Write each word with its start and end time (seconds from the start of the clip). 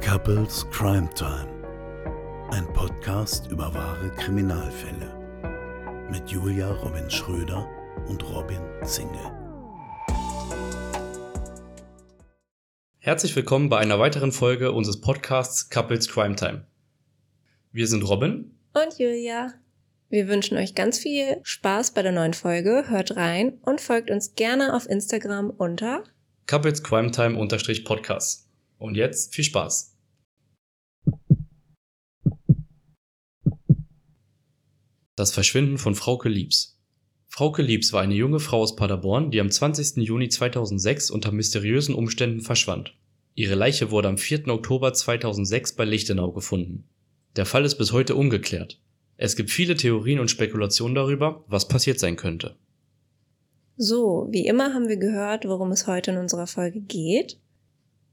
Couples 0.00 0.64
Crime 0.70 1.08
Time. 1.14 1.48
Ein 2.50 2.72
Podcast 2.72 3.50
über 3.50 3.74
wahre 3.74 4.10
Kriminalfälle. 4.16 6.08
Mit 6.10 6.30
Julia 6.30 6.70
Robin 6.70 7.10
Schröder 7.10 7.68
und 8.08 8.22
Robin 8.24 8.60
Zingel. 8.84 9.18
Herzlich 12.98 13.34
willkommen 13.34 13.68
bei 13.68 13.78
einer 13.78 13.98
weiteren 13.98 14.32
Folge 14.32 14.72
unseres 14.72 15.00
Podcasts 15.00 15.68
Couples 15.68 16.08
Crime 16.08 16.36
Time. 16.36 16.66
Wir 17.72 17.86
sind 17.86 18.02
Robin 18.02 18.56
und 18.74 18.98
Julia. 18.98 19.52
Wir 20.08 20.28
wünschen 20.28 20.56
euch 20.56 20.74
ganz 20.74 20.98
viel 20.98 21.38
Spaß 21.42 21.92
bei 21.92 22.02
der 22.02 22.12
neuen 22.12 22.34
Folge. 22.34 22.84
Hört 22.88 23.16
rein 23.16 23.58
und 23.62 23.80
folgt 23.80 24.10
uns 24.10 24.34
gerne 24.36 24.74
auf 24.74 24.88
Instagram 24.88 25.50
unter 25.50 26.04
Couples 26.46 26.82
Crime 26.82 27.10
Time 27.10 27.36
Podcast. 27.84 28.47
Und 28.78 28.96
jetzt 28.96 29.34
viel 29.34 29.44
Spaß. 29.44 29.96
Das 35.16 35.32
Verschwinden 35.32 35.78
von 35.78 35.96
Frauke 35.96 36.28
Liebs. 36.28 36.78
Frauke 37.26 37.62
Liebs 37.62 37.92
war 37.92 38.02
eine 38.02 38.14
junge 38.14 38.40
Frau 38.40 38.62
aus 38.62 38.76
Paderborn, 38.76 39.30
die 39.30 39.40
am 39.40 39.50
20. 39.50 39.96
Juni 39.96 40.28
2006 40.28 41.10
unter 41.10 41.32
mysteriösen 41.32 41.94
Umständen 41.94 42.40
verschwand. 42.40 42.94
Ihre 43.34 43.54
Leiche 43.54 43.90
wurde 43.90 44.08
am 44.08 44.18
4. 44.18 44.48
Oktober 44.48 44.92
2006 44.92 45.74
bei 45.74 45.84
Lichtenau 45.84 46.32
gefunden. 46.32 46.88
Der 47.36 47.46
Fall 47.46 47.64
ist 47.64 47.76
bis 47.76 47.92
heute 47.92 48.14
ungeklärt. 48.14 48.80
Es 49.16 49.36
gibt 49.36 49.50
viele 49.50 49.76
Theorien 49.76 50.20
und 50.20 50.30
Spekulationen 50.30 50.94
darüber, 50.94 51.44
was 51.48 51.68
passiert 51.68 51.98
sein 51.98 52.16
könnte. 52.16 52.56
So, 53.76 54.26
wie 54.30 54.46
immer 54.46 54.74
haben 54.74 54.88
wir 54.88 54.96
gehört, 54.96 55.44
worum 55.44 55.70
es 55.70 55.86
heute 55.86 56.12
in 56.12 56.16
unserer 56.16 56.46
Folge 56.46 56.80
geht. 56.80 57.38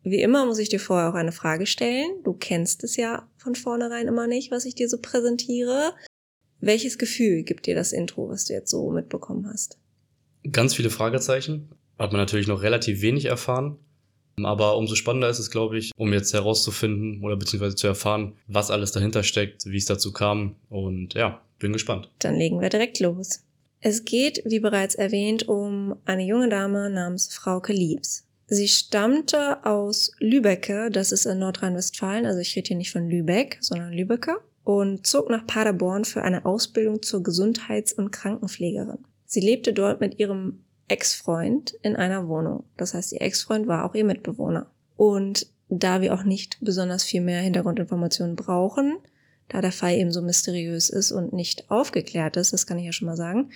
Wie 0.08 0.22
immer 0.22 0.45
muss 0.45 0.59
ich 0.59 0.70
dir 0.70 0.80
vorher 0.80 1.09
auch 1.09 1.16
eine 1.16 1.32
Frage 1.32 1.66
stellen. 1.66 2.22
Du 2.23 2.34
kennst 2.34 2.84
es 2.84 2.95
ja 2.95 3.27
von 3.38 3.55
vornherein 3.55 4.08
immer 4.08 4.28
nicht, 4.28 4.52
was 4.52 4.66
ich 4.66 4.75
dir 4.75 4.88
so 4.88 5.00
präsentiere. 5.02 5.94
Welches 6.61 7.00
Gefühl 7.00 7.42
gibt 7.42 7.66
dir 7.66 7.73
das 7.73 7.92
Intro, 7.92 8.30
was 8.30 8.45
du 8.45 8.53
jetzt 8.53 8.70
so 8.70 8.92
mitbekommen 8.92 9.50
hast? 9.52 9.80
Ganz 10.52 10.76
viele 10.76 10.92
Fragezeichen. 10.92 11.70
Hat 11.98 12.11
man 12.11 12.22
natürlich 12.22 12.45
noch 12.45 12.61
relativ 12.61 13.02
wenig 13.02 13.26
erfahren. 13.26 13.80
Aber 14.44 14.78
umso 14.78 14.94
spannender 14.94 15.30
ist 15.30 15.39
es, 15.39 15.50
glaube 15.50 15.80
ich, 15.80 15.92
um 15.98 16.14
jetzt 16.14 16.33
herauszufinden 16.33 17.23
oder 17.23 17.36
beziehungsweise 17.36 17.76
zu 17.76 17.88
erfahren, 17.88 18.38
was 18.48 18.70
alles 18.70 18.92
dahinter 18.92 19.23
steckt, 19.23 19.66
wie 19.66 19.78
es 19.78 19.86
dazu 19.86 20.14
kam. 20.14 20.56
Und 20.70 21.16
ja, 21.16 21.42
bin 21.58 21.73
gespannt. 21.73 22.11
Dann 22.20 22.36
legen 22.36 22.61
wir 22.61 22.70
direkt 22.70 23.00
los. 23.00 23.44
Es 23.81 24.06
geht, 24.06 24.44
wie 24.45 24.59
bereits 24.59 24.94
erwähnt, 24.94 25.48
um 25.48 25.95
eine 26.06 26.26
junge 26.26 26.50
Dame 26.50 26.92
namens 26.92 27.33
Frauke 27.33 27.73
Liebs. 27.73 28.26
Sie 28.48 28.68
stammte 28.68 29.66
aus 29.66 30.12
Lübecke, 30.20 30.92
das 30.92 31.12
ist 31.12 31.26
in 31.26 31.40
Nordrhein-Westfalen, 31.40 32.26
also 32.26 32.40
ich 32.40 32.56
rede 32.56 32.68
hier 32.68 32.78
nicht 32.78 32.92
von 32.92 33.10
Lübeck, 33.10 33.58
sondern 33.60 33.92
Lübecke, 33.92 34.38
und 34.64 35.08
zog 35.08 35.30
nach 35.30 35.48
Paderborn 35.48 36.06
für 36.06 36.24
eine 36.24 36.46
Ausbildung 36.46 37.02
zur 37.02 37.23
Gesundheits- 37.23 37.94
und 37.94 38.12
Krankenpflegerin. 38.12 39.00
Sie 39.26 39.40
lebte 39.40 39.73
dort 39.73 40.00
mit 40.00 40.20
ihrem 40.20 40.64
Ex-Freund 40.88 41.76
in 41.82 41.96
einer 41.96 42.28
Wohnung. 42.28 42.64
Das 42.78 42.94
heißt, 42.94 43.14
ihr 43.14 43.22
Ex-Freund 43.22 43.68
war 43.68 43.86
auch 43.86 43.96
ihr 43.96 44.06
Mitbewohner. 44.06 44.70
Und 44.96 45.48
da 45.70 46.02
wir 46.02 46.14
auch 46.14 46.23
nicht 46.23 46.58
besonders 46.62 47.04
viel 47.04 47.22
mehr 47.22 47.42
Hintergrundinformationen 47.42 48.36
brauchen, 48.36 48.98
da 49.50 49.62
der 49.62 49.72
Fall 49.72 49.96
eben 49.96 50.12
so 50.12 50.22
mysteriös 50.22 50.90
ist 50.90 51.12
und 51.12 51.34
nicht 51.34 51.70
aufgeklärt 51.70 52.38
ist, 52.38 52.54
das 52.54 52.68
kann 52.68 52.80
ich 52.80 52.86
ja 52.86 52.92
schon 52.92 53.08
mal 53.08 53.18
sagen, 53.18 53.52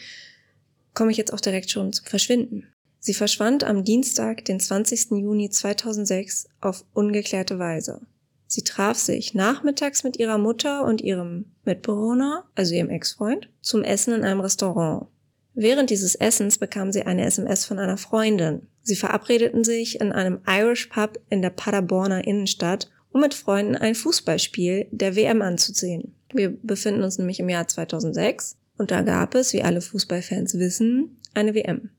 komme 0.93 1.11
ich 1.11 1.17
jetzt 1.17 1.33
auch 1.33 1.39
direkt 1.39 1.69
schon 1.69 1.93
zum 1.93 2.05
Verschwinden. 2.05 2.67
Sie 2.99 3.13
verschwand 3.13 3.63
am 3.63 3.83
Dienstag, 3.83 4.45
den 4.45 4.59
20. 4.59 5.11
Juni 5.11 5.49
2006, 5.49 6.47
auf 6.59 6.85
ungeklärte 6.93 7.57
Weise. 7.57 8.01
Sie 8.47 8.63
traf 8.63 8.97
sich 8.97 9.33
nachmittags 9.33 10.03
mit 10.03 10.17
ihrer 10.17 10.37
Mutter 10.37 10.83
und 10.83 11.01
ihrem 11.01 11.45
Mitbewohner, 11.65 12.45
also 12.55 12.73
ihrem 12.73 12.89
Ex-Freund, 12.89 13.47
zum 13.61 13.83
Essen 13.83 14.13
in 14.13 14.23
einem 14.23 14.41
Restaurant. 14.41 15.07
Während 15.53 15.89
dieses 15.89 16.15
Essens 16.15 16.57
bekam 16.57 16.91
sie 16.91 17.03
eine 17.03 17.25
SMS 17.25 17.65
von 17.65 17.79
einer 17.79 17.97
Freundin. 17.97 18.63
Sie 18.81 18.95
verabredeten 18.95 19.63
sich 19.63 19.99
in 20.01 20.11
einem 20.11 20.39
Irish 20.47 20.87
Pub 20.87 21.19
in 21.29 21.41
der 21.41 21.51
Paderborner 21.51 22.25
Innenstadt, 22.25 22.89
um 23.11 23.21
mit 23.21 23.33
Freunden 23.33 23.75
ein 23.75 23.95
Fußballspiel 23.95 24.87
der 24.91 25.15
WM 25.15 25.41
anzusehen. 25.41 26.15
Wir 26.33 26.49
befinden 26.49 27.03
uns 27.03 27.17
nämlich 27.17 27.39
im 27.39 27.49
Jahr 27.49 27.67
2006 27.67 28.57
und 28.77 28.91
da 28.91 29.01
gab 29.01 29.35
es, 29.35 29.53
wie 29.53 29.61
alle 29.61 29.81
Fußballfans 29.81 30.57
wissen, 30.57 31.17
eine 31.33 31.53
WM. 31.53 31.89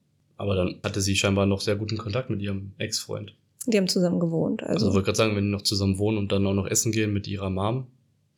Aber 0.41 0.55
dann 0.55 0.81
hatte 0.83 1.03
sie 1.03 1.17
scheinbar 1.17 1.45
noch 1.45 1.61
sehr 1.61 1.77
guten 1.77 1.99
Kontakt 1.99 2.31
mit 2.31 2.41
ihrem 2.41 2.73
Ex-Freund. 2.79 3.35
Die 3.67 3.77
haben 3.77 3.89
zusammen 3.89 4.21
gewohnt. 4.21 4.63
Also, 4.63 4.73
also 4.73 4.89
ich 4.89 4.95
wollte 4.95 5.05
gerade 5.05 5.19
sagen, 5.19 5.37
wenn 5.37 5.45
die 5.45 5.51
noch 5.51 5.61
zusammen 5.61 5.99
wohnen 5.99 6.17
und 6.17 6.33
dann 6.33 6.47
auch 6.47 6.55
noch 6.55 6.67
essen 6.67 6.93
gehen 6.93 7.13
mit 7.13 7.29
ihrer 7.29 7.51
Mom 7.51 7.89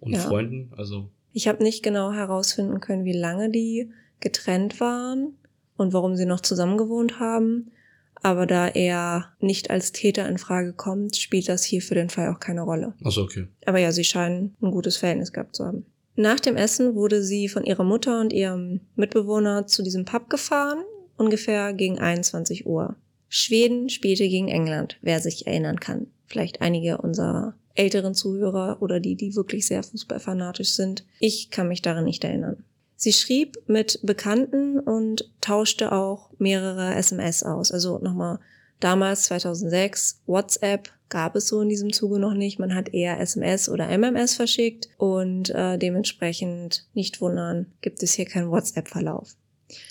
und 0.00 0.14
ja. 0.14 0.18
Freunden, 0.18 0.72
also. 0.76 1.10
Ich 1.32 1.46
habe 1.46 1.62
nicht 1.62 1.84
genau 1.84 2.10
herausfinden 2.10 2.80
können, 2.80 3.04
wie 3.04 3.16
lange 3.16 3.50
die 3.50 3.92
getrennt 4.18 4.80
waren 4.80 5.34
und 5.76 5.92
warum 5.92 6.16
sie 6.16 6.26
noch 6.26 6.40
zusammen 6.40 6.76
gewohnt 6.76 7.20
haben. 7.20 7.70
Aber 8.16 8.46
da 8.46 8.66
er 8.66 9.32
nicht 9.38 9.70
als 9.70 9.92
Täter 9.92 10.28
in 10.28 10.38
Frage 10.38 10.72
kommt, 10.72 11.16
spielt 11.16 11.48
das 11.48 11.62
hier 11.62 11.82
für 11.82 11.94
den 11.94 12.10
Fall 12.10 12.34
auch 12.34 12.40
keine 12.40 12.62
Rolle. 12.62 12.94
Achso, 13.04 13.22
okay. 13.22 13.46
Aber 13.64 13.78
ja, 13.78 13.92
sie 13.92 14.04
scheinen 14.04 14.56
ein 14.60 14.72
gutes 14.72 14.96
Verhältnis 14.96 15.32
gehabt 15.32 15.54
zu 15.54 15.64
haben. 15.64 15.86
Nach 16.16 16.40
dem 16.40 16.56
Essen 16.56 16.96
wurde 16.96 17.22
sie 17.22 17.48
von 17.48 17.64
ihrer 17.64 17.84
Mutter 17.84 18.20
und 18.20 18.32
ihrem 18.32 18.80
Mitbewohner 18.96 19.68
zu 19.68 19.84
diesem 19.84 20.04
Pub 20.04 20.28
gefahren, 20.28 20.82
ungefähr 21.16 21.72
gegen 21.72 21.98
21 21.98 22.66
Uhr. 22.66 22.96
Schweden 23.28 23.88
spielte 23.88 24.28
gegen 24.28 24.48
England, 24.48 24.98
wer 25.00 25.20
sich 25.20 25.46
erinnern 25.46 25.80
kann. 25.80 26.08
Vielleicht 26.26 26.60
einige 26.60 26.98
unserer 26.98 27.54
älteren 27.74 28.14
Zuhörer 28.14 28.78
oder 28.80 29.00
die, 29.00 29.16
die 29.16 29.34
wirklich 29.34 29.66
sehr 29.66 29.82
fußballfanatisch 29.82 30.70
sind. 30.70 31.04
Ich 31.18 31.50
kann 31.50 31.68
mich 31.68 31.82
daran 31.82 32.04
nicht 32.04 32.24
erinnern. 32.24 32.64
Sie 32.96 33.12
schrieb 33.12 33.58
mit 33.66 33.98
Bekannten 34.02 34.78
und 34.78 35.30
tauschte 35.40 35.92
auch 35.92 36.30
mehrere 36.38 36.94
SMS 36.94 37.42
aus. 37.42 37.72
Also 37.72 37.98
nochmal 37.98 38.38
damals 38.80 39.22
2006 39.22 40.20
WhatsApp 40.26 40.90
gab 41.08 41.34
es 41.34 41.48
so 41.48 41.60
in 41.60 41.68
diesem 41.68 41.92
Zuge 41.92 42.18
noch 42.18 42.34
nicht. 42.34 42.58
Man 42.58 42.74
hat 42.74 42.94
eher 42.94 43.18
SMS 43.20 43.68
oder 43.68 43.88
MMS 43.88 44.34
verschickt 44.34 44.88
und 44.98 45.50
äh, 45.50 45.78
dementsprechend 45.78 46.86
nicht 46.94 47.20
wundern, 47.20 47.66
gibt 47.80 48.02
es 48.02 48.12
hier 48.12 48.24
keinen 48.24 48.50
WhatsApp-Verlauf. 48.50 49.36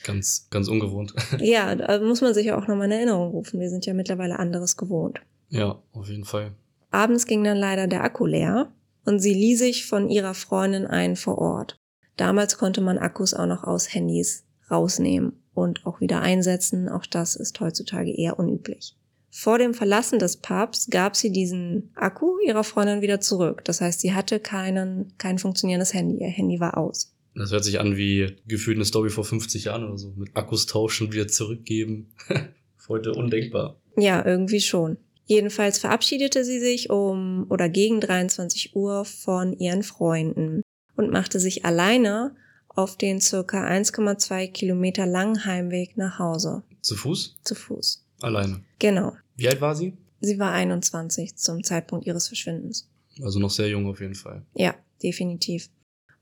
Ganz, 0.03 0.47
ganz 0.49 0.67
ungewohnt. 0.67 1.13
ja, 1.39 1.75
da 1.75 1.99
muss 1.99 2.21
man 2.21 2.33
sich 2.33 2.47
ja 2.47 2.57
auch 2.57 2.67
nochmal 2.67 2.85
in 2.87 2.91
Erinnerung 2.91 3.31
rufen. 3.31 3.59
Wir 3.59 3.69
sind 3.69 3.85
ja 3.85 3.93
mittlerweile 3.93 4.39
anderes 4.39 4.77
gewohnt. 4.77 5.21
Ja, 5.49 5.81
auf 5.93 6.07
jeden 6.07 6.25
Fall. 6.25 6.53
Abends 6.91 7.25
ging 7.25 7.43
dann 7.43 7.57
leider 7.57 7.87
der 7.87 8.03
Akku 8.03 8.25
leer 8.25 8.71
und 9.05 9.19
sie 9.19 9.33
lieh 9.33 9.55
sich 9.55 9.85
von 9.85 10.09
ihrer 10.09 10.33
Freundin 10.33 10.85
ein 10.85 11.15
vor 11.15 11.37
Ort. 11.37 11.77
Damals 12.17 12.57
konnte 12.57 12.81
man 12.81 12.97
Akkus 12.97 13.33
auch 13.33 13.45
noch 13.45 13.63
aus 13.63 13.93
Handys 13.93 14.43
rausnehmen 14.69 15.33
und 15.53 15.85
auch 15.85 16.01
wieder 16.01 16.21
einsetzen. 16.21 16.89
Auch 16.89 17.05
das 17.05 17.35
ist 17.35 17.59
heutzutage 17.59 18.11
eher 18.11 18.39
unüblich. 18.39 18.95
Vor 19.29 19.57
dem 19.57 19.73
Verlassen 19.73 20.19
des 20.19 20.37
Pubs 20.37 20.89
gab 20.89 21.15
sie 21.15 21.31
diesen 21.31 21.91
Akku 21.95 22.37
ihrer 22.45 22.65
Freundin 22.65 23.01
wieder 23.01 23.21
zurück. 23.21 23.63
Das 23.63 23.79
heißt, 23.79 24.01
sie 24.01 24.13
hatte 24.13 24.41
keinen, 24.41 25.13
kein 25.17 25.39
funktionierendes 25.39 25.93
Handy. 25.93 26.17
Ihr 26.17 26.29
Handy 26.29 26.59
war 26.59 26.77
aus. 26.77 27.13
Das 27.35 27.51
hört 27.51 27.63
sich 27.63 27.79
an 27.79 27.97
wie 27.97 28.35
gefühlt 28.45 28.77
eine 28.77 28.85
Story 28.85 29.09
vor 29.09 29.23
50 29.23 29.65
Jahren 29.65 29.85
oder 29.85 29.97
so. 29.97 30.13
Mit 30.15 30.35
Akkus 30.35 30.65
tauschen, 30.65 31.13
wieder 31.13 31.27
zurückgeben. 31.27 32.13
Heute 32.87 33.13
undenkbar. 33.13 33.79
Ja, 33.97 34.25
irgendwie 34.25 34.59
schon. 34.59 34.97
Jedenfalls 35.25 35.79
verabschiedete 35.79 36.43
sie 36.43 36.59
sich 36.59 36.89
um 36.89 37.45
oder 37.49 37.69
gegen 37.69 38.01
23 38.01 38.75
Uhr 38.75 39.05
von 39.05 39.57
ihren 39.57 39.83
Freunden 39.83 40.61
und 40.97 41.11
machte 41.11 41.39
sich 41.39 41.63
alleine 41.63 42.35
auf 42.67 42.97
den 42.97 43.21
circa 43.21 43.65
1,2 43.65 44.51
Kilometer 44.51 45.05
langen 45.05 45.45
Heimweg 45.45 45.95
nach 45.95 46.19
Hause. 46.19 46.63
Zu 46.81 46.95
Fuß? 46.95 47.37
Zu 47.43 47.55
Fuß. 47.55 48.05
Alleine. 48.21 48.61
Genau. 48.79 49.15
Wie 49.35 49.47
alt 49.47 49.61
war 49.61 49.75
sie? 49.75 49.93
Sie 50.19 50.37
war 50.37 50.51
21 50.51 51.35
zum 51.35 51.63
Zeitpunkt 51.63 52.05
ihres 52.05 52.27
Verschwindens. 52.27 52.89
Also 53.21 53.39
noch 53.39 53.49
sehr 53.49 53.69
jung 53.69 53.87
auf 53.87 53.99
jeden 54.01 54.15
Fall. 54.15 54.45
Ja, 54.53 54.75
definitiv. 55.01 55.69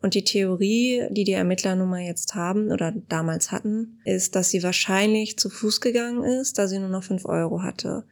Und 0.02 0.14
die 0.14 0.24
Theorie, 0.24 1.08
die 1.12 1.26
die 1.26 1.34
Ermittler 1.34 1.76
nun 1.76 1.90
mal 1.90 2.02
jetzt 2.02 2.34
haben 2.34 2.72
oder 2.72 2.94
damals 3.10 3.52
hatten, 3.52 4.00
ist, 4.06 4.36
dass 4.36 4.50
sie 4.50 4.64
wahrscheinlich 4.64 5.38
zu 5.38 5.50
Fuß 5.50 5.82
gegangen 5.82 6.24
ist, 6.24 6.58
da 6.58 6.68
sie 6.68 6.80
nur 6.80 6.90
noch 6.90 7.04
5 7.04 7.26
Euro 7.26 7.62
hatte. 7.62 8.06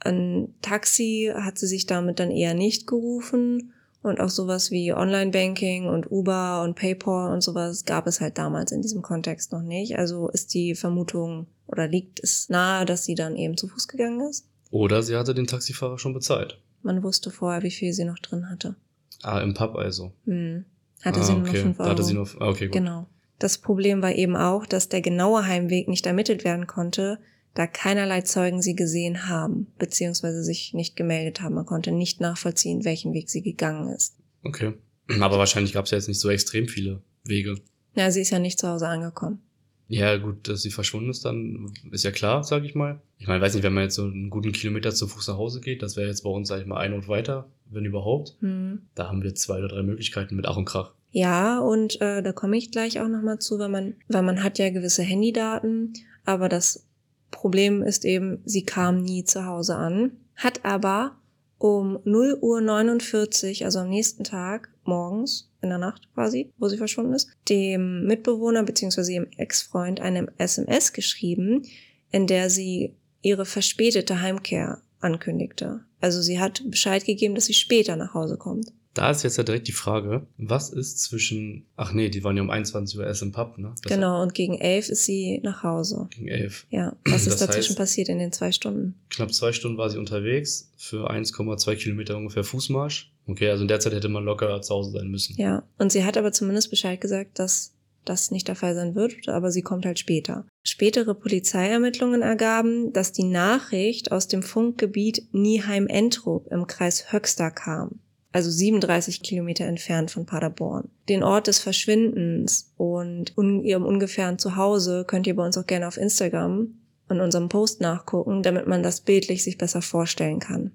Ein 0.00 0.54
Taxi 0.62 1.30
hat 1.34 1.58
sie 1.58 1.66
sich 1.66 1.84
damit 1.84 2.20
dann 2.20 2.30
eher 2.30 2.54
nicht 2.54 2.86
gerufen 2.86 3.74
und 4.02 4.18
auch 4.18 4.30
sowas 4.30 4.70
wie 4.70 4.94
Online-Banking 4.94 5.88
und 5.88 6.10
Uber 6.10 6.62
und 6.62 6.74
PayPal 6.74 7.34
und 7.34 7.42
sowas 7.42 7.84
gab 7.84 8.06
es 8.06 8.22
halt 8.22 8.38
damals 8.38 8.72
in 8.72 8.80
diesem 8.80 9.02
Kontext 9.02 9.52
noch 9.52 9.60
nicht. 9.60 9.98
Also 9.98 10.28
ist 10.30 10.54
die 10.54 10.74
Vermutung 10.74 11.48
oder 11.66 11.86
liegt 11.86 12.20
es 12.22 12.48
nahe, 12.48 12.86
dass 12.86 13.04
sie 13.04 13.14
dann 13.14 13.36
eben 13.36 13.58
zu 13.58 13.68
Fuß 13.68 13.88
gegangen 13.88 14.26
ist? 14.26 14.48
Oder 14.70 15.02
sie 15.02 15.16
hatte 15.16 15.34
den 15.34 15.46
Taxifahrer 15.46 15.98
schon 15.98 16.14
bezahlt. 16.14 16.58
Man 16.82 17.02
wusste 17.02 17.30
vorher, 17.30 17.62
wie 17.62 17.70
viel 17.70 17.92
sie 17.92 18.04
noch 18.04 18.18
drin 18.18 18.48
hatte. 18.48 18.76
Ah, 19.22 19.40
im 19.40 19.52
Pub 19.52 19.76
also. 19.76 20.12
Hm. 20.24 20.64
Hatte 21.02 21.20
ah, 21.20 21.22
sie 21.22 21.32
nur 21.32 21.42
okay. 21.42 21.52
noch 21.52 21.62
5 21.62 21.80
Euro. 21.80 21.90
Hatte 21.90 22.04
sie 22.04 22.14
nur, 22.14 22.28
ah, 22.38 22.48
okay, 22.48 22.66
gut. 22.66 22.74
Genau. 22.74 23.06
Das 23.38 23.58
Problem 23.58 24.02
war 24.02 24.14
eben 24.14 24.36
auch, 24.36 24.66
dass 24.66 24.88
der 24.88 25.00
genaue 25.00 25.46
Heimweg 25.46 25.88
nicht 25.88 26.06
ermittelt 26.06 26.44
werden 26.44 26.66
konnte, 26.66 27.18
da 27.54 27.66
keinerlei 27.66 28.20
Zeugen 28.20 28.62
sie 28.62 28.76
gesehen 28.76 29.28
haben, 29.28 29.66
beziehungsweise 29.78 30.44
sich 30.44 30.74
nicht 30.74 30.94
gemeldet 30.94 31.40
haben. 31.40 31.54
Man 31.54 31.66
konnte 31.66 31.90
nicht 31.90 32.20
nachvollziehen, 32.20 32.84
welchen 32.84 33.12
Weg 33.12 33.30
sie 33.30 33.42
gegangen 33.42 33.88
ist. 33.88 34.16
Okay. 34.44 34.74
Aber 35.20 35.38
wahrscheinlich 35.38 35.72
gab 35.72 35.86
es 35.86 35.90
ja 35.90 35.98
jetzt 35.98 36.08
nicht 36.08 36.20
so 36.20 36.28
extrem 36.28 36.68
viele 36.68 37.02
Wege. 37.24 37.56
Ja, 37.94 38.10
sie 38.10 38.20
ist 38.20 38.30
ja 38.30 38.38
nicht 38.38 38.58
zu 38.58 38.68
Hause 38.68 38.88
angekommen. 38.88 39.40
Ja, 39.88 40.16
gut, 40.18 40.46
dass 40.46 40.62
sie 40.62 40.70
verschwunden 40.70 41.10
ist, 41.10 41.24
dann 41.24 41.72
ist 41.90 42.04
ja 42.04 42.12
klar, 42.12 42.44
sag 42.44 42.64
ich 42.64 42.76
mal. 42.76 43.02
Ich 43.18 43.26
meine, 43.26 43.42
weiß 43.42 43.54
nicht, 43.54 43.64
wenn 43.64 43.74
man 43.74 43.84
jetzt 43.84 43.96
so 43.96 44.04
einen 44.04 44.30
guten 44.30 44.52
Kilometer 44.52 44.94
zu 44.94 45.08
Fuß 45.08 45.26
nach 45.26 45.36
Hause 45.36 45.60
geht, 45.60 45.82
das 45.82 45.96
wäre 45.96 46.06
jetzt 46.06 46.22
bei 46.22 46.30
uns, 46.30 46.46
sag 46.46 46.60
ich 46.60 46.66
mal, 46.66 46.76
ein 46.76 46.92
und 46.92 47.08
weiter, 47.08 47.50
wenn 47.70 47.84
überhaupt. 47.84 48.36
Hm. 48.40 48.82
Da 48.94 49.08
haben 49.08 49.22
wir 49.22 49.34
zwei 49.34 49.58
oder 49.58 49.68
drei 49.68 49.82
Möglichkeiten 49.82 50.36
mit 50.36 50.46
Ach 50.46 50.56
und 50.56 50.64
Krach. 50.64 50.92
Ja, 51.12 51.58
und 51.58 52.00
äh, 52.00 52.22
da 52.22 52.32
komme 52.32 52.56
ich 52.56 52.70
gleich 52.70 53.00
auch 53.00 53.08
nochmal 53.08 53.38
zu, 53.38 53.58
weil 53.58 53.68
man, 53.68 53.94
weil 54.08 54.22
man 54.22 54.42
hat 54.42 54.58
ja 54.58 54.70
gewisse 54.70 55.02
Handydaten, 55.02 55.92
aber 56.24 56.48
das 56.48 56.86
Problem 57.30 57.82
ist 57.82 58.04
eben, 58.04 58.40
sie 58.44 58.64
kam 58.64 59.02
nie 59.02 59.24
zu 59.24 59.46
Hause 59.46 59.76
an, 59.76 60.12
hat 60.36 60.64
aber 60.64 61.16
um 61.58 61.98
0 62.04 62.38
Uhr 62.40 62.60
49, 62.60 63.64
also 63.64 63.80
am 63.80 63.90
nächsten 63.90 64.24
Tag, 64.24 64.70
morgens, 64.84 65.50
in 65.60 65.68
der 65.68 65.78
Nacht 65.78 66.08
quasi, 66.14 66.52
wo 66.58 66.68
sie 66.68 66.78
verschwunden 66.78 67.12
ist, 67.12 67.30
dem 67.48 68.06
Mitbewohner 68.06 68.62
bzw. 68.62 69.12
ihrem 69.12 69.26
Ex-Freund 69.36 70.00
eine 70.00 70.28
SMS 70.38 70.92
geschrieben, 70.92 71.62
in 72.10 72.26
der 72.26 72.48
sie 72.48 72.96
ihre 73.20 73.44
verspätete 73.44 74.22
Heimkehr 74.22 74.80
ankündigte. 75.00 75.84
Also 76.00 76.22
sie 76.22 76.38
hat 76.40 76.62
Bescheid 76.70 77.04
gegeben, 77.04 77.34
dass 77.34 77.44
sie 77.46 77.54
später 77.54 77.96
nach 77.96 78.14
Hause 78.14 78.36
kommt. 78.36 78.72
Da 78.94 79.08
ist 79.10 79.22
jetzt 79.22 79.36
ja 79.38 79.44
direkt 79.44 79.68
die 79.68 79.72
Frage, 79.72 80.26
was 80.36 80.70
ist 80.70 81.00
zwischen, 81.00 81.64
ach 81.76 81.92
nee, 81.92 82.08
die 82.08 82.24
waren 82.24 82.36
ja 82.36 82.42
um 82.42 82.50
21 82.50 82.98
Uhr 82.98 83.06
erst 83.06 83.22
im 83.22 83.30
Pub, 83.30 83.56
ne? 83.56 83.72
Das 83.82 83.92
genau, 83.92 84.20
und 84.20 84.34
gegen 84.34 84.58
elf 84.58 84.88
ist 84.88 85.04
sie 85.04 85.40
nach 85.44 85.62
Hause. 85.62 86.08
Gegen 86.10 86.26
elf. 86.26 86.66
Ja, 86.70 86.96
was 87.04 87.28
ist 87.28 87.40
Das 87.40 87.46
dazwischen 87.48 87.74
heißt- 87.74 87.78
passiert 87.78 88.08
in 88.08 88.18
den 88.18 88.32
zwei 88.32 88.50
Stunden? 88.50 88.96
Knapp 89.10 89.32
zwei 89.32 89.52
Stunden 89.52 89.78
war 89.78 89.90
sie 89.90 89.98
unterwegs, 89.98 90.72
für 90.76 91.08
1,2 91.08 91.76
Kilometer 91.76 92.16
ungefähr 92.16 92.42
Fußmarsch. 92.42 93.12
Okay, 93.28 93.48
also 93.50 93.62
in 93.62 93.68
der 93.68 93.78
Zeit 93.78 93.92
hätte 93.92 94.08
man 94.08 94.24
locker 94.24 94.60
zu 94.60 94.74
Hause 94.74 94.90
sein 94.90 95.06
müssen. 95.08 95.36
Ja, 95.38 95.62
und 95.78 95.92
sie 95.92 96.04
hat 96.04 96.16
aber 96.16 96.32
zumindest 96.32 96.70
Bescheid 96.70 97.00
gesagt, 97.00 97.38
dass 97.38 97.72
das 98.10 98.30
nicht 98.30 98.48
der 98.48 98.56
Fall 98.56 98.74
sein 98.74 98.94
wird, 98.94 99.28
aber 99.28 99.50
sie 99.50 99.62
kommt 99.62 99.86
halt 99.86 99.98
später. 99.98 100.46
Spätere 100.62 101.14
Polizeiermittlungen 101.14 102.22
ergaben, 102.22 102.92
dass 102.92 103.12
die 103.12 103.24
Nachricht 103.24 104.12
aus 104.12 104.28
dem 104.28 104.42
Funkgebiet 104.42 105.28
Nieheim-Entrup 105.32 106.48
im 106.50 106.66
Kreis 106.66 107.12
Höxter 107.12 107.50
kam, 107.50 108.00
also 108.32 108.50
37 108.50 109.22
Kilometer 109.22 109.64
entfernt 109.64 110.10
von 110.10 110.26
Paderborn. 110.26 110.90
Den 111.08 111.22
Ort 111.22 111.46
des 111.46 111.58
Verschwindens 111.60 112.72
und 112.76 113.36
un 113.38 113.64
ihrem 113.64 113.86
ungefähren 113.86 114.38
Zuhause 114.38 115.04
könnt 115.06 115.26
ihr 115.26 115.36
bei 115.36 115.46
uns 115.46 115.56
auch 115.56 115.66
gerne 115.66 115.88
auf 115.88 115.96
Instagram 115.96 116.74
in 117.08 117.20
unserem 117.20 117.48
Post 117.48 117.80
nachgucken, 117.80 118.42
damit 118.42 118.66
man 118.66 118.82
das 118.82 119.00
bildlich 119.00 119.42
sich 119.42 119.58
besser 119.58 119.82
vorstellen 119.82 120.38
kann. 120.38 120.72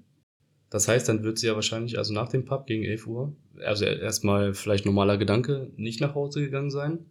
Das 0.70 0.88
heißt, 0.88 1.08
dann 1.08 1.22
wird 1.22 1.38
sie 1.38 1.46
ja 1.46 1.54
wahrscheinlich, 1.54 1.96
also 1.96 2.12
nach 2.12 2.28
dem 2.28 2.44
Pub 2.44 2.66
gegen 2.66 2.84
11 2.84 3.06
Uhr, 3.06 3.36
also 3.64 3.84
erstmal 3.84 4.52
vielleicht 4.52 4.84
normaler 4.84 5.16
Gedanke, 5.16 5.70
nicht 5.76 6.00
nach 6.00 6.14
Hause 6.14 6.40
gegangen 6.40 6.70
sein, 6.70 7.06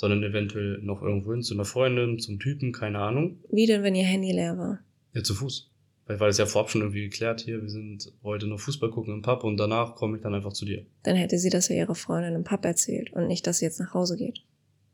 sondern 0.00 0.22
eventuell 0.22 0.78
noch 0.80 1.02
irgendwo 1.02 1.32
hin 1.32 1.42
zu 1.42 1.52
einer 1.52 1.66
Freundin, 1.66 2.18
zum 2.18 2.40
Typen, 2.40 2.72
keine 2.72 3.00
Ahnung. 3.00 3.36
Wie 3.50 3.66
denn, 3.66 3.82
wenn 3.82 3.94
ihr 3.94 4.06
Handy 4.06 4.32
leer 4.32 4.56
war? 4.56 4.78
Ja, 5.12 5.22
zu 5.22 5.34
Fuß. 5.34 5.70
Vielleicht 6.06 6.20
war 6.20 6.26
das 6.26 6.38
ja 6.38 6.46
vorab 6.46 6.70
schon 6.70 6.80
irgendwie 6.80 7.02
geklärt 7.02 7.42
hier, 7.42 7.60
wir 7.60 7.68
sind 7.68 8.10
heute 8.22 8.46
noch 8.46 8.58
Fußball 8.58 8.88
gucken 8.88 9.12
im 9.12 9.20
Pub 9.20 9.44
und 9.44 9.58
danach 9.58 9.96
komme 9.96 10.16
ich 10.16 10.22
dann 10.22 10.32
einfach 10.32 10.54
zu 10.54 10.64
dir. 10.64 10.86
Dann 11.02 11.16
hätte 11.16 11.38
sie 11.38 11.50
das 11.50 11.68
ja 11.68 11.76
ihrer 11.76 11.94
Freundin 11.94 12.34
im 12.34 12.44
Pub 12.44 12.64
erzählt 12.64 13.12
und 13.12 13.26
nicht, 13.26 13.46
dass 13.46 13.58
sie 13.58 13.66
jetzt 13.66 13.78
nach 13.78 13.92
Hause 13.92 14.16
geht. 14.16 14.40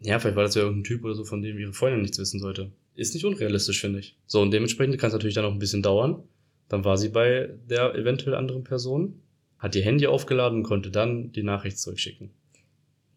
Ja, 0.01 0.19
vielleicht 0.19 0.35
war 0.35 0.43
das 0.43 0.57
ja 0.57 0.63
irgendein 0.63 0.83
Typ 0.83 1.05
oder 1.05 1.15
so, 1.15 1.25
von 1.25 1.41
dem 1.41 1.57
ihre 1.57 1.73
Freundin 1.73 2.03
nichts 2.03 2.19
wissen 2.19 2.41
sollte. 2.41 2.73
Ist 2.97 3.15
nicht 3.15 3.25
unrealistisch, 3.25 3.81
finde 3.81 4.01
ich. 4.01 4.19
So, 4.27 4.43
und 4.43 4.51
dementsprechend 4.51 4.99
kann 4.99 5.09
es 5.09 5.15
natürlich 5.15 5.37
dann 5.37 5.45
noch 5.45 5.53
ein 5.53 5.61
bisschen 5.61 5.85
dauern. 5.85 6.25
Dann 6.69 6.85
war 6.85 6.99
sie 6.99 7.11
bei 7.11 7.51
der 7.71 7.95
eventuell 7.95 8.35
anderen 8.35 8.65
Person, 8.65 9.23
hat 9.61 9.77
ihr 9.77 9.83
Handy 9.83 10.09
aufgeladen 10.09 10.59
und 10.59 10.65
konnte 10.65 10.91
dann 10.91 11.31
die 11.31 11.45
Nachricht 11.45 11.79
zurückschicken. 11.79 12.31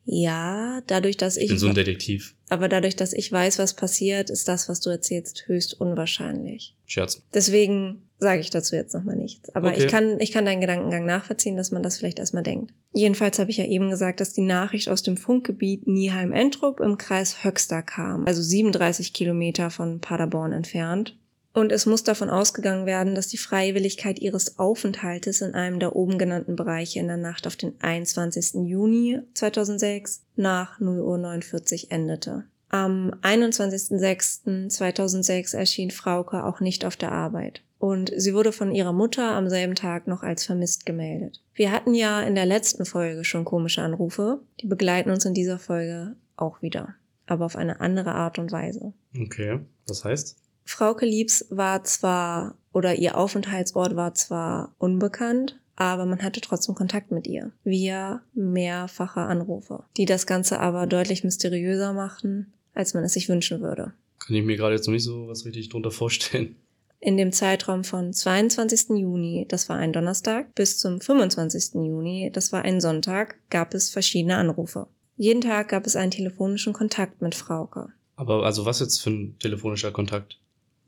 Ja, 0.06 0.82
dadurch, 0.88 1.18
dass 1.18 1.38
Ich 1.38 1.44
ich, 1.44 1.50
bin 1.50 1.58
so 1.60 1.68
ein 1.68 1.76
Detektiv. 1.76 2.36
aber 2.50 2.68
dadurch, 2.68 2.96
dass 2.96 3.14
ich 3.14 3.32
weiß, 3.32 3.60
was 3.60 3.76
passiert, 3.76 4.30
ist 4.30 4.48
das, 4.48 4.68
was 4.70 4.80
du 4.80 4.90
erzählst, 4.90 5.44
höchst 5.48 5.80
unwahrscheinlich. 5.80 6.76
Scherz. 6.86 7.22
Deswegen 7.34 8.04
sage 8.18 8.42
ich 8.42 8.50
dazu 8.50 8.76
jetzt 8.76 8.94
nochmal 8.94 9.16
nichts. 9.16 9.54
Aber 9.56 9.70
Okay. 9.70 9.86
ich 9.86 9.88
kann, 9.88 10.20
ich 10.20 10.32
kann 10.32 10.46
deinen 10.46 10.62
Gedankengang 10.62 11.06
nachvollziehen, 11.06 11.56
dass 11.58 11.72
man 11.72 11.84
das 11.84 11.98
vielleicht 11.98 12.20
erstmal 12.20 12.44
denkt. 12.44 12.74
Jedenfalls 12.92 13.38
habe 13.40 13.52
ich 13.52 13.58
ja 13.58 13.66
eben 13.66 13.90
gesagt, 13.92 14.20
dass 14.20 14.34
die 14.34 14.42
Nachricht 14.42 14.90
aus 14.90 15.04
dem 15.04 15.16
Funkgebiet 15.16 15.88
Nieheim-Entrup 15.88 16.80
im 16.80 16.98
Kreis 16.98 17.44
Höxter 17.44 17.82
kam, 17.84 18.26
also 18.26 18.42
37 18.42 19.14
Kilometer 19.14 19.70
von 19.70 20.02
Paderborn 20.02 20.52
entfernt. 20.54 21.18
Und 21.60 21.72
es 21.74 21.86
muss 21.86 22.06
davon 22.06 22.30
ausgegangen 22.30 22.86
werden, 22.86 23.16
dass 23.16 23.28
die 23.28 23.38
Freiwilligkeit 23.38 24.20
ihres 24.20 24.60
Aufenthaltes 24.60 25.42
in 25.42 25.56
einem 25.56 25.82
der 25.82 25.94
oben 25.94 26.18
genannten 26.18 26.56
Bereiche 26.56 27.02
in 27.02 27.08
der 27.08 27.18
Nacht 27.18 27.46
auf 27.46 27.58
den 27.58 27.74
21. 27.82 28.66
Juni 28.66 29.20
2006 29.34 30.24
nach 30.38 30.80
0.49 30.80 31.84
Uhr 31.84 31.92
endete. 31.92 32.46
Am 32.70 33.12
21.06.2006 33.24 35.58
erschien 35.58 35.92
Frauke 35.92 36.46
auch 36.46 36.62
nicht 36.62 36.86
auf 36.86 36.96
der 36.96 37.12
Arbeit. 37.12 37.62
Und 37.78 38.14
sie 38.16 38.34
wurde 38.34 38.54
von 38.54 38.74
ihrer 38.74 38.94
Mutter 38.94 39.34
am 39.34 39.50
selben 39.50 39.76
Tag 39.76 40.08
noch 40.08 40.24
als 40.24 40.46
vermisst 40.46 40.86
gemeldet. 40.86 41.44
Wir 41.54 41.74
hatten 41.74 41.94
ja 41.94 42.22
in 42.22 42.36
der 42.36 42.46
letzten 42.46 42.86
Folge 42.86 43.26
schon 43.26 43.44
komische 43.44 43.82
Anrufe. 43.82 44.40
Die 44.62 44.68
begleiten 44.68 45.12
uns 45.12 45.26
in 45.26 45.34
dieser 45.34 45.60
Folge 45.60 46.16
auch 46.38 46.62
wieder. 46.62 46.96
Aber 47.26 47.46
auf 47.46 47.58
eine 47.58 47.82
andere 47.82 48.16
Art 48.16 48.40
und 48.40 48.54
Weise. 48.54 48.94
Okay. 49.14 49.60
Das 49.86 50.06
heißt? 50.06 50.38
Frauke 50.70 51.04
Liebs 51.04 51.48
war 51.50 51.84
zwar, 51.84 52.56
oder 52.72 52.94
ihr 52.94 53.18
Aufenthaltsort 53.18 53.96
war 53.96 54.14
zwar 54.14 54.76
unbekannt, 54.78 55.60
aber 55.76 56.06
man 56.06 56.22
hatte 56.22 56.42
trotzdem 56.42 56.76
Kontakt 56.76 57.12
mit 57.12 57.26
ihr. 57.26 57.52
Via 57.64 58.22
mehrfache 58.36 59.22
Anrufe, 59.22 59.84
die 59.98 60.06
das 60.06 60.28
Ganze 60.28 60.60
aber 60.60 60.86
deutlich 60.86 61.24
mysteriöser 61.24 61.92
machten, 61.94 62.54
als 62.76 62.94
man 62.94 63.04
es 63.04 63.14
sich 63.14 63.30
wünschen 63.30 63.62
würde. 63.62 63.94
Kann 64.20 64.36
ich 64.36 64.46
mir 64.46 64.58
gerade 64.58 64.76
jetzt 64.76 64.86
noch 64.86 64.94
nicht 64.94 65.04
so 65.04 65.28
was 65.28 65.44
richtig 65.44 65.70
drunter 65.70 65.90
vorstellen. 65.90 66.56
In 67.00 67.18
dem 67.18 67.32
Zeitraum 67.32 67.84
von 67.84 68.14
22. 68.14 68.90
Juni, 68.90 69.48
das 69.50 69.70
war 69.70 69.78
ein 69.78 69.92
Donnerstag, 69.92 70.54
bis 70.54 70.78
zum 70.78 71.02
25. 71.02 71.74
Juni, 71.74 72.30
das 72.32 72.54
war 72.54 72.62
ein 72.62 72.80
Sonntag, 72.80 73.38
gab 73.50 73.74
es 73.74 73.90
verschiedene 73.90 74.38
Anrufe. 74.38 74.86
Jeden 75.18 75.42
Tag 75.42 75.70
gab 75.70 75.88
es 75.88 75.96
einen 75.96 76.12
telefonischen 76.12 76.74
Kontakt 76.74 77.24
mit 77.24 77.34
Frauke. 77.34 77.88
Aber 78.16 78.44
also 78.46 78.66
was 78.66 78.82
jetzt 78.82 79.02
für 79.02 79.10
ein 79.10 79.40
telefonischer 79.40 79.92
Kontakt? 79.92 80.40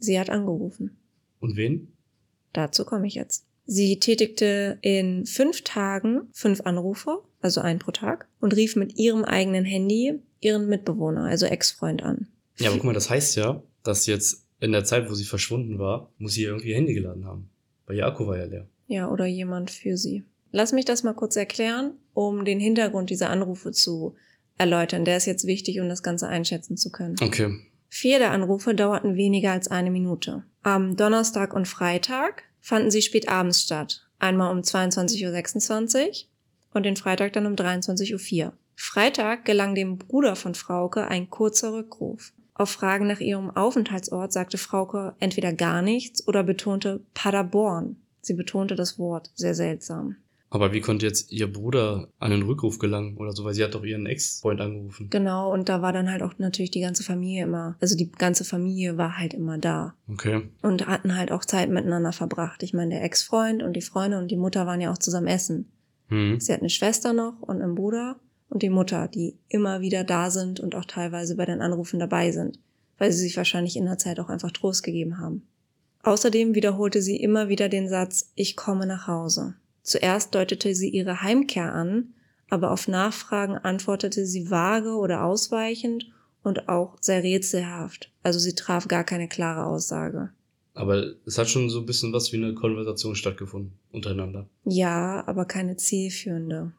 Sie 0.01 0.19
hat 0.19 0.29
angerufen. 0.29 0.97
Und 1.39 1.55
wen? 1.55 1.93
Dazu 2.51 2.83
komme 2.83 3.07
ich 3.07 3.15
jetzt. 3.15 3.45
Sie 3.65 3.99
tätigte 3.99 4.79
in 4.81 5.25
fünf 5.25 5.61
Tagen 5.61 6.23
fünf 6.33 6.61
Anrufe, 6.61 7.23
also 7.39 7.61
ein 7.61 7.79
pro 7.79 7.91
Tag, 7.91 8.27
und 8.41 8.55
rief 8.55 8.75
mit 8.75 8.97
ihrem 8.97 9.23
eigenen 9.23 9.63
Handy 9.63 10.19
ihren 10.41 10.67
Mitbewohner, 10.67 11.25
also 11.25 11.45
Ex-Freund 11.45 12.03
an. 12.03 12.27
Ja, 12.57 12.69
aber 12.69 12.77
guck 12.77 12.85
mal, 12.85 12.93
das 12.93 13.09
heißt 13.09 13.37
ja, 13.37 13.63
dass 13.83 14.07
jetzt 14.07 14.45
in 14.59 14.71
der 14.71 14.83
Zeit, 14.83 15.09
wo 15.09 15.13
sie 15.13 15.23
verschwunden 15.23 15.79
war, 15.79 16.11
muss 16.17 16.33
sie 16.33 16.43
irgendwie 16.43 16.69
ihr 16.69 16.75
Handy 16.75 16.93
geladen 16.93 17.25
haben. 17.25 17.49
Weil 17.85 17.97
ihr 17.97 18.05
Akku 18.05 18.27
war 18.27 18.37
ja 18.37 18.45
leer. 18.45 18.67
Ja, 18.87 19.09
oder 19.09 19.25
jemand 19.25 19.71
für 19.71 19.97
sie. 19.97 20.23
Lass 20.51 20.73
mich 20.73 20.85
das 20.85 21.03
mal 21.03 21.13
kurz 21.13 21.35
erklären, 21.35 21.93
um 22.13 22.43
den 22.43 22.59
Hintergrund 22.59 23.09
dieser 23.09 23.29
Anrufe 23.29 23.71
zu 23.71 24.15
erläutern. 24.57 25.05
Der 25.05 25.17
ist 25.17 25.25
jetzt 25.25 25.45
wichtig, 25.47 25.79
um 25.79 25.87
das 25.87 26.03
Ganze 26.03 26.27
einschätzen 26.27 26.75
zu 26.75 26.91
können. 26.91 27.15
Okay. 27.21 27.57
Vier 27.93 28.19
der 28.19 28.31
Anrufe 28.31 28.73
dauerten 28.73 29.17
weniger 29.17 29.51
als 29.51 29.67
eine 29.67 29.91
Minute. 29.91 30.43
Am 30.63 30.95
Donnerstag 30.95 31.53
und 31.53 31.67
Freitag 31.67 32.43
fanden 32.61 32.89
sie 32.89 33.01
spät 33.01 33.27
abends 33.27 33.61
statt. 33.61 34.07
Einmal 34.17 34.49
um 34.49 34.61
22.26 34.61 36.07
Uhr 36.07 36.27
und 36.73 36.83
den 36.83 36.95
Freitag 36.95 37.33
dann 37.33 37.45
um 37.45 37.55
23.04 37.55 38.45
Uhr. 38.45 38.53
Freitag 38.77 39.43
gelang 39.43 39.75
dem 39.75 39.97
Bruder 39.97 40.37
von 40.37 40.55
Frauke 40.55 41.05
ein 41.09 41.29
kurzer 41.29 41.73
Rückruf. 41.73 42.31
Auf 42.53 42.69
Fragen 42.69 43.07
nach 43.07 43.19
ihrem 43.19 43.51
Aufenthaltsort 43.51 44.31
sagte 44.31 44.57
Frauke 44.57 45.13
entweder 45.19 45.51
gar 45.51 45.81
nichts 45.81 46.25
oder 46.25 46.43
betonte 46.43 47.01
Paderborn. 47.13 47.97
Sie 48.21 48.35
betonte 48.35 48.75
das 48.75 48.99
Wort 48.99 49.31
sehr 49.35 49.53
seltsam. 49.53 50.15
Aber 50.53 50.73
wie 50.73 50.81
konnte 50.81 51.05
jetzt 51.05 51.31
ihr 51.31 51.51
Bruder 51.51 52.09
an 52.19 52.31
den 52.31 52.41
Rückruf 52.41 52.77
gelangen 52.77 53.15
oder 53.15 53.31
so? 53.31 53.45
Weil 53.45 53.53
sie 53.53 53.63
hat 53.63 53.73
doch 53.73 53.85
ihren 53.85 54.05
Ex-Freund 54.05 54.59
angerufen. 54.59 55.09
Genau, 55.09 55.51
und 55.51 55.69
da 55.69 55.81
war 55.81 55.93
dann 55.93 56.11
halt 56.11 56.21
auch 56.21 56.33
natürlich 56.39 56.71
die 56.71 56.81
ganze 56.81 57.03
Familie 57.03 57.45
immer, 57.45 57.77
also 57.79 57.95
die 57.95 58.11
ganze 58.11 58.43
Familie 58.43 58.97
war 58.97 59.17
halt 59.17 59.33
immer 59.33 59.57
da. 59.57 59.95
Okay. 60.09 60.49
und 60.61 60.87
hatten 60.87 61.15
halt 61.15 61.31
auch 61.31 61.45
Zeit 61.45 61.69
miteinander 61.69 62.11
verbracht. 62.11 62.63
Ich 62.63 62.73
meine, 62.73 62.95
der 62.95 63.03
Ex-Freund 63.03 63.63
und 63.63 63.73
die 63.73 63.81
Freundin 63.81 64.19
und 64.19 64.29
die 64.29 64.35
Mutter 64.35 64.67
waren 64.67 64.81
ja 64.81 64.91
auch 64.91 64.97
zusammen 64.97 65.27
essen. 65.27 65.71
Hm. 66.09 66.41
Sie 66.41 66.51
hat 66.51 66.59
eine 66.59 66.69
Schwester 66.69 67.13
noch 67.13 67.41
und 67.41 67.61
einen 67.61 67.75
Bruder 67.75 68.19
und 68.49 68.61
die 68.61 68.69
Mutter, 68.69 69.07
die 69.07 69.37
immer 69.47 69.79
wieder 69.79 70.03
da 70.03 70.29
sind 70.29 70.59
und 70.59 70.75
auch 70.75 70.83
teilweise 70.83 71.37
bei 71.37 71.45
den 71.45 71.61
Anrufen 71.61 71.97
dabei 71.97 72.33
sind, 72.33 72.59
weil 72.97 73.13
sie 73.13 73.19
sich 73.19 73.37
wahrscheinlich 73.37 73.77
in 73.77 73.85
der 73.85 73.97
Zeit 73.97 74.19
auch 74.19 74.27
einfach 74.27 74.51
Trost 74.51 74.83
gegeben 74.83 75.17
haben. 75.17 75.47
Außerdem 76.03 76.55
wiederholte 76.55 77.01
sie 77.01 77.15
immer 77.15 77.47
wieder 77.47 77.69
den 77.69 77.87
Satz, 77.87 78.31
ich 78.35 78.57
komme 78.57 78.85
nach 78.85 79.07
Hause. 79.07 79.55
Zuerst 79.83 80.35
deutete 80.35 80.75
sie 80.75 80.89
ihre 80.89 81.21
Heimkehr 81.21 81.73
an, 81.73 82.13
aber 82.49 82.71
auf 82.71 82.87
Nachfragen 82.87 83.57
antwortete 83.57 84.25
sie 84.25 84.49
vage 84.51 84.95
oder 84.95 85.23
ausweichend 85.23 86.11
und 86.43 86.69
auch 86.69 86.97
sehr 87.01 87.23
rätselhaft. 87.23 88.11
Also 88.23 88.39
sie 88.39 88.55
traf 88.55 88.87
gar 88.87 89.03
keine 89.03 89.27
klare 89.27 89.65
Aussage. 89.65 90.31
Aber 90.73 91.03
es 91.25 91.37
hat 91.37 91.49
schon 91.49 91.69
so 91.69 91.79
ein 91.79 91.85
bisschen 91.85 92.13
was 92.13 92.31
wie 92.31 92.37
eine 92.37 92.53
Konversation 92.53 93.15
stattgefunden 93.15 93.73
untereinander. 93.91 94.47
Ja, 94.63 95.23
aber 95.27 95.45
keine 95.45 95.75
zielführende. 95.77 96.71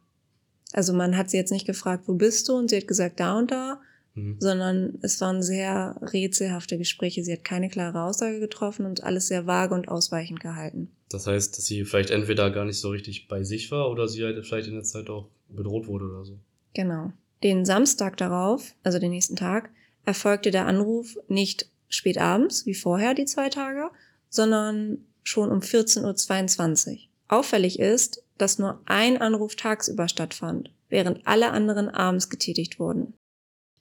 Also 0.73 0.95
man 0.95 1.17
hat 1.17 1.31
sie 1.31 1.37
jetzt 1.37 1.53
nicht 1.53 1.67
gefragt, 1.67 2.05
wo 2.07 2.15
bist 2.15 2.49
du? 2.49 2.55
Und 2.55 2.71
sie 2.71 2.77
hat 2.77 2.89
gesagt, 2.89 3.21
da 3.21 3.39
und 3.39 3.51
da. 3.51 3.81
Mhm. 4.15 4.37
Sondern 4.39 4.99
es 5.03 5.21
waren 5.21 5.43
sehr 5.43 5.97
rätselhafte 6.01 6.79
Gespräche. 6.79 7.23
Sie 7.23 7.33
hat 7.33 7.45
keine 7.45 7.69
klare 7.69 8.03
Aussage 8.03 8.41
getroffen 8.41 8.87
und 8.87 9.03
alles 9.05 9.29
sehr 9.29 9.47
vage 9.47 9.75
und 9.75 9.89
ausweichend 9.89 10.41
gehalten. 10.41 10.91
Das 11.13 11.27
heißt, 11.27 11.57
dass 11.57 11.65
sie 11.65 11.85
vielleicht 11.85 12.11
entweder 12.11 12.51
gar 12.51 12.65
nicht 12.65 12.79
so 12.79 12.91
richtig 12.91 13.29
bei 13.29 13.43
sich 13.43 13.71
war 13.71 13.91
oder 13.91 14.09
sie 14.09 14.25
halt 14.25 14.45
vielleicht 14.47 14.69
in 14.69 14.75
der 14.75 14.85
Zeit 14.85 15.11
auch 15.11 15.29
bedroht 15.49 15.87
wurde 15.87 16.07
oder 16.07 16.25
so. 16.25 16.39
Genau. 16.75 17.13
Den 17.43 17.65
Samstag 17.65 18.17
darauf, 18.17 18.75
also 18.83 18.99
den 18.99 19.11
nächsten 19.11 19.37
Tag, 19.37 19.71
erfolgte 20.05 20.51
der 20.51 20.67
Anruf 20.67 21.17
nicht 21.29 21.69
spät 21.89 22.19
abends, 22.19 22.67
wie 22.67 22.75
vorher 22.75 23.15
die 23.15 23.25
zwei 23.25 23.49
Tage, 23.49 23.91
sondern 24.29 25.05
schon 25.23 25.51
um 25.51 25.61
14.22 25.61 26.93
Uhr. 26.93 26.99
Auffällig 27.29 27.79
ist, 27.79 28.23
dass 28.39 28.59
nur 28.59 28.81
ein 28.87 29.21
Anruf 29.21 29.57
tagsüber 29.57 30.09
stattfand, 30.09 30.73
während 30.89 31.27
alle 31.27 31.51
anderen 31.51 31.89
abends 31.89 32.29
getätigt 32.29 32.79
wurden. 32.79 33.15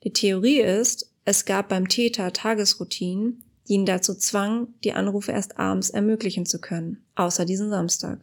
Die 0.04 0.14
Theorie 0.14 0.62
ist, 0.62 1.12
es 1.26 1.46
gab 1.46 1.70
beim 1.70 1.88
Täter 1.88 2.34
Tagesroutinen, 2.34 3.44
die 3.72 3.75
ihn 3.75 3.86
dazu 3.86 4.13
zwang, 4.16 4.68
die 4.84 4.92
Anrufe 4.92 5.32
erst 5.32 5.58
abends 5.58 5.90
ermöglichen 5.90 6.46
zu 6.46 6.60
können, 6.60 7.06
außer 7.16 7.46
diesen 7.46 7.70
Samstag. 7.70 8.20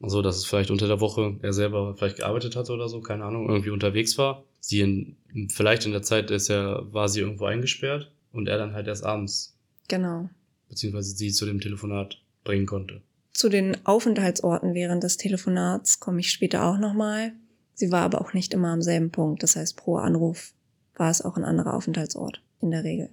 Also, 0.00 0.22
dass 0.22 0.38
es 0.38 0.46
vielleicht 0.46 0.70
unter 0.70 0.86
der 0.88 1.00
Woche 1.02 1.36
er 1.42 1.52
selber 1.52 1.94
vielleicht 1.94 2.16
gearbeitet 2.16 2.56
hatte 2.56 2.72
oder 2.72 2.88
so, 2.88 3.02
keine 3.02 3.24
Ahnung, 3.24 3.50
irgendwie 3.50 3.68
unterwegs 3.68 4.16
war. 4.16 4.44
Sie 4.60 4.80
in, 4.80 5.16
vielleicht 5.50 5.84
in 5.84 5.92
der 5.92 6.00
Zeit 6.00 6.30
ist 6.30 6.48
er, 6.48 6.90
war 6.90 7.10
sie 7.10 7.20
irgendwo 7.20 7.44
eingesperrt 7.44 8.10
und 8.32 8.48
er 8.48 8.56
dann 8.56 8.72
halt 8.72 8.86
erst 8.86 9.04
abends, 9.04 9.58
Genau. 9.88 10.30
beziehungsweise 10.70 11.14
sie 11.14 11.32
zu 11.32 11.44
dem 11.44 11.60
Telefonat 11.60 12.16
bringen 12.42 12.64
konnte. 12.64 13.02
Zu 13.34 13.50
den 13.50 13.76
Aufenthaltsorten 13.84 14.72
während 14.72 15.02
des 15.04 15.18
Telefonats 15.18 16.00
komme 16.00 16.20
ich 16.20 16.32
später 16.32 16.64
auch 16.64 16.78
nochmal. 16.78 17.32
Sie 17.74 17.92
war 17.92 18.00
aber 18.00 18.22
auch 18.22 18.32
nicht 18.32 18.54
immer 18.54 18.68
am 18.68 18.80
selben 18.80 19.10
Punkt. 19.10 19.42
Das 19.42 19.56
heißt, 19.56 19.76
pro 19.76 19.96
Anruf 19.96 20.54
war 20.96 21.10
es 21.10 21.20
auch 21.22 21.36
ein 21.36 21.44
anderer 21.44 21.74
Aufenthaltsort 21.74 22.40
in 22.62 22.70
der 22.70 22.84
Regel. 22.84 23.10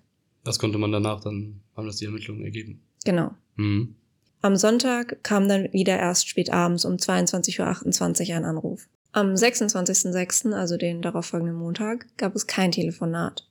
Das 0.48 0.60
konnte 0.60 0.78
man 0.78 0.94
danach 0.94 1.20
dann, 1.20 1.60
haben 1.76 1.88
das 1.88 1.98
die 1.98 2.06
Ermittlungen 2.06 2.46
ergeben. 2.46 2.82
Genau. 3.04 3.32
Mhm. 3.58 3.96
Am 4.42 4.56
Sonntag 4.56 5.22
kam 5.22 5.50
dann 5.50 5.74
wieder 5.74 6.00
erst 6.00 6.30
spät 6.30 6.54
abends 6.54 6.86
um 6.86 6.94
22.28 6.94 8.30
Uhr 8.30 8.36
ein 8.38 8.46
Anruf. 8.46 8.88
Am 9.12 9.34
26.06., 9.34 10.54
also 10.54 10.78
den 10.78 11.02
darauffolgenden 11.02 11.58
Montag, 11.58 12.08
gab 12.16 12.34
es 12.34 12.48
kein 12.48 12.72
Telefonat. 12.72 13.46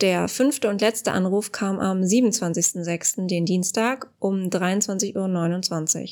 Der 0.00 0.26
fünfte 0.28 0.70
und 0.70 0.80
letzte 0.80 1.12
Anruf 1.12 1.52
kam 1.52 1.80
am 1.80 2.00
27.06., 2.00 3.26
den 3.26 3.44
Dienstag, 3.44 4.10
um 4.18 4.48
23.29 4.48 6.00
Uhr. 6.00 6.08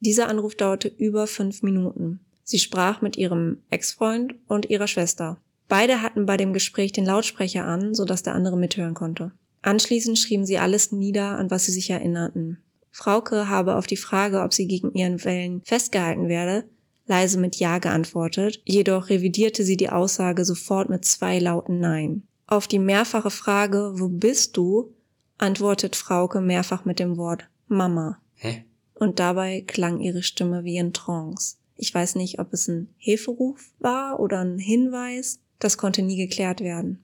Dieser 0.00 0.28
Anruf 0.28 0.56
dauerte 0.56 0.88
über 0.88 1.28
fünf 1.28 1.62
Minuten. 1.62 2.18
Sie 2.42 2.58
sprach 2.58 3.02
mit 3.02 3.16
ihrem 3.16 3.58
Ex-Freund 3.70 4.34
und 4.48 4.68
ihrer 4.68 4.88
Schwester. 4.88 5.38
Beide 5.68 6.02
hatten 6.02 6.26
bei 6.26 6.36
dem 6.36 6.52
Gespräch 6.52 6.90
den 6.90 7.06
Lautsprecher 7.06 7.64
an, 7.64 7.94
sodass 7.94 8.24
der 8.24 8.34
andere 8.34 8.56
mithören 8.56 8.94
konnte. 8.94 9.30
Anschließend 9.64 10.18
schrieben 10.18 10.44
sie 10.44 10.58
alles 10.58 10.92
nieder, 10.92 11.38
an 11.38 11.50
was 11.50 11.64
sie 11.64 11.72
sich 11.72 11.88
erinnerten. 11.88 12.58
Frauke 12.90 13.48
habe 13.48 13.76
auf 13.76 13.86
die 13.86 13.96
Frage, 13.96 14.42
ob 14.42 14.52
sie 14.52 14.66
gegen 14.66 14.92
ihren 14.92 15.24
Wellen 15.24 15.62
festgehalten 15.64 16.28
werde, 16.28 16.68
leise 17.06 17.40
mit 17.40 17.56
Ja 17.56 17.78
geantwortet, 17.78 18.60
jedoch 18.66 19.08
revidierte 19.08 19.64
sie 19.64 19.78
die 19.78 19.88
Aussage 19.88 20.44
sofort 20.44 20.90
mit 20.90 21.06
zwei 21.06 21.38
lauten 21.38 21.80
Nein. 21.80 22.24
Auf 22.46 22.68
die 22.68 22.78
mehrfache 22.78 23.30
Frage, 23.30 23.94
wo 23.96 24.10
bist 24.10 24.58
du, 24.58 24.92
antwortet 25.38 25.96
Frauke 25.96 26.42
mehrfach 26.42 26.84
mit 26.84 26.98
dem 26.98 27.16
Wort 27.16 27.48
Mama. 27.66 28.20
Hä? 28.34 28.66
Und 28.92 29.18
dabei 29.18 29.62
klang 29.66 29.98
ihre 29.98 30.22
Stimme 30.22 30.64
wie 30.64 30.76
in 30.76 30.92
Trance. 30.92 31.56
Ich 31.76 31.92
weiß 31.92 32.16
nicht, 32.16 32.38
ob 32.38 32.52
es 32.52 32.68
ein 32.68 32.90
Hilferuf 32.98 33.72
war 33.78 34.20
oder 34.20 34.40
ein 34.40 34.58
Hinweis. 34.58 35.40
Das 35.58 35.78
konnte 35.78 36.02
nie 36.02 36.16
geklärt 36.16 36.60
werden. 36.60 37.03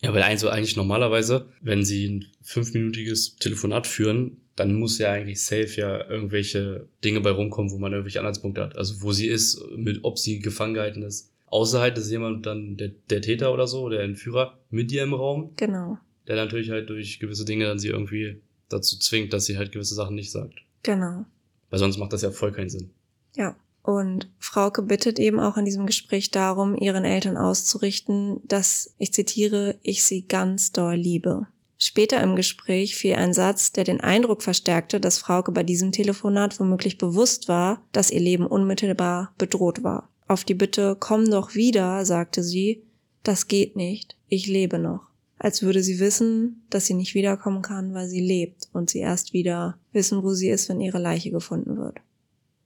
Ja, 0.00 0.14
weil 0.14 0.22
also 0.22 0.48
eigentlich 0.48 0.76
normalerweise, 0.76 1.48
wenn 1.60 1.84
sie 1.84 2.06
ein 2.08 2.26
fünfminütiges 2.42 3.36
Telefonat 3.36 3.86
führen, 3.86 4.38
dann 4.54 4.74
muss 4.74 4.98
ja 4.98 5.12
eigentlich 5.12 5.42
safe 5.42 5.80
ja 5.80 6.08
irgendwelche 6.08 6.86
Dinge 7.04 7.20
bei 7.20 7.30
rumkommen, 7.30 7.70
wo 7.72 7.78
man 7.78 7.92
irgendwelche 7.92 8.20
Anhaltspunkte 8.20 8.60
hat. 8.62 8.76
Also 8.76 9.02
wo 9.02 9.12
sie 9.12 9.26
ist, 9.26 9.60
mit, 9.76 10.00
ob 10.04 10.18
sie 10.18 10.38
gefangen 10.40 10.74
gehalten 10.74 11.02
ist. 11.02 11.32
Außer 11.46 11.80
halt 11.80 11.96
ist 11.98 12.10
jemand 12.10 12.46
dann 12.46 12.76
der, 12.76 12.90
der 13.10 13.22
Täter 13.22 13.52
oder 13.52 13.66
so, 13.66 13.88
der 13.88 14.02
Entführer 14.02 14.58
mit 14.70 14.92
ihr 14.92 15.02
im 15.02 15.14
Raum, 15.14 15.52
Genau, 15.56 15.98
der 16.26 16.36
natürlich 16.36 16.70
halt 16.70 16.90
durch 16.90 17.18
gewisse 17.20 17.44
Dinge 17.44 17.64
dann 17.64 17.78
sie 17.78 17.88
irgendwie 17.88 18.40
dazu 18.68 18.98
zwingt, 18.98 19.32
dass 19.32 19.46
sie 19.46 19.56
halt 19.56 19.72
gewisse 19.72 19.94
Sachen 19.94 20.14
nicht 20.14 20.30
sagt. 20.30 20.60
genau. 20.82 21.24
Weil 21.70 21.78
sonst 21.78 21.98
macht 21.98 22.12
das 22.14 22.22
ja 22.22 22.30
voll 22.30 22.52
keinen 22.52 22.70
Sinn. 22.70 22.90
Ja. 23.36 23.54
Und 23.82 24.28
Frauke 24.38 24.82
bittet 24.82 25.18
eben 25.18 25.40
auch 25.40 25.56
in 25.56 25.64
diesem 25.64 25.86
Gespräch 25.86 26.30
darum, 26.30 26.76
ihren 26.76 27.04
Eltern 27.04 27.36
auszurichten, 27.36 28.40
dass, 28.44 28.94
ich 28.98 29.12
zitiere, 29.12 29.76
ich 29.82 30.04
sie 30.04 30.26
ganz 30.26 30.72
doll 30.72 30.94
liebe. 30.94 31.46
Später 31.78 32.20
im 32.20 32.34
Gespräch 32.34 32.96
fiel 32.96 33.14
ein 33.14 33.32
Satz, 33.32 33.70
der 33.70 33.84
den 33.84 34.00
Eindruck 34.00 34.42
verstärkte, 34.42 35.00
dass 35.00 35.18
Frauke 35.18 35.52
bei 35.52 35.62
diesem 35.62 35.92
Telefonat 35.92 36.58
womöglich 36.58 36.98
bewusst 36.98 37.48
war, 37.48 37.80
dass 37.92 38.10
ihr 38.10 38.20
Leben 38.20 38.46
unmittelbar 38.46 39.32
bedroht 39.38 39.84
war. 39.84 40.08
Auf 40.26 40.44
die 40.44 40.54
Bitte, 40.54 40.96
komm 40.98 41.30
doch 41.30 41.54
wieder, 41.54 42.04
sagte 42.04 42.42
sie, 42.42 42.82
das 43.22 43.46
geht 43.46 43.76
nicht, 43.76 44.16
ich 44.28 44.46
lebe 44.48 44.78
noch. 44.78 45.02
Als 45.38 45.62
würde 45.62 45.84
sie 45.84 46.00
wissen, 46.00 46.64
dass 46.68 46.86
sie 46.86 46.94
nicht 46.94 47.14
wiederkommen 47.14 47.62
kann, 47.62 47.94
weil 47.94 48.08
sie 48.08 48.20
lebt 48.20 48.68
und 48.72 48.90
sie 48.90 48.98
erst 48.98 49.32
wieder 49.32 49.78
wissen, 49.92 50.24
wo 50.24 50.34
sie 50.34 50.50
ist, 50.50 50.68
wenn 50.68 50.80
ihre 50.80 50.98
Leiche 50.98 51.30
gefunden 51.30 51.76
wird. 51.76 51.98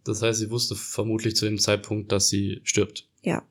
Das 0.05 0.23
heißt, 0.23 0.41
sie 0.41 0.51
wusste 0.51 0.75
vermutlich 0.75 1.37
zu 1.37 1.45
dem 1.45 1.59
Zeitpunkt, 1.59 2.13
dass 2.13 2.29
sie 2.29 2.61
stirbt. 2.65 3.09
Ja, 3.23 3.43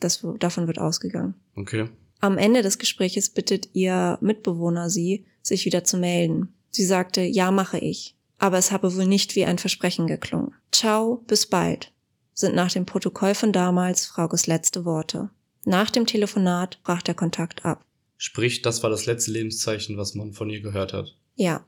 das, 0.00 0.24
davon 0.38 0.66
wird 0.66 0.78
ausgegangen. 0.78 1.34
Okay. 1.54 1.88
Am 2.20 2.38
Ende 2.38 2.62
des 2.62 2.78
Gespräches 2.78 3.30
bittet 3.30 3.68
ihr 3.72 4.18
Mitbewohner 4.20 4.88
sie, 4.88 5.26
sich 5.42 5.64
wieder 5.64 5.84
zu 5.84 5.96
melden. 5.96 6.54
Sie 6.70 6.84
sagte, 6.84 7.22
ja, 7.22 7.50
mache 7.50 7.78
ich. 7.78 8.16
Aber 8.38 8.58
es 8.58 8.70
habe 8.72 8.94
wohl 8.94 9.06
nicht 9.06 9.34
wie 9.36 9.44
ein 9.44 9.58
Versprechen 9.58 10.06
geklungen. 10.06 10.52
Ciao, 10.72 11.24
bis 11.26 11.46
bald, 11.46 11.92
sind 12.34 12.54
nach 12.54 12.70
dem 12.70 12.86
Protokoll 12.86 13.34
von 13.34 13.52
damals 13.52 14.06
Fraukes 14.06 14.46
letzte 14.46 14.84
Worte. 14.84 15.30
Nach 15.64 15.90
dem 15.90 16.06
Telefonat 16.06 16.78
brach 16.84 17.02
der 17.02 17.14
Kontakt 17.14 17.64
ab. 17.64 17.84
Sprich, 18.18 18.62
das 18.62 18.82
war 18.82 18.90
das 18.90 19.06
letzte 19.06 19.32
Lebenszeichen, 19.32 19.96
was 19.96 20.14
man 20.14 20.32
von 20.32 20.48
ihr 20.48 20.60
gehört 20.60 20.92
hat. 20.92 21.16
Ja, 21.34 21.64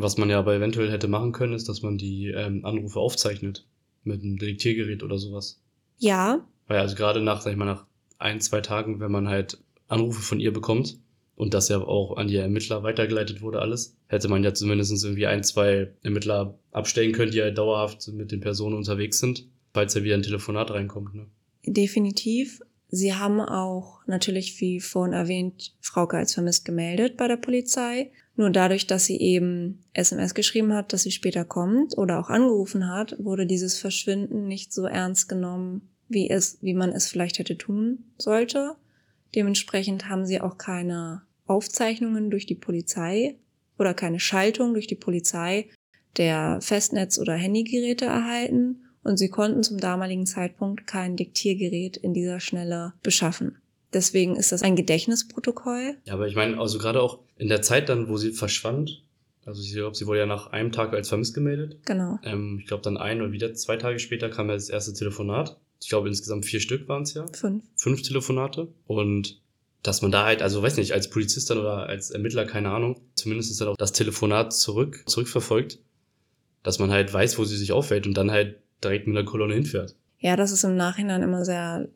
Was 0.00 0.16
man 0.18 0.30
ja 0.30 0.38
aber 0.38 0.54
eventuell 0.54 0.90
hätte 0.90 1.08
machen 1.08 1.32
können, 1.32 1.52
ist, 1.52 1.68
dass 1.68 1.82
man 1.82 1.98
die 1.98 2.28
ähm, 2.28 2.64
Anrufe 2.64 2.98
aufzeichnet. 2.98 3.66
Mit 4.02 4.22
einem 4.22 4.38
Diktiergerät 4.38 5.02
oder 5.02 5.18
sowas. 5.18 5.60
ja, 5.98 6.46
Weil 6.66 6.78
also 6.78 6.96
gerade 6.96 7.20
nach, 7.20 7.42
sag 7.42 7.50
ich 7.50 7.58
mal, 7.58 7.66
nach 7.66 7.84
ein, 8.18 8.40
zwei 8.40 8.62
Tagen, 8.62 8.98
wenn 8.98 9.12
man 9.12 9.28
halt 9.28 9.58
Anrufe 9.88 10.22
von 10.22 10.40
ihr 10.40 10.52
bekommt 10.52 10.98
und 11.36 11.52
das 11.52 11.68
ja 11.68 11.78
auch 11.78 12.16
an 12.16 12.28
die 12.28 12.36
Ermittler 12.36 12.82
weitergeleitet 12.82 13.42
wurde 13.42 13.60
alles, 13.60 13.96
hätte 14.06 14.28
man 14.28 14.42
ja 14.42 14.54
zumindest 14.54 15.04
irgendwie 15.04 15.26
ein, 15.26 15.44
zwei 15.44 15.92
Ermittler 16.02 16.58
abstellen 16.72 17.12
können, 17.12 17.32
die 17.32 17.42
halt 17.42 17.58
dauerhaft 17.58 18.08
mit 18.08 18.32
den 18.32 18.40
Personen 18.40 18.76
unterwegs 18.76 19.18
sind, 19.18 19.46
falls 19.74 19.92
ja 19.94 20.02
wieder 20.02 20.14
ein 20.14 20.22
Telefonat 20.22 20.70
reinkommt. 20.70 21.14
Ne? 21.14 21.26
definitiv. 21.66 22.60
Sie 22.92 23.14
haben 23.14 23.40
auch 23.40 24.00
natürlich, 24.06 24.60
wie 24.60 24.80
vorhin 24.80 25.12
erwähnt, 25.12 25.76
Frauke 25.80 26.16
als 26.16 26.34
vermisst 26.34 26.64
gemeldet 26.64 27.16
bei 27.16 27.28
der 27.28 27.36
Polizei. 27.36 28.10
Nur 28.34 28.50
dadurch, 28.50 28.86
dass 28.86 29.04
sie 29.04 29.18
eben 29.20 29.84
SMS 29.92 30.34
geschrieben 30.34 30.72
hat, 30.72 30.92
dass 30.92 31.02
sie 31.02 31.12
später 31.12 31.44
kommt 31.44 31.96
oder 31.96 32.18
auch 32.18 32.30
angerufen 32.30 32.88
hat, 32.88 33.14
wurde 33.18 33.46
dieses 33.46 33.78
Verschwinden 33.78 34.48
nicht 34.48 34.72
so 34.72 34.86
ernst 34.86 35.28
genommen, 35.28 35.88
wie 36.08 36.28
es, 36.30 36.58
wie 36.62 36.74
man 36.74 36.90
es 36.90 37.06
vielleicht 37.06 37.38
hätte 37.38 37.56
tun 37.56 38.04
sollte. 38.18 38.74
Dementsprechend 39.36 40.08
haben 40.08 40.26
sie 40.26 40.40
auch 40.40 40.58
keine 40.58 41.22
Aufzeichnungen 41.46 42.30
durch 42.30 42.46
die 42.46 42.56
Polizei 42.56 43.36
oder 43.78 43.94
keine 43.94 44.18
Schaltung 44.18 44.74
durch 44.74 44.88
die 44.88 44.96
Polizei 44.96 45.68
der 46.16 46.60
Festnetz- 46.60 47.20
oder 47.20 47.34
Handygeräte 47.34 48.06
erhalten 48.06 48.82
und 49.02 49.18
sie 49.18 49.28
konnten 49.28 49.62
zum 49.62 49.78
damaligen 49.78 50.26
Zeitpunkt 50.26 50.86
kein 50.86 51.16
Diktiergerät 51.16 51.96
in 51.96 52.14
dieser 52.14 52.40
Schnelle 52.40 52.92
beschaffen. 53.02 53.56
Deswegen 53.92 54.36
ist 54.36 54.52
das 54.52 54.62
ein 54.62 54.76
Gedächtnisprotokoll. 54.76 55.96
Ja, 56.04 56.14
aber 56.14 56.28
ich 56.28 56.36
meine, 56.36 56.58
also 56.58 56.78
gerade 56.78 57.02
auch 57.02 57.20
in 57.36 57.48
der 57.48 57.62
Zeit 57.62 57.88
dann, 57.88 58.08
wo 58.08 58.16
sie 58.16 58.32
verschwand, 58.32 59.02
also 59.44 59.62
ich 59.62 59.72
glaube, 59.72 59.96
sie 59.96 60.06
wurde 60.06 60.20
ja 60.20 60.26
nach 60.26 60.48
einem 60.48 60.70
Tag 60.70 60.92
als 60.92 61.08
vermisst 61.08 61.34
gemeldet. 61.34 61.78
Genau. 61.86 62.18
Ähm, 62.22 62.58
ich 62.60 62.66
glaube, 62.66 62.82
dann 62.82 62.96
ein 62.96 63.20
oder 63.20 63.32
wieder 63.32 63.52
zwei 63.54 63.76
Tage 63.76 63.98
später 63.98 64.28
kam 64.28 64.48
ja 64.48 64.54
das 64.54 64.68
erste 64.68 64.92
Telefonat. 64.92 65.58
Ich 65.82 65.88
glaube, 65.88 66.08
insgesamt 66.08 66.44
vier 66.44 66.60
Stück 66.60 66.88
waren 66.88 67.02
es 67.02 67.14
ja. 67.14 67.26
Fünf. 67.32 67.64
Fünf 67.76 68.02
Telefonate. 68.02 68.68
Und 68.86 69.40
dass 69.82 70.02
man 70.02 70.12
da 70.12 70.26
halt, 70.26 70.42
also 70.42 70.62
weiß 70.62 70.76
nicht, 70.76 70.92
als 70.92 71.08
Polizist 71.08 71.48
dann 71.48 71.58
oder 71.58 71.86
als 71.86 72.10
Ermittler, 72.10 72.44
keine 72.44 72.70
Ahnung, 72.70 73.00
zumindest 73.14 73.50
ist 73.50 73.60
dann 73.60 73.68
auch 73.68 73.76
das 73.76 73.92
Telefonat 73.92 74.52
zurück, 74.52 75.02
zurückverfolgt, 75.06 75.78
dass 76.62 76.78
man 76.78 76.90
halt 76.90 77.12
weiß, 77.12 77.38
wo 77.38 77.44
sie 77.44 77.56
sich 77.56 77.72
aufhält 77.72 78.06
und 78.06 78.14
dann 78.14 78.30
halt 78.30 78.60
direkt 78.82 79.06
mit 79.06 79.16
einer 79.16 79.26
Kolonne 79.26 79.54
hinfährt. 79.54 79.96
Ja, 80.18 80.36
das 80.36 80.52
ist 80.52 80.64
im 80.64 80.76
Nachhinein 80.76 81.22
immer 81.22 81.44
sehr 81.44 81.88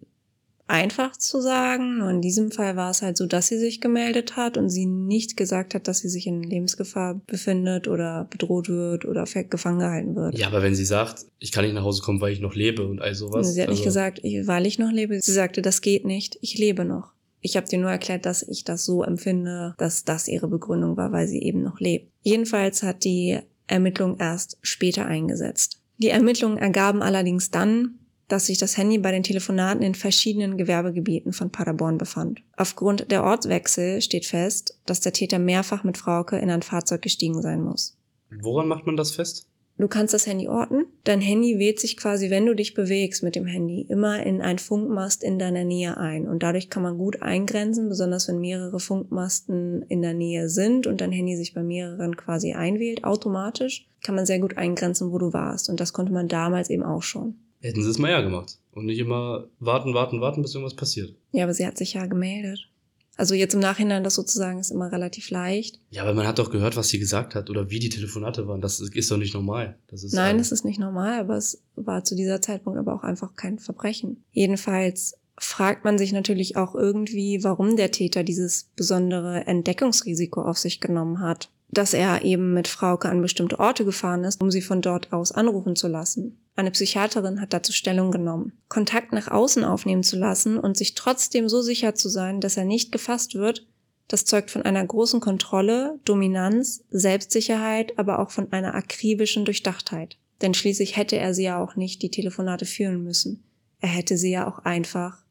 einfach 0.66 1.16
zu 1.16 1.40
sagen. 1.40 1.98
Nur 1.98 2.10
in 2.10 2.22
diesem 2.22 2.50
Fall 2.50 2.76
war 2.76 2.90
es 2.90 3.02
halt 3.02 3.16
so, 3.16 3.26
dass 3.26 3.48
sie 3.48 3.58
sich 3.58 3.80
gemeldet 3.80 4.36
hat 4.36 4.56
und 4.56 4.70
sie 4.70 4.86
nicht 4.86 5.36
gesagt 5.36 5.74
hat, 5.74 5.88
dass 5.88 5.98
sie 5.98 6.08
sich 6.08 6.26
in 6.26 6.42
Lebensgefahr 6.42 7.20
befindet 7.26 7.86
oder 7.88 8.26
bedroht 8.30 8.68
wird 8.68 9.04
oder 9.04 9.24
gefangen 9.24 9.78
gehalten 9.78 10.16
wird. 10.16 10.38
Ja, 10.38 10.46
aber 10.46 10.62
wenn 10.62 10.74
sie 10.74 10.84
sagt, 10.84 11.26
ich 11.38 11.52
kann 11.52 11.64
nicht 11.64 11.74
nach 11.74 11.84
Hause 11.84 12.02
kommen, 12.02 12.20
weil 12.20 12.32
ich 12.32 12.40
noch 12.40 12.54
lebe 12.54 12.86
und 12.86 13.00
all 13.00 13.14
sowas. 13.14 13.52
Sie 13.52 13.60
hat 13.60 13.68
also, 13.68 13.78
nicht 13.78 13.84
gesagt, 13.84 14.22
weil 14.22 14.66
ich 14.66 14.78
noch 14.78 14.90
lebe. 14.90 15.20
Sie 15.20 15.32
sagte, 15.32 15.60
das 15.60 15.80
geht 15.80 16.04
nicht, 16.04 16.38
ich 16.40 16.58
lebe 16.58 16.84
noch. 16.84 17.12
Ich 17.40 17.58
habe 17.58 17.68
dir 17.68 17.78
nur 17.78 17.90
erklärt, 17.90 18.24
dass 18.24 18.42
ich 18.42 18.64
das 18.64 18.86
so 18.86 19.02
empfinde, 19.02 19.74
dass 19.76 20.04
das 20.04 20.28
ihre 20.28 20.48
Begründung 20.48 20.96
war, 20.96 21.12
weil 21.12 21.28
sie 21.28 21.42
eben 21.42 21.62
noch 21.62 21.78
lebt. 21.78 22.10
Jedenfalls 22.22 22.82
hat 22.82 23.04
die 23.04 23.38
Ermittlung 23.66 24.18
erst 24.18 24.56
später 24.62 25.04
eingesetzt. 25.04 25.83
Die 26.04 26.10
Ermittlungen 26.10 26.58
ergaben 26.58 27.00
allerdings 27.00 27.50
dann, 27.50 27.98
dass 28.28 28.44
sich 28.44 28.58
das 28.58 28.76
Handy 28.76 28.98
bei 28.98 29.10
den 29.10 29.22
Telefonaten 29.22 29.82
in 29.82 29.94
verschiedenen 29.94 30.58
Gewerbegebieten 30.58 31.32
von 31.32 31.48
Paderborn 31.50 31.96
befand. 31.96 32.42
Aufgrund 32.58 33.10
der 33.10 33.24
Ortswechsel 33.24 34.02
steht 34.02 34.26
fest, 34.26 34.78
dass 34.84 35.00
der 35.00 35.14
Täter 35.14 35.38
mehrfach 35.38 35.82
mit 35.82 35.96
Frauke 35.96 36.36
in 36.36 36.50
ein 36.50 36.60
Fahrzeug 36.60 37.00
gestiegen 37.00 37.40
sein 37.40 37.62
muss. 37.62 37.96
Woran 38.42 38.68
macht 38.68 38.84
man 38.84 38.98
das 38.98 39.12
fest? 39.12 39.48
Du 39.76 39.88
kannst 39.88 40.14
das 40.14 40.26
Handy 40.26 40.46
orten. 40.46 40.86
Dein 41.02 41.20
Handy 41.20 41.58
wählt 41.58 41.80
sich 41.80 41.96
quasi, 41.96 42.30
wenn 42.30 42.46
du 42.46 42.54
dich 42.54 42.74
bewegst 42.74 43.24
mit 43.24 43.34
dem 43.34 43.46
Handy, 43.46 43.84
immer 43.88 44.24
in 44.24 44.40
ein 44.40 44.60
Funkmast 44.60 45.24
in 45.24 45.38
deiner 45.38 45.64
Nähe 45.64 45.96
ein. 45.96 46.28
Und 46.28 46.44
dadurch 46.44 46.70
kann 46.70 46.84
man 46.84 46.96
gut 46.96 47.22
eingrenzen, 47.22 47.88
besonders 47.88 48.28
wenn 48.28 48.38
mehrere 48.38 48.78
Funkmasten 48.78 49.82
in 49.88 50.00
der 50.00 50.14
Nähe 50.14 50.48
sind 50.48 50.86
und 50.86 51.00
dein 51.00 51.10
Handy 51.10 51.36
sich 51.36 51.54
bei 51.54 51.62
mehreren 51.64 52.16
quasi 52.16 52.52
einwählt, 52.52 53.02
automatisch, 53.02 53.88
kann 54.02 54.14
man 54.14 54.26
sehr 54.26 54.38
gut 54.38 54.56
eingrenzen, 54.56 55.10
wo 55.10 55.18
du 55.18 55.32
warst. 55.32 55.68
Und 55.68 55.80
das 55.80 55.92
konnte 55.92 56.12
man 56.12 56.28
damals 56.28 56.70
eben 56.70 56.84
auch 56.84 57.02
schon. 57.02 57.34
Hätten 57.60 57.82
sie 57.82 57.90
es 57.90 57.98
mal 57.98 58.10
ja 58.10 58.20
gemacht. 58.20 58.58
Und 58.70 58.86
nicht 58.86 58.98
immer 58.98 59.48
warten, 59.58 59.94
warten, 59.94 60.20
warten, 60.20 60.42
bis 60.42 60.54
irgendwas 60.54 60.76
passiert. 60.76 61.16
Ja, 61.32 61.44
aber 61.44 61.54
sie 61.54 61.66
hat 61.66 61.78
sich 61.78 61.94
ja 61.94 62.06
gemeldet. 62.06 62.68
Also 63.16 63.34
jetzt 63.34 63.54
im 63.54 63.60
Nachhinein 63.60 64.04
das 64.04 64.14
sozusagen 64.14 64.58
ist 64.58 64.70
immer 64.70 64.90
relativ 64.90 65.30
leicht. 65.30 65.80
Ja, 65.90 66.02
aber 66.02 66.14
man 66.14 66.26
hat 66.26 66.38
doch 66.38 66.50
gehört, 66.50 66.76
was 66.76 66.88
sie 66.88 66.98
gesagt 66.98 67.34
hat 67.34 67.48
oder 67.50 67.70
wie 67.70 67.78
die 67.78 67.88
Telefonate 67.88 68.48
waren. 68.48 68.60
Das 68.60 68.80
ist 68.80 69.10
doch 69.10 69.16
nicht 69.16 69.34
normal. 69.34 69.76
Das 69.88 70.02
ist 70.02 70.14
Nein, 70.14 70.38
das 70.38 70.52
ist 70.52 70.64
nicht 70.64 70.80
normal, 70.80 71.20
aber 71.20 71.36
es 71.36 71.62
war 71.76 72.04
zu 72.04 72.16
dieser 72.16 72.40
Zeitpunkt 72.40 72.78
aber 72.78 72.94
auch 72.94 73.04
einfach 73.04 73.34
kein 73.36 73.58
Verbrechen. 73.58 74.24
Jedenfalls 74.32 75.14
fragt 75.38 75.84
man 75.84 75.98
sich 75.98 76.12
natürlich 76.12 76.56
auch 76.56 76.74
irgendwie, 76.74 77.42
warum 77.42 77.76
der 77.76 77.90
Täter 77.90 78.22
dieses 78.24 78.70
besondere 78.76 79.46
Entdeckungsrisiko 79.46 80.42
auf 80.42 80.58
sich 80.58 80.80
genommen 80.80 81.20
hat. 81.20 81.50
Dass 81.70 81.92
er 81.92 82.22
eben 82.22 82.54
mit 82.54 82.68
Frauke 82.68 83.08
an 83.08 83.20
bestimmte 83.20 83.58
Orte 83.58 83.84
gefahren 83.84 84.22
ist, 84.24 84.40
um 84.40 84.50
sie 84.50 84.62
von 84.62 84.80
dort 84.80 85.12
aus 85.12 85.32
anrufen 85.32 85.74
zu 85.74 85.88
lassen. 85.88 86.38
Eine 86.56 86.70
Psychiaterin 86.70 87.40
hat 87.40 87.52
dazu 87.52 87.72
Stellung 87.72 88.12
genommen. 88.12 88.52
Kontakt 88.68 89.12
nach 89.12 89.28
außen 89.28 89.64
aufnehmen 89.64 90.04
zu 90.04 90.16
lassen 90.16 90.58
und 90.58 90.76
sich 90.76 90.94
trotzdem 90.94 91.48
so 91.48 91.62
sicher 91.62 91.94
zu 91.94 92.08
sein, 92.08 92.40
dass 92.40 92.56
er 92.56 92.64
nicht 92.64 92.92
gefasst 92.92 93.34
wird, 93.34 93.66
das 94.08 94.24
zeugt 94.24 94.50
von 94.50 94.62
einer 94.62 94.84
großen 94.84 95.20
Kontrolle, 95.20 95.98
Dominanz, 96.04 96.84
Selbstsicherheit, 96.90 97.98
aber 97.98 98.18
auch 98.18 98.30
von 98.30 98.52
einer 98.52 98.74
akribischen 98.74 99.44
Durchdachtheit. 99.44 100.18
Denn 100.42 100.54
schließlich 100.54 100.96
hätte 100.96 101.16
er 101.16 101.32
sie 101.32 101.44
ja 101.44 101.62
auch 101.62 101.76
nicht 101.76 102.02
die 102.02 102.10
Telefonate 102.10 102.66
führen 102.66 103.02
müssen. 103.02 103.42
Er 103.80 103.88
hätte 103.88 104.16
sie 104.16 104.30
ja 104.30 104.46
auch 104.46 104.60
einfach 104.60 105.24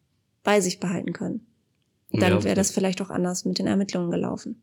bei 0.43 0.59
sich 0.59 0.79
behalten 0.79 1.13
können. 1.13 1.45
Dann 2.11 2.31
ja, 2.31 2.43
wäre 2.43 2.55
das 2.55 2.71
vielleicht 2.71 3.01
auch 3.01 3.09
anders 3.09 3.45
mit 3.45 3.59
den 3.59 3.67
Ermittlungen 3.67 4.11
gelaufen. 4.11 4.61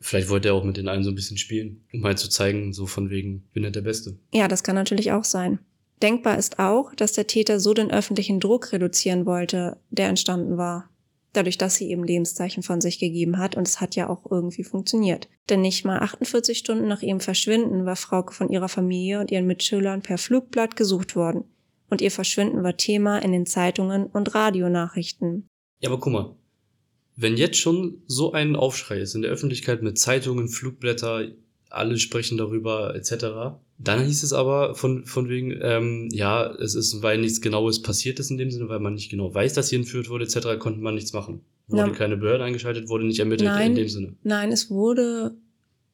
Vielleicht 0.00 0.28
wollte 0.28 0.48
er 0.48 0.54
auch 0.54 0.64
mit 0.64 0.76
den 0.76 0.88
allen 0.88 1.02
so 1.02 1.10
ein 1.10 1.14
bisschen 1.14 1.38
spielen, 1.38 1.84
um 1.92 2.04
halt 2.04 2.18
zu 2.18 2.28
zeigen, 2.28 2.72
so 2.72 2.86
von 2.86 3.10
wegen, 3.10 3.44
bin 3.52 3.62
nicht 3.62 3.74
der 3.74 3.80
Beste. 3.80 4.18
Ja, 4.32 4.46
das 4.46 4.62
kann 4.62 4.74
natürlich 4.74 5.12
auch 5.12 5.24
sein. 5.24 5.58
Denkbar 6.02 6.38
ist 6.38 6.58
auch, 6.58 6.94
dass 6.94 7.12
der 7.12 7.26
Täter 7.26 7.58
so 7.58 7.72
den 7.72 7.90
öffentlichen 7.90 8.40
Druck 8.40 8.72
reduzieren 8.72 9.24
wollte, 9.24 9.78
der 9.90 10.08
entstanden 10.08 10.58
war. 10.58 10.90
Dadurch, 11.32 11.58
dass 11.58 11.76
sie 11.76 11.90
eben 11.90 12.04
Lebenszeichen 12.04 12.62
von 12.62 12.80
sich 12.80 12.98
gegeben 12.98 13.38
hat 13.38 13.56
und 13.56 13.68
es 13.68 13.80
hat 13.80 13.94
ja 13.94 14.08
auch 14.08 14.30
irgendwie 14.30 14.64
funktioniert. 14.64 15.28
Denn 15.50 15.60
nicht 15.60 15.84
mal 15.84 15.98
48 15.98 16.56
Stunden 16.56 16.88
nach 16.88 17.02
ihrem 17.02 17.20
Verschwinden 17.20 17.84
war 17.84 17.96
Frauke 17.96 18.32
von 18.32 18.48
ihrer 18.48 18.68
Familie 18.68 19.20
und 19.20 19.30
ihren 19.30 19.46
Mitschülern 19.46 20.02
per 20.02 20.18
Flugblatt 20.18 20.76
gesucht 20.76 21.14
worden. 21.14 21.44
Und 21.90 22.00
ihr 22.00 22.10
Verschwinden 22.10 22.62
war 22.62 22.76
Thema 22.76 23.18
in 23.18 23.32
den 23.32 23.46
Zeitungen 23.46 24.06
und 24.06 24.34
Radionachrichten. 24.34 25.48
Ja, 25.80 25.90
aber 25.90 26.00
guck 26.00 26.12
mal, 26.12 26.36
wenn 27.16 27.36
jetzt 27.36 27.58
schon 27.58 28.02
so 28.06 28.32
ein 28.32 28.56
Aufschrei 28.56 28.98
ist 28.98 29.14
in 29.14 29.22
der 29.22 29.30
Öffentlichkeit 29.30 29.82
mit 29.82 29.98
Zeitungen, 29.98 30.48
Flugblätter, 30.48 31.28
alle 31.70 31.98
sprechen 31.98 32.38
darüber 32.38 32.94
etc., 32.94 33.58
dann 33.78 34.04
hieß 34.04 34.22
es 34.22 34.32
aber 34.32 34.74
von, 34.74 35.04
von 35.04 35.28
wegen, 35.28 35.54
ähm, 35.60 36.08
ja, 36.10 36.50
es 36.54 36.74
ist, 36.74 37.02
weil 37.02 37.18
nichts 37.18 37.40
Genaues 37.40 37.82
passiert 37.82 38.18
ist 38.18 38.30
in 38.30 38.38
dem 38.38 38.50
Sinne, 38.50 38.68
weil 38.68 38.80
man 38.80 38.94
nicht 38.94 39.10
genau 39.10 39.32
weiß, 39.34 39.52
dass 39.54 39.68
hier 39.68 39.78
entführt 39.78 40.08
wurde, 40.08 40.24
etc., 40.24 40.58
konnte 40.58 40.80
man 40.80 40.94
nichts 40.94 41.12
machen. 41.12 41.42
Wurde 41.68 41.90
ja. 41.90 41.96
keine 41.96 42.16
Behörde 42.16 42.44
eingeschaltet, 42.44 42.88
wurde 42.88 43.04
nicht 43.04 43.18
ermittelt 43.18 43.50
nein, 43.50 43.72
in 43.72 43.76
dem 43.76 43.88
Sinne. 43.88 44.14
Nein, 44.22 44.52
es 44.52 44.70
wurde, 44.70 45.36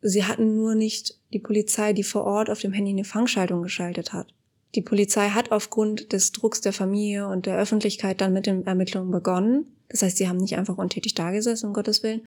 sie 0.01 0.25
hatten 0.25 0.57
nur 0.57 0.75
nicht 0.75 1.19
die 1.33 1.39
Polizei, 1.39 1.93
die 1.93 2.05
vor 2.05 2.25
Ort 2.25 2.51
auf 2.51 2.61
dem 2.61 2.73
Handy 2.73 2.93
eine 2.93 3.05
Fangschaltung 3.05 3.63
geschaltet 3.63 4.13
hat. 4.13 4.33
Die 4.75 4.83
Polizei 4.83 5.31
hat 5.31 5.51
aufgrund 5.51 6.13
des 6.13 6.33
Drucks 6.33 6.61
der 6.61 6.73
Familie 6.73 7.27
und 7.27 7.47
der 7.47 7.59
Öffentlichkeit 7.59 8.21
dann 8.21 8.33
mit 8.33 8.47
den 8.47 8.67
Ermittlungen 8.67 9.11
begonnen. 9.11 9.67
Das 9.89 10.03
heißt, 10.03 10.17
sie 10.17 10.29
haben 10.29 10.39
nicht 10.39 10.57
einfach 10.57 10.79
untätig 10.79 11.15
dagesessen, 11.15 11.69
um 11.69 11.75
Gottes 11.75 12.03
Willen, 12.03 12.23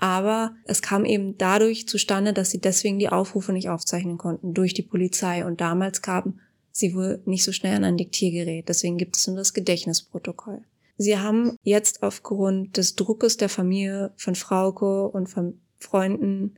aber 0.00 0.54
es 0.64 0.80
kam 0.80 1.04
eben 1.04 1.36
dadurch 1.36 1.86
zustande, 1.86 2.32
dass 2.32 2.50
sie 2.50 2.58
deswegen 2.58 2.98
die 2.98 3.10
Aufrufe 3.10 3.52
nicht 3.52 3.68
aufzeichnen 3.68 4.16
konnten 4.16 4.54
durch 4.54 4.72
die 4.72 4.80
Polizei. 4.80 5.44
Und 5.44 5.60
damals 5.60 6.00
kamen 6.00 6.40
sie 6.72 6.94
wohl 6.94 7.20
nicht 7.26 7.44
so 7.44 7.52
schnell 7.52 7.76
an 7.76 7.84
ein 7.84 7.98
Diktiergerät. 7.98 8.66
Deswegen 8.70 8.96
gibt 8.96 9.18
es 9.18 9.26
nur 9.26 9.36
das 9.36 9.52
Gedächtnisprotokoll. 9.52 10.62
Sie 10.96 11.18
haben 11.18 11.54
jetzt 11.64 12.02
aufgrund 12.02 12.78
des 12.78 12.96
Druckes 12.96 13.36
der 13.36 13.50
Familie 13.50 14.12
von 14.16 14.34
Frauke 14.36 15.06
und 15.06 15.26
von 15.26 15.60
Freunden 15.78 16.54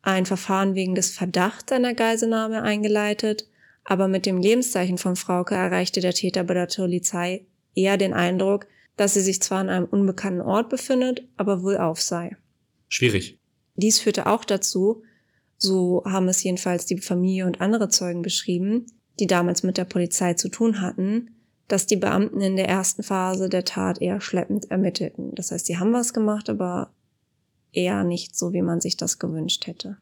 ein 0.00 0.24
Verfahren 0.24 0.74
wegen 0.74 0.94
des 0.94 1.10
Verdachts 1.10 1.72
einer 1.72 1.92
Geiselnahme 1.92 2.62
eingeleitet. 2.62 3.46
Aber 3.84 4.08
mit 4.08 4.24
dem 4.24 4.38
Lebenszeichen 4.38 4.96
von 4.96 5.16
Frauke 5.16 5.54
erreichte 5.54 6.00
der 6.00 6.14
Täter 6.14 6.44
bei 6.44 6.54
der 6.54 6.66
Polizei 6.74 7.44
eher 7.74 7.98
den 7.98 8.14
Eindruck, 8.14 8.66
dass 8.96 9.12
sie 9.12 9.20
sich 9.20 9.42
zwar 9.42 9.58
an 9.58 9.68
einem 9.68 9.84
unbekannten 9.84 10.40
Ort 10.40 10.70
befindet, 10.70 11.28
aber 11.36 11.62
wohl 11.62 11.76
auf 11.76 12.00
sei. 12.00 12.38
Schwierig. 12.88 13.38
Dies 13.74 13.98
führte 13.98 14.26
auch 14.26 14.44
dazu, 14.44 15.02
so 15.58 16.02
haben 16.04 16.28
es 16.28 16.42
jedenfalls 16.42 16.86
die 16.86 16.98
Familie 16.98 17.46
und 17.46 17.60
andere 17.60 17.88
Zeugen 17.88 18.22
beschrieben, 18.22 18.86
die 19.18 19.26
damals 19.26 19.62
mit 19.62 19.78
der 19.78 19.84
Polizei 19.84 20.34
zu 20.34 20.48
tun 20.48 20.80
hatten, 20.80 21.30
dass 21.68 21.86
die 21.86 21.96
Beamten 21.96 22.40
in 22.40 22.56
der 22.56 22.68
ersten 22.68 23.02
Phase 23.02 23.48
der 23.48 23.64
Tat 23.64 24.00
eher 24.00 24.20
schleppend 24.20 24.70
ermittelten. 24.70 25.34
Das 25.34 25.50
heißt, 25.50 25.66
sie 25.66 25.78
haben 25.78 25.92
was 25.92 26.14
gemacht, 26.14 26.48
aber 26.48 26.92
eher 27.72 28.04
nicht 28.04 28.36
so, 28.36 28.52
wie 28.52 28.62
man 28.62 28.80
sich 28.80 28.96
das 28.96 29.18
gewünscht 29.18 29.66
hätte. 29.66 29.96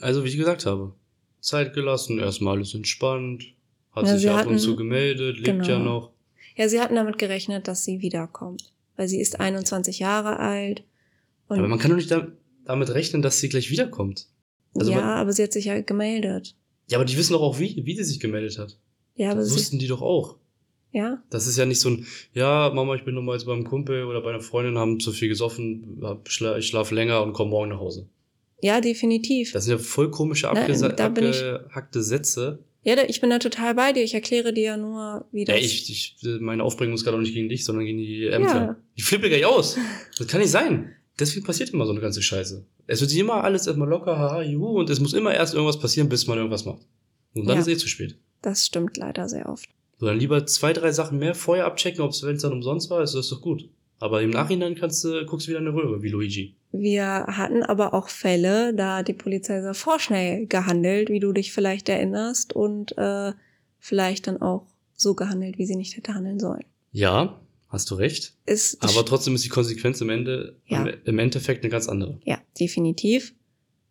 Also, 0.00 0.24
wie 0.24 0.28
ich 0.28 0.38
gesagt 0.38 0.64
habe, 0.64 0.94
Zeit 1.40 1.74
gelassen, 1.74 2.18
erstmal 2.18 2.56
alles 2.56 2.74
entspannt, 2.74 3.44
hat 3.90 4.06
ja, 4.06 4.16
sich 4.16 4.30
ab 4.30 4.36
hatten, 4.38 4.50
und 4.50 4.58
zu 4.58 4.76
gemeldet, 4.76 5.36
lebt 5.36 5.46
genau. 5.46 5.68
ja 5.68 5.78
noch. 5.78 6.12
Ja, 6.56 6.68
sie 6.68 6.80
hatten 6.80 6.94
damit 6.94 7.18
gerechnet, 7.18 7.68
dass 7.68 7.84
sie 7.84 8.00
wiederkommt, 8.00 8.72
weil 8.96 9.08
sie 9.08 9.20
ist 9.20 9.40
21 9.40 9.98
Jahre 9.98 10.38
alt 10.38 10.84
und 11.52 11.58
aber 11.58 11.68
man 11.68 11.78
kann 11.78 11.90
doch 11.90 11.96
nicht 11.96 12.10
da, 12.10 12.28
damit 12.64 12.90
rechnen, 12.90 13.22
dass 13.22 13.40
sie 13.40 13.48
gleich 13.48 13.70
wiederkommt. 13.70 14.26
Also 14.74 14.90
ja, 14.90 14.98
man, 14.98 15.06
aber 15.18 15.32
sie 15.32 15.42
hat 15.42 15.52
sich 15.52 15.66
ja 15.66 15.80
gemeldet. 15.80 16.54
Ja, 16.88 16.98
aber 16.98 17.04
die 17.04 17.16
wissen 17.16 17.32
doch 17.32 17.42
auch, 17.42 17.58
wie, 17.58 17.82
wie 17.84 17.96
sie 17.96 18.04
sich 18.04 18.20
gemeldet 18.20 18.58
hat. 18.58 18.78
Ja, 19.14 19.30
aber 19.30 19.40
das 19.40 19.52
wussten 19.52 19.78
die 19.78 19.86
doch 19.86 20.02
auch. 20.02 20.36
Ja. 20.92 21.22
Das 21.30 21.46
ist 21.46 21.56
ja 21.56 21.64
nicht 21.64 21.80
so 21.80 21.90
ein, 21.90 22.06
ja, 22.34 22.70
Mama, 22.74 22.94
ich 22.94 23.04
bin 23.04 23.14
nochmal 23.14 23.36
jetzt 23.36 23.46
beim 23.46 23.64
Kumpel 23.64 24.04
oder 24.04 24.20
bei 24.20 24.30
einer 24.30 24.40
Freundin, 24.40 24.76
haben 24.76 25.00
zu 25.00 25.12
viel 25.12 25.28
gesoffen, 25.28 26.02
ich 26.26 26.66
schlafe 26.66 26.94
länger 26.94 27.22
und 27.22 27.32
komme 27.32 27.50
morgen 27.50 27.70
nach 27.70 27.80
Hause. 27.80 28.08
Ja, 28.60 28.80
definitiv. 28.80 29.52
Das 29.52 29.64
sind 29.64 29.78
ja 29.78 29.78
voll 29.78 30.10
komische 30.10 30.48
abgehackte 30.48 32.02
Sätze. 32.02 32.58
Ja, 32.84 32.96
ich 33.08 33.20
bin 33.20 33.30
da 33.30 33.38
total 33.38 33.74
bei 33.74 33.92
dir. 33.92 34.02
Ich 34.02 34.14
erkläre 34.14 34.52
dir 34.52 34.62
ja 34.62 34.76
nur, 34.76 35.24
wie 35.32 35.44
das. 35.44 35.56
Ja, 35.56 35.62
ich, 35.62 35.90
ich, 35.90 36.16
meine 36.40 36.62
Aufbringung 36.62 36.94
ist 36.94 37.04
gerade 37.04 37.16
auch 37.16 37.20
nicht 37.20 37.34
gegen 37.34 37.48
dich, 37.48 37.64
sondern 37.64 37.84
gegen 37.84 37.98
die 37.98 38.26
Ämter. 38.26 38.54
Ja. 38.54 38.76
Ich 38.94 39.04
flippe 39.04 39.28
gleich 39.28 39.46
aus. 39.46 39.76
Das 40.18 40.26
kann 40.26 40.40
nicht 40.40 40.50
sein 40.50 40.94
deswegen 41.18 41.44
passiert 41.44 41.70
immer 41.70 41.86
so 41.86 41.92
eine 41.92 42.00
ganze 42.00 42.22
Scheiße. 42.22 42.64
Es 42.86 43.00
wird 43.00 43.14
immer 43.14 43.44
alles 43.44 43.66
erstmal 43.66 43.88
locker, 43.88 44.18
haha, 44.18 44.42
juhu, 44.42 44.78
und 44.78 44.90
es 44.90 45.00
muss 45.00 45.12
immer 45.12 45.34
erst 45.34 45.54
irgendwas 45.54 45.78
passieren, 45.78 46.08
bis 46.08 46.26
man 46.26 46.38
irgendwas 46.38 46.64
macht. 46.64 46.82
Und 47.34 47.46
dann 47.46 47.56
ja, 47.56 47.62
ist 47.62 47.68
eh 47.68 47.76
zu 47.76 47.88
spät. 47.88 48.16
Das 48.42 48.66
stimmt 48.66 48.96
leider 48.96 49.28
sehr 49.28 49.48
oft. 49.48 49.68
So, 49.98 50.06
dann 50.06 50.18
lieber 50.18 50.46
zwei, 50.46 50.72
drei 50.72 50.90
Sachen 50.92 51.18
mehr 51.18 51.34
vorher 51.34 51.66
abchecken, 51.66 52.02
ob 52.02 52.10
es 52.10 52.20
dann 52.20 52.52
umsonst 52.52 52.90
war, 52.90 53.02
ist 53.02 53.14
das 53.14 53.28
doch 53.28 53.40
gut. 53.40 53.68
Aber 54.00 54.20
im 54.20 54.30
Nachhinein 54.30 54.74
kannst 54.74 55.04
du, 55.04 55.24
guckst 55.26 55.46
du 55.46 55.50
wieder 55.50 55.60
eine 55.60 55.72
Röhre, 55.72 56.02
wie 56.02 56.08
Luigi. 56.08 56.56
Wir 56.72 57.04
hatten 57.04 57.62
aber 57.62 57.94
auch 57.94 58.08
Fälle, 58.08 58.74
da 58.74 58.96
hat 58.96 59.08
die 59.08 59.12
Polizei 59.12 59.60
sehr 59.60 59.74
vorschnell 59.74 60.46
gehandelt, 60.46 61.08
wie 61.08 61.20
du 61.20 61.32
dich 61.32 61.52
vielleicht 61.52 61.88
erinnerst, 61.88 62.52
und 62.52 62.98
äh, 62.98 63.32
vielleicht 63.78 64.26
dann 64.26 64.42
auch 64.42 64.66
so 64.96 65.14
gehandelt, 65.14 65.58
wie 65.58 65.66
sie 65.66 65.76
nicht 65.76 65.96
hätte 65.96 66.14
handeln 66.14 66.40
sollen. 66.40 66.64
Ja, 66.90 67.40
Hast 67.72 67.90
du 67.90 67.94
recht. 67.94 68.34
Ist 68.44 68.82
Aber 68.82 69.02
trotzdem 69.06 69.34
ist 69.34 69.46
die 69.46 69.48
Konsequenz 69.48 69.98
im, 70.02 70.10
Ende, 70.10 70.60
ja. 70.66 70.84
im 70.86 71.18
Endeffekt 71.18 71.64
eine 71.64 71.70
ganz 71.70 71.88
andere. 71.88 72.20
Ja, 72.22 72.38
definitiv. 72.60 73.34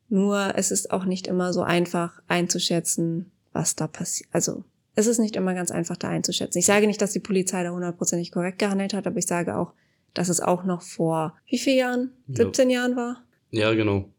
Nur 0.08 0.54
es 0.56 0.70
ist 0.70 0.91
auch 0.91 1.06
nicht 1.06 1.26
immer 1.26 1.52
so 1.52 1.63
einfach 1.63 2.22
einzuschätzen, 2.28 3.32
was 3.54 3.76
da 3.76 3.88
passiert. 3.88 4.30
Also 4.32 4.65
Es 4.94 5.08
ist 5.08 5.17
nicht 5.17 5.36
immer 5.36 5.56
ganz 5.56 5.72
einfach 5.72 5.98
da 5.98 6.10
einzuschätzen. 6.10 6.60
Ich 6.60 6.67
sage 6.67 6.86
nicht, 6.86 7.02
dass 7.02 7.13
die 7.13 7.20
Polizei 7.20 7.63
da 7.63 7.72
hundertprozentig 7.72 8.32
korrekt 8.32 8.60
gehandelt 8.60 8.94
hat, 8.94 9.08
aber 9.08 9.17
ich 9.17 9.26
sage 9.26 9.58
auch, 9.58 9.74
dass 10.13 10.30
es 10.30 10.41
auch 10.41 10.63
noch 10.63 10.84
vor 10.84 11.36
wie 11.48 11.58
vielen 11.58 11.78
Jahren? 11.78 12.12
Ja. 12.28 12.36
17 12.36 12.70
Jahren 12.70 12.96
war? 12.96 13.24
Ja, 13.50 13.74
genau. 13.74 14.10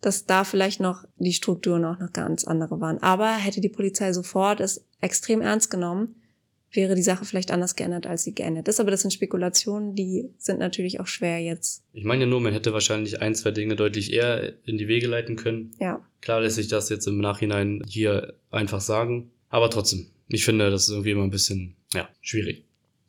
Dass 0.00 0.24
da 0.24 0.44
vielleicht 0.44 0.80
noch 0.80 1.04
die 1.18 1.34
Strukturen 1.34 1.84
auch 1.84 1.98
noch 1.98 2.14
ganz 2.14 2.44
andere 2.44 2.80
waren. 2.80 3.02
Aber 3.02 3.30
hätte 3.32 3.60
die 3.60 3.68
Polizei 3.68 4.14
sofort 4.14 4.60
es 4.60 4.86
extrem 5.02 5.42
ernst 5.42 5.70
genommen, 5.70 6.19
wäre 6.72 6.94
die 6.94 7.02
Sache 7.02 7.24
vielleicht 7.24 7.50
anders 7.50 7.76
geändert, 7.76 8.06
als 8.06 8.24
sie 8.24 8.34
geändert 8.34 8.68
ist. 8.68 8.80
Aber 8.80 8.90
das 8.90 9.00
sind 9.02 9.12
Spekulationen, 9.12 9.94
die 9.94 10.30
sind 10.38 10.58
natürlich 10.58 11.00
auch 11.00 11.06
schwer 11.06 11.40
jetzt. 11.40 11.82
Ich 11.92 12.04
meine 12.04 12.24
ja 12.24 12.30
nur, 12.30 12.40
man 12.40 12.52
hätte 12.52 12.72
wahrscheinlich 12.72 13.20
ein, 13.20 13.34
zwei 13.34 13.50
Dinge 13.50 13.76
deutlich 13.76 14.12
eher 14.12 14.52
in 14.66 14.78
die 14.78 14.88
Wege 14.88 15.06
leiten 15.06 15.36
können. 15.36 15.72
Ja, 15.80 16.04
Klar 16.20 16.42
lässt 16.42 16.56
sich 16.56 16.68
das 16.68 16.88
jetzt 16.90 17.06
im 17.06 17.18
Nachhinein 17.18 17.82
hier 17.88 18.34
einfach 18.50 18.80
sagen. 18.80 19.30
Aber 19.48 19.70
trotzdem, 19.70 20.06
ich 20.28 20.44
finde, 20.44 20.70
das 20.70 20.84
ist 20.84 20.90
irgendwie 20.90 21.10
immer 21.12 21.24
ein 21.24 21.30
bisschen, 21.30 21.76
ja, 21.94 22.08
schwierig. 22.20 22.64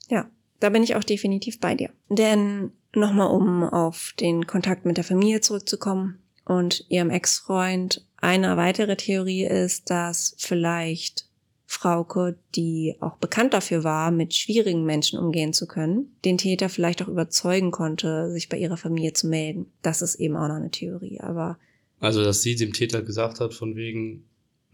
ja, 0.10 0.30
da 0.60 0.70
bin 0.70 0.84
ich 0.84 0.96
auch 0.96 1.04
definitiv 1.04 1.60
bei 1.60 1.76
dir. 1.76 1.90
Denn 2.10 2.72
nochmal, 2.96 3.32
um 3.32 3.64
auf 3.64 4.14
den 4.20 4.48
Kontakt 4.48 4.86
mit 4.86 4.98
der 4.98 5.04
Familie 5.04 5.42
zurückzukommen 5.42 6.20
und 6.46 6.86
ihrem 6.90 7.10
Ex-Freund, 7.10 8.06
eine 8.18 8.58
weitere 8.58 8.96
Theorie 8.96 9.46
ist, 9.46 9.90
dass 9.90 10.36
vielleicht 10.38 11.26
Frauke, 11.72 12.38
die 12.54 12.96
auch 13.00 13.16
bekannt 13.18 13.54
dafür 13.54 13.84
war, 13.86 14.12
mit 14.12 14.34
schwierigen 14.36 14.84
Menschen 14.84 15.18
umgehen 15.18 15.54
zu 15.54 15.68
können, 15.68 16.14
den 16.26 16.38
Täter 16.38 16.68
vielleicht 16.68 17.02
auch 17.02 17.08
überzeugen 17.08 17.72
konnte, 17.72 18.30
sich 18.32 18.50
bei 18.50 18.58
ihrer 18.58 18.76
Familie 18.76 19.14
zu 19.14 19.28
melden. 19.28 19.68
Das 19.82 20.02
ist 20.02 20.16
eben 20.16 20.36
auch 20.36 20.50
noch 20.50 20.56
eine 20.56 20.70
Theorie. 20.70 21.22
Aber 21.22 21.58
Also, 22.02 22.24
dass 22.24 22.42
sie 22.42 22.56
dem 22.56 22.74
Täter 22.74 23.02
gesagt 23.02 23.40
hat, 23.40 23.54
von 23.54 23.76
wegen, 23.78 24.26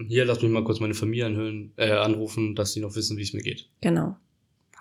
hier, 0.07 0.25
lass 0.25 0.41
mich 0.41 0.51
mal 0.51 0.63
kurz 0.63 0.79
meine 0.79 0.95
Familie 0.95 1.27
anhören, 1.27 1.71
äh, 1.77 1.91
anrufen, 1.91 2.55
dass 2.55 2.73
sie 2.73 2.79
noch 2.81 2.95
wissen, 2.95 3.15
wie 3.17 3.21
es 3.23 3.33
mir 3.33 3.43
geht. 3.43 3.69
genau. 3.81 4.15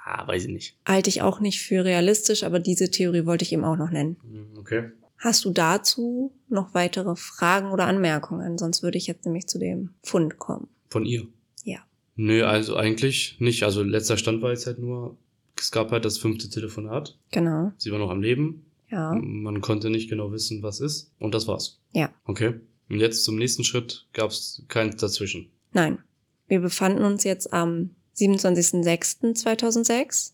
Ah, 0.09 0.24
weiß 0.29 0.44
ich 0.44 0.52
nicht. 0.52 0.76
Halte 0.87 1.11
ich 1.11 1.20
auch 1.22 1.40
nicht 1.40 1.61
für 1.61 1.85
realistisch, 1.85 2.44
aber 2.44 2.61
diese 2.61 2.92
Theorie 2.92 3.26
wollte 3.26 3.42
ich 3.42 3.52
eben 3.52 3.64
auch 3.64 3.76
noch 3.76 3.90
nennen. 3.90 4.16
Hm, 4.22 4.46
Okay. 4.59 4.90
Hast 5.18 5.44
du 5.44 5.50
dazu 5.50 6.33
noch 6.48 6.74
weitere 6.74 7.16
Fragen 7.16 7.72
oder 7.72 7.87
Anmerkungen? 7.87 8.57
Sonst 8.57 8.83
würde 8.85 8.98
ich 8.98 9.07
jetzt 9.09 9.24
nämlich 9.24 9.48
zu 9.48 9.59
dem 9.59 9.90
Fund 10.05 10.38
kommen. 10.38 10.68
Von 10.90 11.05
ihr? 11.05 11.26
Nö, 12.16 12.44
also 12.44 12.76
eigentlich 12.76 13.37
nicht. 13.40 13.62
Also 13.62 13.83
letzter 13.83 14.16
Stand 14.16 14.42
war 14.42 14.50
jetzt 14.50 14.66
halt 14.66 14.79
nur, 14.79 15.16
es 15.59 15.70
gab 15.70 15.90
halt 15.92 16.05
das 16.05 16.18
fünfte 16.18 16.48
Telefonat. 16.50 17.16
Genau. 17.31 17.72
Sie 17.76 17.92
war 17.92 17.98
noch 17.98 18.11
am 18.11 18.22
Leben. 18.22 18.64
Ja. 18.90 19.14
Man 19.14 19.61
konnte 19.61 19.90
nicht 19.90 20.09
genau 20.09 20.33
wissen, 20.33 20.62
was 20.62 20.81
ist. 20.81 21.12
Und 21.18 21.35
das 21.35 21.46
war's. 21.46 21.79
Ja. 21.92 22.11
Okay. 22.24 22.55
Und 22.88 23.00
jetzt 23.00 23.24
zum 23.24 23.37
nächsten 23.37 23.64
Schritt 23.64 24.07
gab 24.12 24.31
es 24.31 24.62
keins 24.68 24.96
dazwischen. 24.96 25.50
Nein. 25.72 25.98
Wir 26.48 26.61
befanden 26.61 27.02
uns 27.05 27.24
jetzt 27.24 27.52
am 27.52 27.90
27.06.2006, 28.16 30.33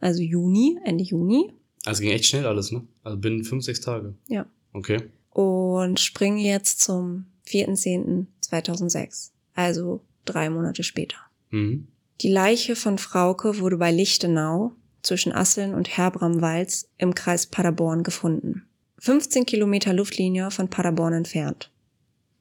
also 0.00 0.22
Juni, 0.22 0.78
Ende 0.84 1.04
Juni, 1.04 1.52
Also 1.84 2.02
ging 2.02 2.12
echt 2.12 2.26
schnell 2.26 2.46
alles, 2.46 2.70
ne? 2.72 2.86
Also 3.02 3.18
binnen 3.18 3.44
fünf, 3.44 3.64
sechs 3.64 3.80
Tage. 3.80 4.14
Ja. 4.28 4.46
Okay. 4.72 5.10
und 5.30 5.98
springen 5.98 6.38
jetzt 6.38 6.80
zum 6.80 7.26
4.10.2006, 7.48 9.30
also 9.54 10.00
drei 10.30 10.50
Monate 10.50 10.82
später. 10.82 11.16
Mhm. 11.50 11.88
Die 12.20 12.28
Leiche 12.28 12.76
von 12.76 12.98
Frauke 12.98 13.58
wurde 13.58 13.76
bei 13.76 13.90
Lichtenau 13.90 14.72
zwischen 15.02 15.32
Asseln 15.32 15.74
und 15.74 15.96
Herbramwalz 15.96 16.90
im 16.98 17.14
Kreis 17.14 17.46
Paderborn 17.46 18.02
gefunden. 18.02 18.66
15 18.98 19.46
Kilometer 19.46 19.94
Luftlinie 19.94 20.50
von 20.50 20.68
Paderborn 20.68 21.14
entfernt. 21.14 21.70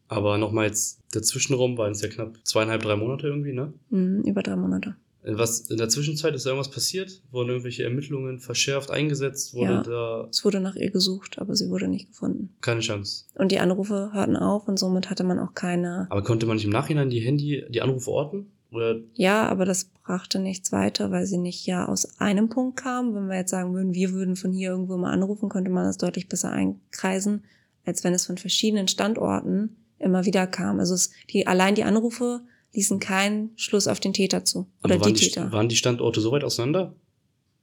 Aber 0.10 0.38
nochmal 0.38 0.68
jetzt, 0.68 1.00
der 1.14 1.22
Zwischenraum 1.22 1.78
waren 1.78 1.92
es 1.92 2.02
ja 2.02 2.10
knapp 2.10 2.38
zweieinhalb, 2.44 2.82
drei 2.82 2.96
Monate 2.96 3.28
irgendwie, 3.28 3.54
ne? 3.54 3.74
Mhm, 3.90 4.24
über 4.24 4.44
drei 4.44 4.56
Monate. 4.56 4.96
Was 5.24 5.62
in 5.70 5.78
der 5.78 5.90
Zwischenzeit 5.90 6.34
ist 6.34 6.46
da 6.46 6.52
irgendwas 6.52 6.72
passiert? 6.72 7.22
Wurden 7.32 7.50
irgendwelche 7.50 7.84
Ermittlungen 7.84 8.40
verschärft 8.40 8.90
eingesetzt? 8.90 9.54
Wurde 9.54 9.72
Ja. 9.74 9.82
da 9.84 10.28
Es 10.32 10.46
wurde 10.46 10.60
nach 10.62 10.76
ihr 10.76 10.92
gesucht, 10.92 11.40
aber 11.40 11.56
sie 11.56 11.70
wurde 11.70 11.88
nicht 11.88 12.08
gefunden. 12.08 12.54
keine 12.62 12.80
Chance? 12.80 13.26
Und 13.36 13.52
die 13.52 13.60
Anrufe 13.60 14.12
hörten 14.14 14.38
auf 14.38 14.68
und 14.68 14.80
somit 14.80 15.10
hatte 15.10 15.24
man 15.24 15.38
auch 15.40 15.54
keine. 15.54 16.08
Aber 16.10 16.24
konnte 16.24 16.46
man 16.46 16.56
nicht 16.56 16.66
im 16.66 16.72
Nachhinein 16.72 17.10
die 17.10 17.20
Handy, 17.20 17.66
die 17.70 17.82
Anrufe 17.82 18.10
orten? 18.12 18.52
Oder 18.72 19.00
Ja, 19.16 19.48
aber 19.48 19.66
das 19.66 19.86
brachte 20.06 20.40
nichts 20.40 20.72
weiter, 20.72 21.10
weil 21.12 21.26
sie 21.26 21.38
nicht 21.40 21.66
ja 21.66 21.88
aus 21.88 22.20
einem 22.20 22.50
Punkt 22.50 22.78
kam. 22.78 23.16
Wenn 23.16 23.28
wir 23.28 23.36
jetzt 23.38 23.50
sagen 23.52 23.74
würden, 23.74 23.94
wir 23.94 24.12
würden 24.12 24.36
von 24.36 24.52
hier 24.54 24.70
irgendwo 24.70 24.96
mal 24.96 25.12
anrufen, 25.12 25.50
könnte 25.50 25.72
man 25.72 25.86
das 25.86 25.98
deutlich 25.98 26.30
besser 26.30 26.52
einkreisen, 26.52 27.44
als 27.86 28.04
wenn 28.04 28.14
es 28.14 28.26
von 28.28 28.38
verschiedenen 28.38 28.88
Standorten 28.88 29.76
immer 29.98 30.26
wieder 30.26 30.46
kam. 30.48 30.80
Also 30.80 30.94
es, 30.94 31.10
die, 31.32 31.46
allein 31.48 31.76
die 31.76 31.84
Anrufe 31.84 32.42
ließen 32.74 33.00
keinen 33.00 33.52
Schluss 33.58 33.88
auf 33.88 34.00
den 34.00 34.14
Täter 34.14 34.46
zu. 34.46 34.68
Oder 34.84 34.96
aber 34.96 35.06
waren 35.06 35.14
die 35.14 35.20
die, 35.20 35.26
Täter. 35.28 35.52
waren 35.52 35.70
die 35.70 35.76
Standorte 35.76 36.22
so 36.22 36.32
weit 36.32 36.44
auseinander? 36.44 36.96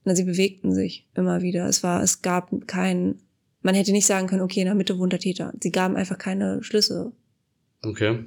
Na, 0.05 0.15
sie 0.15 0.25
bewegten 0.25 0.73
sich 0.75 1.07
immer 1.15 1.43
wieder. 1.43 1.67
Es 1.67 1.83
war, 1.83 2.03
es 2.03 2.23
gab 2.23 2.67
kein, 2.67 3.21
man 3.63 3.75
hätte 3.75 3.93
nicht 3.93 4.07
sagen 4.07 4.27
können, 4.27 4.43
okay, 4.43 4.61
in 4.61 4.67
der 4.67 4.75
Mitte 4.75 4.99
wohnt 4.99 5.13
der 5.13 5.21
Täter. 5.21 5.53
Sie 5.61 5.71
gaben 5.71 5.97
einfach 5.97 6.19
keine 6.19 6.63
Schlüsse. 6.63 7.13
Okay. 7.83 8.25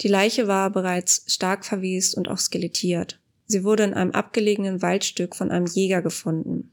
Die 0.00 0.08
Leiche 0.08 0.48
war 0.48 0.70
bereits 0.70 1.24
stark 1.26 1.64
verwest 1.64 2.16
und 2.16 2.28
auch 2.28 2.38
skelettiert. 2.38 3.20
Sie 3.46 3.64
wurde 3.64 3.84
in 3.84 3.94
einem 3.94 4.12
abgelegenen 4.12 4.82
Waldstück 4.82 5.36
von 5.36 5.50
einem 5.50 5.66
Jäger 5.66 6.02
gefunden. 6.02 6.70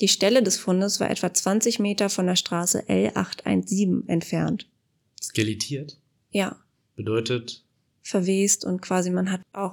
Die 0.00 0.08
Stelle 0.08 0.42
des 0.42 0.58
Fundes 0.58 1.00
war 1.00 1.10
etwa 1.10 1.32
20 1.32 1.78
Meter 1.78 2.10
von 2.10 2.26
der 2.26 2.36
Straße 2.36 2.82
L817 2.82 4.06
entfernt. 4.08 4.68
Skelettiert? 5.20 5.98
Ja, 6.30 6.56
Bedeutet, 6.96 7.62
verwest 8.06 8.64
und 8.64 8.80
quasi 8.82 9.10
man 9.10 9.30
hat 9.30 9.40
auch 9.52 9.72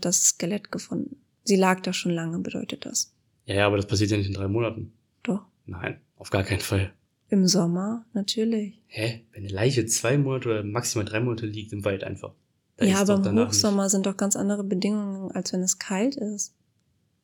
das 0.00 0.22
Skelett 0.30 0.70
gefunden. 0.72 1.16
Sie 1.44 1.56
lag 1.56 1.80
da 1.80 1.92
schon 1.92 2.12
lange, 2.12 2.38
bedeutet 2.40 2.84
das. 2.84 3.12
ja, 3.46 3.54
ja, 3.56 3.66
aber 3.66 3.76
das 3.76 3.86
passiert 3.86 4.10
ja 4.10 4.16
nicht 4.16 4.26
in 4.28 4.34
drei 4.34 4.48
Monaten. 4.48 4.92
Doch. 5.22 5.42
Nein, 5.66 6.00
auf 6.16 6.30
gar 6.30 6.44
keinen 6.44 6.60
Fall. 6.60 6.92
Im 7.30 7.46
Sommer, 7.46 8.04
natürlich. 8.14 8.80
Hä? 8.86 9.24
Wenn 9.32 9.44
eine 9.44 9.52
Leiche 9.52 9.84
zwei 9.86 10.16
Monate 10.18 10.48
oder 10.48 10.64
maximal 10.64 11.04
drei 11.04 11.20
Monate 11.20 11.46
liegt 11.46 11.72
im 11.72 11.84
Wald 11.84 12.04
einfach. 12.04 12.32
ja, 12.80 13.00
aber 13.00 13.14
im 13.16 13.38
Hochsommer 13.38 13.88
sind 13.90 14.06
doch 14.06 14.16
ganz 14.16 14.34
andere 14.34 14.64
Bedingungen, 14.64 15.30
als 15.32 15.52
wenn 15.52 15.62
es 15.62 15.78
kalt 15.78 16.16
ist. 16.16 16.54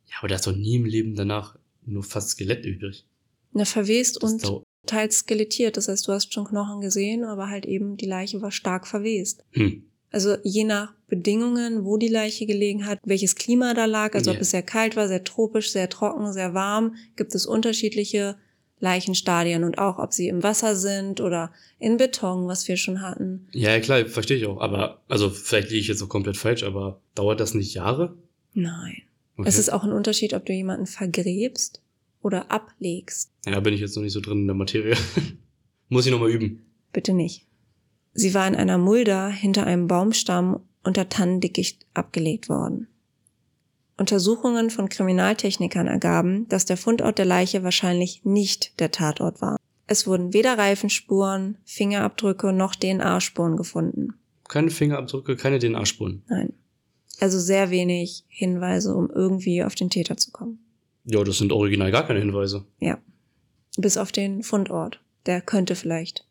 Nicht. 0.05 0.12
Ja, 0.12 0.17
aber 0.19 0.29
da 0.29 0.35
ist 0.35 0.47
doch 0.47 0.55
nie 0.55 0.77
im 0.77 0.85
Leben 0.85 1.14
danach 1.14 1.57
nur 1.87 2.03
fast 2.03 2.31
Skelett 2.31 2.67
übrig. 2.67 3.07
Na, 3.53 3.64
verwest 3.64 4.23
Das 4.23 4.33
und 4.33 4.62
teils 4.87 5.19
skelettiert. 5.21 5.77
Das 5.79 5.88
heißt, 5.88 6.07
du 6.07 6.12
hast 6.12 6.35
schon 6.35 6.45
Knochen 6.45 6.81
gesehen, 6.83 7.25
aber 7.25 7.49
halt 7.49 7.64
eben 7.67 7.97
die 7.97 8.07
Leiche 8.07 8.43
war 8.43 8.51
stark 8.51 8.87
verwest. 8.87 9.45
hm. 9.53 9.85
Also 10.14 10.37
je 10.44 10.62
nach 10.62 10.94
Bedingungen, 11.09 11.85
wo 11.85 11.96
die 11.96 12.07
Leiche 12.07 12.46
gelegen 12.46 12.87
hat, 12.87 13.00
welches 13.05 13.35
Klima 13.35 13.74
da 13.74 13.87
lag, 13.87 14.14
also 14.14 14.31
ob 14.31 14.40
es 14.40 14.53
sehr 14.53 14.62
kalt 14.62 14.94
war, 14.94 15.09
sehr 15.09 15.24
tropisch, 15.24 15.72
sehr 15.72 15.88
trocken, 15.88 16.33
sehr 16.33 16.55
warm, 16.55 16.94
gibt 17.16 17.35
es 17.35 17.46
unterschiedliche 17.46 18.37
Leichenstadien 18.79 19.64
und 19.64 19.79
auch, 19.79 19.98
ob 19.98 20.12
sie 20.12 20.29
im 20.29 20.44
Wasser 20.44 20.77
sind 20.77 21.20
oder 21.20 21.53
in 21.81 21.96
Beton, 21.96 22.46
was 22.46 22.68
wir 22.68 22.77
schon 22.77 23.00
hatten. 23.00 23.48
Ja, 23.50 23.81
klar, 23.81 24.07
verstehe 24.07 24.37
ich 24.37 24.46
auch. 24.46 24.61
Aber, 24.61 25.03
also 25.09 25.31
vielleicht 25.31 25.70
liege 25.70 25.81
ich 25.81 25.88
jetzt 25.88 26.00
auch 26.00 26.09
komplett 26.09 26.37
falsch, 26.37 26.62
aber 26.62 27.00
dauert 27.16 27.40
das 27.40 27.55
nicht 27.55 27.74
Jahre? 27.74 28.16
Nein. 28.53 29.03
Okay. 29.37 29.48
Es 29.48 29.59
ist 29.59 29.72
auch 29.72 29.83
ein 29.83 29.90
Unterschied, 29.90 30.33
ob 30.33 30.46
du 30.46 30.53
jemanden 30.53 30.87
vergräbst 30.87 31.83
oder 32.22 32.53
ablegst. 32.53 33.33
ja, 33.46 33.59
bin 33.59 33.74
ich 33.74 33.81
jetzt 33.81 33.96
noch 33.96 34.05
nicht 34.05 34.12
so 34.12 34.20
drin 34.20 34.42
in 34.42 34.46
der 34.46 34.55
Materie. 34.55 34.96
Muss 35.88 36.07
ich 36.07 36.12
nochmal 36.12 36.31
üben. 36.31 36.62
Bitte 36.92 37.14
nicht. 37.14 37.48
Sie 38.14 38.33
war 38.33 38.46
in 38.46 38.55
einer 38.55 38.79
Mulda 38.79 39.29
hinter 39.29 39.66
einem 39.66 39.88
Baumstamm 39.88 40.61
unter 40.85 41.09
Tannendickicht 41.09 41.85
abgelegt 41.94 42.48
worden. 42.48 42.88
Untersuchungen 43.96 44.70
von 44.70 44.88
Kriminaltechnikern 44.88 45.87
ergaben, 45.87 46.48
dass 46.48 46.64
der 46.64 46.77
Fundort 46.77 47.18
der 47.18 47.24
Leiche 47.27 47.62
wahrscheinlich 47.62 48.24
nicht 48.24 48.81
der 48.81 48.90
Tatort 48.90 49.40
war. 49.40 49.57
Es 49.87 50.07
wurden 50.07 50.33
weder 50.33 50.57
Reifenspuren, 50.59 51.59
Fingerabdrücke 51.64 52.53
noch 52.53 52.74
DNA-Spuren 52.74 53.57
gefunden. 53.57 54.14
Keine 54.48 54.70
Fingerabdrücke, 54.70 55.37
keine 55.37 55.59
DNA-Spuren. 55.59 56.22
Nein. 56.29 56.53
Also 57.20 57.38
sehr 57.38 57.70
wenig 57.70 58.24
Hinweise, 58.29 58.94
um 58.94 59.11
irgendwie 59.11 59.62
auf 59.62 59.74
den 59.74 59.90
Täter 59.90 60.16
zu 60.16 60.33
kommen. 60.33 60.59
Ja, 61.05 61.22
das 61.22 61.38
sind 61.38 61.53
original 61.53 61.90
gar 61.90 62.07
keine 62.07 62.20
Hinweise. 62.20 62.64
Ja. 62.81 62.98
Bis 63.77 63.96
auf 63.96 64.11
den 64.11 64.42
Fundort. 64.42 65.00
Der 65.27 65.40
könnte 65.40 65.77
vielleicht. 65.77 66.27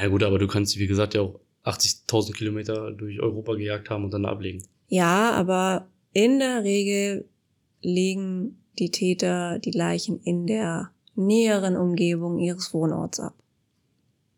Ja 0.00 0.08
gut, 0.08 0.22
aber 0.22 0.38
du 0.38 0.46
kannst, 0.46 0.78
wie 0.78 0.86
gesagt, 0.86 1.14
ja 1.14 1.22
auch 1.22 1.40
80.000 1.64 2.32
Kilometer 2.32 2.90
durch 2.92 3.20
Europa 3.20 3.54
gejagt 3.54 3.90
haben 3.90 4.04
und 4.04 4.12
dann 4.12 4.24
ablegen. 4.24 4.62
Ja, 4.88 5.30
aber 5.32 5.88
in 6.12 6.38
der 6.38 6.64
Regel 6.64 7.28
legen 7.80 8.58
die 8.78 8.90
Täter 8.90 9.58
die 9.58 9.70
Leichen 9.70 10.20
in 10.22 10.46
der 10.46 10.90
näheren 11.14 11.76
Umgebung 11.76 12.38
ihres 12.38 12.72
Wohnorts 12.72 13.20
ab. 13.20 13.34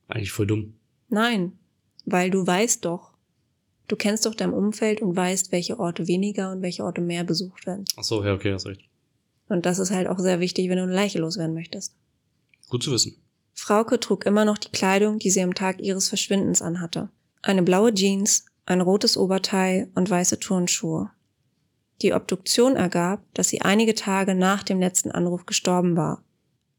Eigentlich 0.08 0.32
voll 0.32 0.46
dumm. 0.46 0.74
Nein, 1.08 1.52
weil 2.04 2.30
du 2.30 2.46
weißt 2.46 2.84
doch, 2.84 3.12
du 3.88 3.96
kennst 3.96 4.26
doch 4.26 4.34
dein 4.34 4.52
Umfeld 4.52 5.00
und 5.00 5.16
weißt, 5.16 5.52
welche 5.52 5.78
Orte 5.78 6.06
weniger 6.08 6.52
und 6.52 6.62
welche 6.62 6.84
Orte 6.84 7.00
mehr 7.00 7.24
besucht 7.24 7.66
werden. 7.66 7.84
Ach 7.96 8.04
so, 8.04 8.24
ja, 8.24 8.34
okay, 8.34 8.52
hast 8.52 8.66
recht. 8.66 8.82
Und 9.48 9.66
das 9.66 9.78
ist 9.78 9.90
halt 9.90 10.08
auch 10.08 10.18
sehr 10.18 10.40
wichtig, 10.40 10.68
wenn 10.68 10.78
du 10.78 10.84
eine 10.84 10.94
Leiche 10.94 11.18
loswerden 11.18 11.54
möchtest. 11.54 11.94
Gut 12.68 12.82
zu 12.82 12.90
wissen. 12.92 13.16
Frauke 13.54 13.98
trug 14.00 14.26
immer 14.26 14.44
noch 14.44 14.58
die 14.58 14.70
Kleidung, 14.70 15.18
die 15.18 15.30
sie 15.30 15.42
am 15.42 15.54
Tag 15.54 15.80
ihres 15.80 16.08
Verschwindens 16.08 16.60
anhatte. 16.60 17.08
Eine 17.40 17.62
blaue 17.62 17.94
Jeans, 17.94 18.44
ein 18.66 18.80
rotes 18.80 19.16
Oberteil 19.16 19.90
und 19.94 20.10
weiße 20.10 20.40
Turnschuhe. 20.40 21.10
Die 22.02 22.12
Obduktion 22.12 22.74
ergab, 22.76 23.22
dass 23.34 23.48
sie 23.48 23.62
einige 23.62 23.94
Tage 23.94 24.34
nach 24.34 24.64
dem 24.64 24.80
letzten 24.80 25.12
Anruf 25.12 25.46
gestorben 25.46 25.96
war. 25.96 26.24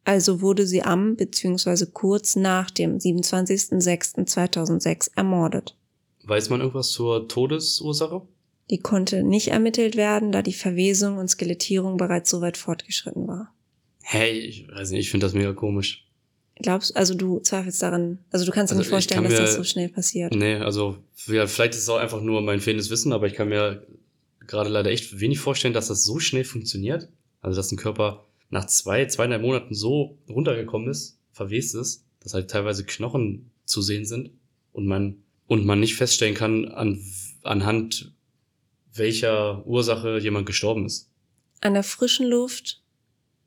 Also 0.03 0.41
wurde 0.41 0.67
sie 0.67 0.83
am 0.83 1.15
bzw. 1.15 1.85
kurz 1.91 2.35
nach 2.35 2.69
dem 2.69 2.97
27.06.2006 2.97 5.11
ermordet. 5.15 5.77
Weiß 6.25 6.49
man 6.49 6.59
irgendwas 6.59 6.91
zur 6.91 7.27
Todesursache? 7.27 8.21
Die 8.69 8.79
konnte 8.79 9.23
nicht 9.23 9.49
ermittelt 9.49 9.95
werden, 9.95 10.31
da 10.31 10.41
die 10.41 10.53
Verwesung 10.53 11.17
und 11.17 11.29
Skelettierung 11.29 11.97
bereits 11.97 12.29
so 12.29 12.41
weit 12.41 12.57
fortgeschritten 12.57 13.27
war. 13.27 13.53
Hey, 14.01 14.39
ich 14.39 14.67
weiß 14.67 14.91
nicht, 14.91 15.01
ich 15.01 15.11
finde 15.11 15.25
das 15.25 15.33
mega 15.33 15.53
komisch. 15.53 16.04
Glaubst 16.61 16.95
also 16.95 17.15
du 17.15 17.39
zweifelst 17.39 17.81
daran, 17.81 18.19
also 18.31 18.45
du 18.45 18.51
kannst 18.51 18.71
dir 18.71 18.75
Also 18.77 18.81
nicht 18.81 18.89
vorstellen, 18.89 19.23
dass 19.23 19.35
das 19.35 19.55
so 19.55 19.63
schnell 19.63 19.89
passiert. 19.89 20.33
Nee, 20.33 20.55
also 20.55 20.97
ja, 21.27 21.47
vielleicht 21.47 21.73
ist 21.73 21.81
es 21.81 21.89
auch 21.89 21.97
einfach 21.97 22.21
nur 22.21 22.41
mein 22.41 22.61
fehlendes 22.61 22.89
Wissen, 22.89 23.11
aber 23.11 23.27
ich 23.27 23.33
kann 23.33 23.49
mir 23.49 23.85
gerade 24.47 24.69
leider 24.69 24.89
echt 24.89 25.19
wenig 25.19 25.39
vorstellen, 25.39 25.73
dass 25.73 25.87
das 25.87 26.05
so 26.05 26.19
schnell 26.19 26.45
funktioniert. 26.45 27.09
Also 27.41 27.57
dass 27.57 27.71
ein 27.71 27.77
Körper 27.77 28.25
nach 28.49 28.67
zwei, 28.67 29.05
zweieinhalb 29.05 29.41
Monaten 29.41 29.73
so 29.73 30.17
runtergekommen 30.29 30.89
ist, 30.89 31.19
verwest 31.31 31.75
ist, 31.75 32.05
dass 32.21 32.33
halt 32.33 32.49
teilweise 32.49 32.85
Knochen 32.85 33.51
zu 33.65 33.81
sehen 33.81 34.05
sind 34.05 34.31
und 34.71 34.85
man 34.85 35.17
und 35.47 35.65
man 35.65 35.79
nicht 35.79 35.95
feststellen 35.95 36.35
kann, 36.35 36.65
an, 36.65 37.03
anhand 37.43 38.13
welcher 38.93 39.65
Ursache 39.67 40.19
jemand 40.19 40.45
gestorben 40.45 40.85
ist. 40.85 41.11
An 41.61 41.73
der 41.73 41.83
frischen 41.83 42.27
Luft 42.27 42.81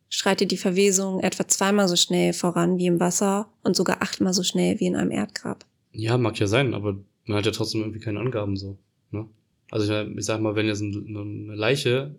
schreitet 0.09 0.51
die 0.51 0.57
Verwesung 0.57 1.21
etwa 1.21 1.47
zweimal 1.47 1.89
so 1.89 1.97
schnell 1.97 2.33
voran 2.33 2.79
wie 2.79 2.87
im 2.87 3.01
Wasser 3.01 3.49
und 3.63 3.77
sogar 3.77 4.03
achtmal 4.03 4.33
so 4.33 4.43
schnell 4.43 4.81
wie 4.81 4.87
in 4.87 4.97
einem 4.97 5.11
Erdgrab. 5.11 5.65
Ja, 5.93 6.17
mag 6.19 6.39
ja 6.39 6.47
sein, 6.47 6.75
aber 6.75 6.97
man 7.27 7.39
hat 7.39 7.47
ja 7.47 7.53
trotzdem 7.53 7.83
irgendwie 7.83 8.01
keine 8.01 8.21
Angaben 8.21 8.57
so. 8.57 8.79
Ne? 9.11 9.27
Also 9.71 9.93
ich, 9.93 10.17
ich 10.17 10.25
sag 10.25 10.41
mal, 10.41 10.55
wenn 10.57 10.67
jetzt 10.67 10.81
ein- 10.81 11.07
eine 11.17 11.55
Leiche 11.55 12.15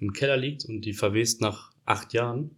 im 0.00 0.12
Keller 0.12 0.36
liegt 0.36 0.64
und 0.66 0.82
die 0.82 0.92
verwest 0.92 1.40
nach 1.40 1.72
acht 1.86 2.12
Jahren, 2.12 2.50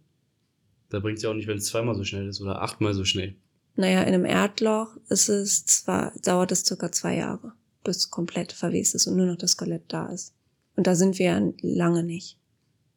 da 0.89 0.99
bringt 0.99 1.19
sie 1.19 1.27
auch 1.27 1.33
nicht, 1.33 1.47
wenn 1.47 1.57
es 1.57 1.65
zweimal 1.67 1.95
so 1.95 2.03
schnell 2.03 2.27
ist 2.27 2.41
oder 2.41 2.61
achtmal 2.61 2.93
so 2.93 3.05
schnell. 3.05 3.35
Naja, 3.77 4.01
in 4.01 4.13
einem 4.13 4.25
Erdloch 4.25 4.97
ist 5.07 5.29
es 5.29 5.65
zwar, 5.65 6.11
dauert 6.23 6.51
es 6.51 6.65
circa 6.65 6.91
zwei 6.91 7.15
Jahre, 7.15 7.53
bis 7.85 7.97
es 7.97 8.09
komplett 8.09 8.51
verwest 8.51 8.95
ist 8.95 9.07
und 9.07 9.15
nur 9.15 9.25
noch 9.27 9.37
das 9.37 9.51
Skelett 9.51 9.83
da 9.87 10.07
ist. 10.07 10.33
Und 10.75 10.87
da 10.87 10.95
sind 10.95 11.17
wir 11.19 11.25
ja 11.27 11.41
lange 11.61 12.03
nicht. 12.03 12.37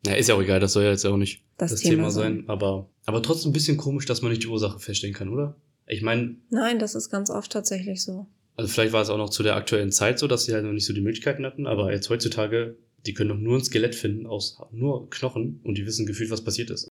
Ja, 0.07 0.15
ist 0.15 0.29
ja 0.29 0.35
auch 0.35 0.43
egal, 0.43 0.61
das 0.61 0.73
soll 0.75 0.85
ja 0.85 0.91
jetzt 0.91 1.05
auch 1.07 1.17
nicht 1.17 1.43
Das 1.57 1.71
das, 1.71 1.81
Thema 1.81 1.95
Thema, 1.97 2.11
sein. 2.11 2.45
aber, 2.49 2.89
aber 3.07 3.23
trotzdem 3.23 3.51
ein 3.51 3.53
bisschen 3.55 3.77
komisch, 3.77 4.07
dass 4.07 4.23
man 4.23 4.31
nicht 4.31 4.43
die 4.43 4.49
Ursache 4.49 4.79
feststellen 4.79 5.15
kann, 5.15 5.29
oder? 5.31 5.57
Ich 5.87 6.03
meine, 6.03 6.37
Nein, 6.51 6.79
das 6.79 6.95
ist 6.95 7.11
ganz 7.11 7.31
oft 7.31 7.51
tatsächlich 7.53 8.03
so. 8.03 8.27
also 8.57 8.69
vielleicht 8.71 8.93
war 8.93 9.03
es 9.03 9.11
auch 9.11 9.19
noch 9.19 9.31
zu 9.31 9.43
der 9.43 9.57
aktuellen 9.57 9.93
Zeit 9.93 10.19
so, 10.19 10.27
dass 10.27 10.45
sie 10.45 10.53
halt 10.55 10.65
noch 10.65 10.73
nicht 10.73 10.87
so 10.87 10.93
die 10.93 11.01
Möglichkeiten 11.01 11.45
hatten, 11.47 11.67
aber 11.67 11.93
jetzt 11.93 12.09
heutzutage, 12.11 12.77
die 13.07 13.15
können 13.15 13.31
doch 13.31 13.37
nur 13.39 13.57
ein 13.59 13.65
Skelett 13.65 13.95
finden 13.95 14.27
aus 14.27 14.59
nur 14.73 15.09
Knochen 15.11 15.61
und 15.65 15.77
die 15.79 15.87
wissen 15.87 16.07
gefühlt, 16.07 16.31
was 16.31 16.43
passiert 16.45 16.71
ist. 16.71 16.89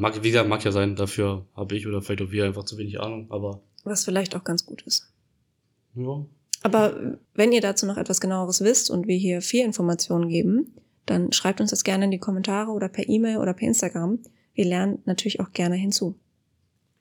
Mag, 0.00 0.22
wie 0.22 0.30
gesagt, 0.30 0.48
mag 0.48 0.64
ja 0.64 0.72
sein, 0.72 0.96
dafür 0.96 1.46
habe 1.54 1.76
ich 1.76 1.86
oder 1.86 2.02
vielleicht 2.02 2.22
auch 2.22 2.30
wir 2.32 2.44
einfach 2.46 2.64
zu 2.64 2.78
wenig 2.78 2.98
Ahnung, 3.00 3.26
aber 3.30 3.60
Was 3.84 4.04
vielleicht 4.04 4.34
auch 4.36 4.44
ganz 4.44 4.64
gut 4.66 4.82
ist. 4.82 5.12
ja. 5.94 6.24
Aber 6.64 7.18
wenn 7.34 7.50
ihr 7.50 7.60
dazu 7.60 7.86
noch 7.86 7.96
etwas 7.96 8.20
genaueres 8.20 8.62
wisst 8.62 8.88
und 8.88 9.08
wir 9.08 9.16
hier 9.16 9.42
viel 9.42 9.64
Informationen 9.64 10.28
geben, 10.28 10.72
dann 11.06 11.32
schreibt 11.32 11.60
uns 11.60 11.70
das 11.70 11.84
gerne 11.84 12.06
in 12.06 12.10
die 12.10 12.18
Kommentare 12.18 12.70
oder 12.70 12.88
per 12.88 13.08
E-Mail 13.08 13.38
oder 13.38 13.54
per 13.54 13.68
Instagram. 13.68 14.20
Wir 14.54 14.64
lernen 14.64 14.98
natürlich 15.04 15.40
auch 15.40 15.52
gerne 15.52 15.76
hinzu. 15.76 16.18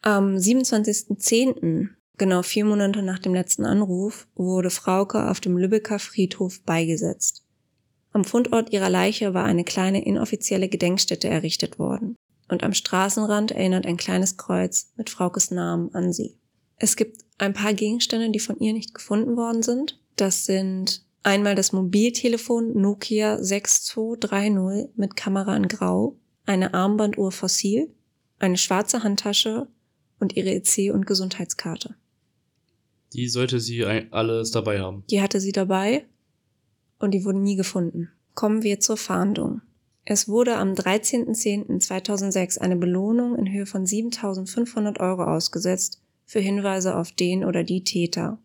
Am 0.01 0.35
27.10., 0.35 1.89
genau 2.17 2.41
vier 2.41 2.65
Monate 2.65 3.03
nach 3.03 3.19
dem 3.19 3.33
letzten 3.33 3.65
Anruf, 3.65 4.27
wurde 4.35 4.69
Frauke 4.69 5.29
auf 5.29 5.39
dem 5.39 5.57
Lübecker 5.57 5.99
Friedhof 5.99 6.61
beigesetzt. 6.63 7.43
Am 8.13 8.23
Fundort 8.25 8.73
ihrer 8.73 8.89
Leiche 8.89 9.33
war 9.33 9.45
eine 9.45 9.63
kleine 9.63 10.03
inoffizielle 10.03 10.67
Gedenkstätte 10.67 11.29
errichtet 11.29 11.79
worden. 11.79 12.15
Und 12.49 12.63
am 12.63 12.73
Straßenrand 12.73 13.51
erinnert 13.51 13.85
ein 13.85 13.95
kleines 13.95 14.35
Kreuz 14.35 14.91
mit 14.97 15.09
Fraukes 15.09 15.51
Namen 15.51 15.93
an 15.93 16.11
sie. 16.11 16.37
Es 16.75 16.95
gibt 16.95 17.21
ein 17.37 17.53
paar 17.53 17.73
Gegenstände, 17.73 18.29
die 18.31 18.39
von 18.39 18.57
ihr 18.59 18.73
nicht 18.73 18.93
gefunden 18.93 19.37
worden 19.37 19.63
sind. 19.63 19.99
Das 20.17 20.45
sind 20.45 21.05
einmal 21.23 21.55
das 21.55 21.71
Mobiltelefon 21.71 22.79
Nokia 22.79 23.41
6230 23.43 24.89
mit 24.95 25.15
Kamera 25.15 25.55
in 25.55 25.67
Grau, 25.67 26.17
eine 26.45 26.73
Armbanduhr 26.73 27.31
Fossil, 27.31 27.89
eine 28.39 28.57
schwarze 28.57 29.03
Handtasche 29.03 29.67
und 30.19 30.35
ihre 30.35 30.49
EC- 30.49 30.91
und 30.91 31.05
Gesundheitskarte. 31.05 31.95
Die 33.13 33.27
sollte 33.27 33.59
sie 33.59 33.85
alles 33.85 34.51
dabei 34.51 34.79
haben. 34.79 35.03
Die 35.09 35.21
hatte 35.21 35.39
sie 35.39 35.51
dabei 35.51 36.05
und 36.99 37.11
die 37.11 37.25
wurden 37.25 37.43
nie 37.43 37.55
gefunden. 37.55 38.09
Kommen 38.33 38.63
wir 38.63 38.79
zur 38.79 38.97
Fahndung. 38.97 39.61
Es 40.05 40.27
wurde 40.27 40.55
am 40.55 40.73
13.10.2006 40.73 42.59
eine 42.59 42.75
Belohnung 42.75 43.37
in 43.37 43.51
Höhe 43.51 43.65
von 43.65 43.85
7.500 43.85 44.99
Euro 44.99 45.23
ausgesetzt 45.25 46.01
für 46.25 46.39
Hinweise 46.39 46.95
auf 46.95 47.11
den 47.11 47.43
oder 47.43 47.63
die 47.63 47.83
Täter. 47.83 48.39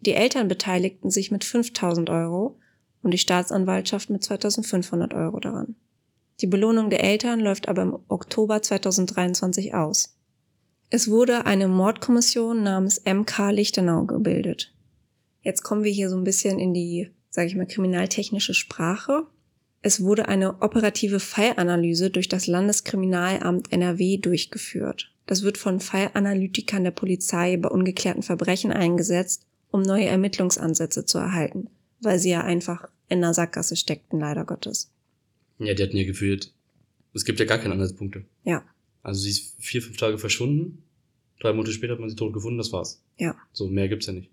Die 0.00 0.12
Eltern 0.12 0.48
beteiligten 0.48 1.10
sich 1.10 1.30
mit 1.30 1.44
5.000 1.44 2.10
Euro 2.10 2.58
und 3.02 3.12
die 3.12 3.18
Staatsanwaltschaft 3.18 4.10
mit 4.10 4.22
2.500 4.22 5.14
Euro 5.14 5.40
daran. 5.40 5.76
Die 6.40 6.46
Belohnung 6.46 6.90
der 6.90 7.02
Eltern 7.02 7.40
läuft 7.40 7.68
aber 7.68 7.82
im 7.82 7.98
Oktober 8.08 8.60
2023 8.60 9.74
aus. 9.74 10.16
Es 10.90 11.10
wurde 11.10 11.46
eine 11.46 11.66
Mordkommission 11.66 12.62
namens 12.62 13.02
MK 13.04 13.50
Lichtenau 13.50 14.04
gebildet. 14.04 14.74
Jetzt 15.42 15.62
kommen 15.62 15.82
wir 15.82 15.90
hier 15.90 16.10
so 16.10 16.16
ein 16.16 16.24
bisschen 16.24 16.58
in 16.58 16.74
die, 16.74 17.10
sage 17.30 17.48
ich 17.48 17.56
mal, 17.56 17.66
kriminaltechnische 17.66 18.54
Sprache. 18.54 19.26
Es 19.82 20.02
wurde 20.02 20.28
eine 20.28 20.60
operative 20.62 21.20
Fallanalyse 21.20 22.10
durch 22.10 22.28
das 22.28 22.46
Landeskriminalamt 22.46 23.72
NRW 23.72 24.18
durchgeführt. 24.18 25.12
Das 25.26 25.42
wird 25.42 25.58
von 25.58 25.80
Fallanalytikern 25.80 26.84
der 26.84 26.90
Polizei 26.90 27.56
bei 27.56 27.68
ungeklärten 27.68 28.22
Verbrechen 28.22 28.72
eingesetzt, 28.72 29.46
um 29.76 29.82
neue 29.82 30.06
Ermittlungsansätze 30.06 31.04
zu 31.04 31.18
erhalten, 31.18 31.68
weil 32.00 32.18
sie 32.18 32.30
ja 32.30 32.40
einfach 32.40 32.88
in 33.08 33.18
einer 33.18 33.34
Sackgasse 33.34 33.76
steckten, 33.76 34.18
leider 34.18 34.46
Gottes. 34.46 34.90
Ja, 35.58 35.74
die 35.74 35.82
hatten 35.82 35.96
ja 35.96 36.04
gefühlt, 36.04 36.52
es 37.12 37.26
gibt 37.26 37.38
ja 37.38 37.44
gar 37.44 37.58
keine 37.58 37.74
Anhaltspunkte. 37.74 38.24
Ja. 38.44 38.64
Also 39.02 39.20
sie 39.20 39.30
ist 39.30 39.54
vier, 39.58 39.82
fünf 39.82 39.98
Tage 39.98 40.18
verschwunden, 40.18 40.82
drei 41.40 41.52
Monate 41.52 41.72
später 41.72 41.92
hat 41.92 42.00
man 42.00 42.08
sie 42.08 42.16
tot 42.16 42.32
gefunden, 42.32 42.56
das 42.56 42.72
war's. 42.72 43.02
Ja. 43.18 43.36
So, 43.52 43.68
mehr 43.68 43.88
gibt's 43.88 44.06
ja 44.06 44.14
nicht. 44.14 44.30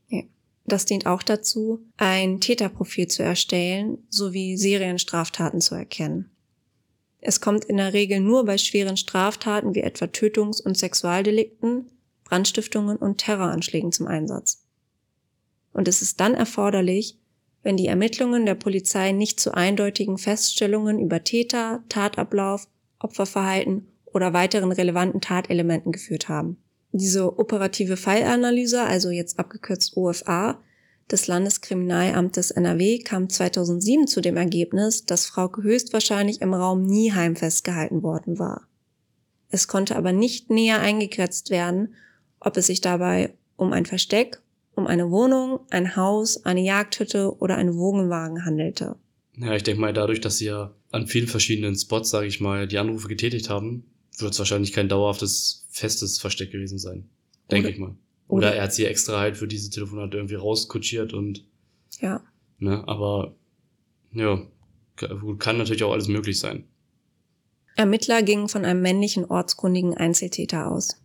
Das 0.66 0.86
dient 0.86 1.06
auch 1.06 1.24
dazu, 1.24 1.86
ein 1.98 2.40
Täterprofil 2.40 3.10
zu 3.10 3.22
erstellen 3.22 3.98
sowie 4.10 4.56
Serienstraftaten 4.56 5.60
zu 5.60 5.76
erkennen. 5.76 6.32
Es 7.20 7.42
kommt 7.42 7.66
in 7.66 7.78
der 7.78 7.92
Regel 7.92 8.22
nur 8.22 8.46
bei 8.46 8.58
schweren 8.58 8.96
Straftaten 8.96 9.76
wie 9.76 9.82
etwa 9.82 10.08
Tötungs- 10.08 10.62
und 10.62 10.78
Sexualdelikten, 10.78 11.88
Brandstiftungen 12.24 12.96
und 12.96 13.18
Terroranschlägen 13.18 13.92
zum 13.92 14.08
Einsatz. 14.08 14.63
Und 15.74 15.88
es 15.88 16.02
ist 16.02 16.20
dann 16.20 16.34
erforderlich, 16.34 17.18
wenn 17.64 17.78
die 17.78 17.88
Ermittlungen 17.88 18.46
der 18.46 18.56
Polizei 18.56 19.12
nicht 19.12 19.40
zu 19.40 19.54
eindeutigen 19.54 20.18
Feststellungen 20.18 21.00
über 21.00 21.24
Täter, 21.24 21.84
Tatablauf, 21.90 22.68
Opferverhalten 23.00 23.88
oder 24.06 24.34
weiteren 24.34 24.72
relevanten 24.72 25.22
Tatelementen 25.22 25.92
geführt 25.92 26.30
haben. 26.30 26.58
Diese 26.92 27.40
operative 27.40 27.98
Fallanalyse, 27.98 28.82
also 28.84 29.10
jetzt 29.10 29.40
abgekürzt 29.40 29.98
OFA, 29.98 30.60
des 31.12 31.28
Landeskriminalamtes 31.28 32.52
NRW 32.52 33.00
kam 33.00 33.30
2007 33.30 34.08
zu 34.08 34.22
dem 34.22 34.38
Ergebnis, 34.38 35.06
dass 35.06 35.26
Frauke 35.26 35.64
höchstwahrscheinlich 35.64 36.42
im 36.42 36.54
Raum 36.54 36.86
Nieheim 36.86 37.36
festgehalten 37.36 38.04
worden 38.04 38.40
war. 38.40 38.68
Es 39.50 39.68
konnte 39.68 39.96
aber 39.96 40.14
nicht 40.14 40.50
näher 40.50 40.80
eingegrenzt 40.80 41.50
werden, 41.50 41.96
ob 42.40 42.58
es 42.58 42.68
sich 42.68 42.82
dabei 42.82 43.34
um 43.56 43.74
ein 43.74 43.86
Versteck, 43.86 44.42
um 44.76 44.88
eine 44.88 45.10
Wohnung, 45.12 45.60
ein 45.70 45.96
Haus, 45.96 46.46
eine 46.46 46.62
Jagdhütte 46.62 47.38
oder 47.38 47.58
einen 47.58 47.76
Wogenwagen 47.78 48.46
handelte. 48.46 48.96
Ja, 49.38 49.56
ich 49.56 49.64
denke 49.64 49.82
mal, 49.82 49.94
dadurch, 49.94 50.22
dass 50.22 50.38
sie 50.38 50.46
ja 50.46 50.74
an 50.92 51.08
vielen 51.08 51.28
verschiedenen 51.28 51.76
Spots, 51.76 52.10
sage 52.10 52.28
ich 52.28 52.40
mal, 52.40 52.68
die 52.68 52.78
Anrufe 52.78 53.08
getätigt 53.08 53.50
haben, 53.50 53.86
wird 54.20 54.34
es 54.34 54.40
wahrscheinlich 54.40 54.74
kein 54.74 54.90
dauerhaftes, 54.90 55.66
festes 55.72 56.20
Versteck 56.20 56.52
gewesen 56.52 56.78
sein. 56.78 57.10
Denke 57.50 57.70
ich 57.70 57.78
mal. 57.80 57.96
Oder, 58.28 58.48
oder- 58.48 58.56
er 58.56 58.64
hat 58.64 58.74
sie 58.74 58.86
extra 58.86 59.20
halt 59.20 59.38
für 59.38 59.48
diese 59.48 59.70
Telefonate 59.70 60.18
irgendwie 60.18 60.36
rauskutschiert 60.36 61.14
und, 61.14 61.46
Ja, 62.00 62.22
ne, 62.60 62.84
aber, 62.88 63.36
ja, 64.14 64.42
kann 64.96 65.40
kann 65.40 65.58
natürlich 65.58 65.84
auch 65.84 65.92
alles 65.92 66.08
möglich 66.08 66.40
sein. 66.40 66.66
Ermittler 67.76 68.22
gingen 68.22 68.50
von 68.50 68.66
einem 68.66 68.82
männlichen 68.84 69.26
ortskundigen 69.26 69.98
Einzeltäter 69.98 70.70
aus. 70.72 71.02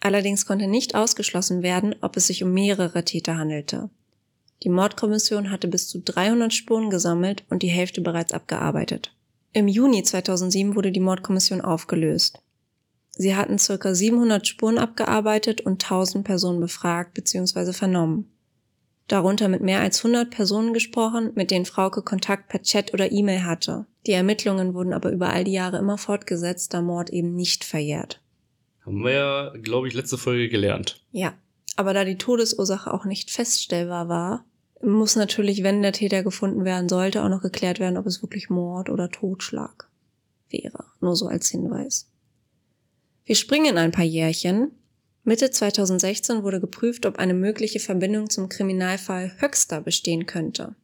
Allerdings 0.00 0.46
konnte 0.46 0.66
nicht 0.66 0.94
ausgeschlossen 0.94 1.62
werden, 1.62 1.94
ob 2.00 2.16
es 2.16 2.26
sich 2.26 2.42
um 2.42 2.52
mehrere 2.52 3.04
Täter 3.04 3.36
handelte. 3.36 3.90
Die 4.62 4.70
Mordkommission 4.70 5.50
hatte 5.50 5.68
bis 5.68 5.88
zu 5.88 6.00
300 6.00 6.52
Spuren 6.52 6.90
gesammelt 6.90 7.44
und 7.48 7.62
die 7.62 7.68
Hälfte 7.68 8.00
bereits 8.00 8.32
abgearbeitet. 8.32 9.14
Im 9.52 9.68
Juni 9.68 10.02
2007 10.02 10.74
wurde 10.74 10.92
die 10.92 11.00
Mordkommission 11.00 11.60
aufgelöst. 11.60 12.40
Sie 13.12 13.34
hatten 13.34 13.56
ca. 13.56 13.94
700 13.94 14.46
Spuren 14.46 14.78
abgearbeitet 14.78 15.60
und 15.62 15.82
1000 15.82 16.24
Personen 16.24 16.60
befragt 16.60 17.14
bzw. 17.14 17.72
vernommen. 17.72 18.30
darunter 19.08 19.48
mit 19.48 19.60
mehr 19.60 19.80
als 19.80 19.98
100 20.04 20.30
Personen 20.30 20.72
gesprochen, 20.72 21.32
mit 21.34 21.50
denen 21.50 21.64
Frauke 21.64 22.02
Kontakt 22.02 22.48
per 22.48 22.62
Chat 22.62 22.94
oder 22.94 23.10
E-Mail 23.10 23.44
hatte. 23.44 23.86
Die 24.06 24.12
Ermittlungen 24.12 24.72
wurden 24.72 24.92
aber 24.92 25.10
über 25.10 25.30
all 25.30 25.42
die 25.42 25.52
Jahre 25.52 25.78
immer 25.78 25.98
fortgesetzt, 25.98 26.72
da 26.72 26.80
Mord 26.80 27.10
eben 27.10 27.34
nicht 27.34 27.64
verjährt. 27.64 28.20
Haben 28.90 29.04
wir 29.04 29.12
ja, 29.12 29.52
glaube 29.62 29.86
ich, 29.86 29.94
letzte 29.94 30.18
Folge 30.18 30.48
gelernt. 30.48 31.00
Ja, 31.12 31.34
aber 31.76 31.94
da 31.94 32.04
die 32.04 32.18
Todesursache 32.18 32.92
auch 32.92 33.04
nicht 33.04 33.30
feststellbar 33.30 34.08
war, 34.08 34.44
muss 34.82 35.14
natürlich, 35.14 35.62
wenn 35.62 35.80
der 35.80 35.92
Täter 35.92 36.24
gefunden 36.24 36.64
werden 36.64 36.88
sollte, 36.88 37.22
auch 37.22 37.28
noch 37.28 37.40
geklärt 37.40 37.78
werden, 37.78 37.96
ob 37.96 38.06
es 38.06 38.20
wirklich 38.20 38.50
Mord 38.50 38.90
oder 38.90 39.08
Totschlag 39.08 39.88
wäre. 40.48 40.86
Nur 41.00 41.14
so 41.14 41.28
als 41.28 41.50
Hinweis. 41.50 42.10
Wir 43.24 43.36
springen 43.36 43.78
ein 43.78 43.92
paar 43.92 44.04
Jährchen. 44.04 44.72
Mitte 45.22 45.52
2016 45.52 46.42
wurde 46.42 46.60
geprüft, 46.60 47.06
ob 47.06 47.20
eine 47.20 47.34
mögliche 47.34 47.78
Verbindung 47.78 48.28
zum 48.28 48.48
Kriminalfall 48.48 49.36
Höxter 49.38 49.80
bestehen 49.82 50.26
könnte. 50.26 50.74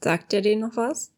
Sagt 0.00 0.32
ihr 0.32 0.42
denen 0.42 0.60
noch 0.60 0.76
was? 0.76 1.10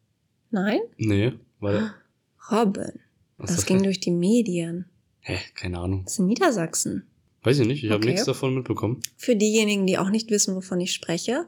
Nein? 0.50 0.80
Nee, 0.96 1.34
weil. 1.60 1.92
Robin. 2.50 3.00
Was 3.36 3.54
Das 3.54 3.66
ging 3.66 3.82
durch 3.82 4.00
die 4.00 4.10
Medien. 4.10 4.86
Hä, 5.28 5.38
keine 5.56 5.80
Ahnung. 5.80 6.04
Das 6.04 6.12
ist 6.12 6.18
in 6.20 6.26
Niedersachsen. 6.26 7.04
Weiß 7.42 7.58
ich 7.58 7.66
nicht, 7.66 7.82
ich 7.82 7.90
habe 7.90 7.98
Okay. 7.98 8.10
nichts 8.12 8.26
davon 8.26 8.54
mitbekommen. 8.54 9.00
Für 9.16 9.34
diejenigen, 9.34 9.84
die 9.84 9.98
auch 9.98 10.10
nicht 10.10 10.30
wissen, 10.30 10.54
wovon 10.54 10.80
ich 10.80 10.92
spreche, 10.92 11.46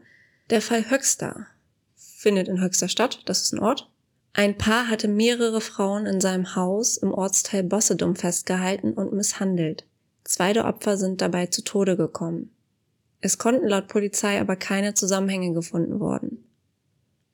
der 0.51 0.61
Fall 0.61 0.91
Höxter 0.91 1.47
findet 1.95 2.49
in 2.49 2.61
Höxter 2.61 2.89
statt, 2.89 3.23
das 3.27 3.43
ist 3.43 3.53
ein 3.53 3.61
Ort. 3.61 3.89
Ein 4.33 4.59
Paar 4.59 4.89
hatte 4.89 5.07
mehrere 5.07 5.61
Frauen 5.61 6.07
in 6.07 6.21
seinem 6.21 6.57
Haus 6.57 6.97
im 6.97 7.13
Ortsteil 7.13 7.63
Bossedum 7.63 8.17
festgehalten 8.17 8.95
und 8.95 9.13
misshandelt. 9.13 9.87
Zwei 10.25 10.53
der 10.53 10.67
Opfer 10.67 10.97
sind 10.97 11.21
dabei 11.21 11.47
zu 11.47 11.63
Tode 11.63 11.97
gekommen. 11.97 12.51
Es 13.21 13.39
konnten 13.39 13.67
laut 13.69 13.87
Polizei 13.87 14.41
aber 14.41 14.57
keine 14.57 14.95
Zusammenhänge 14.95 15.53
gefunden 15.55 16.01
worden. 16.01 16.45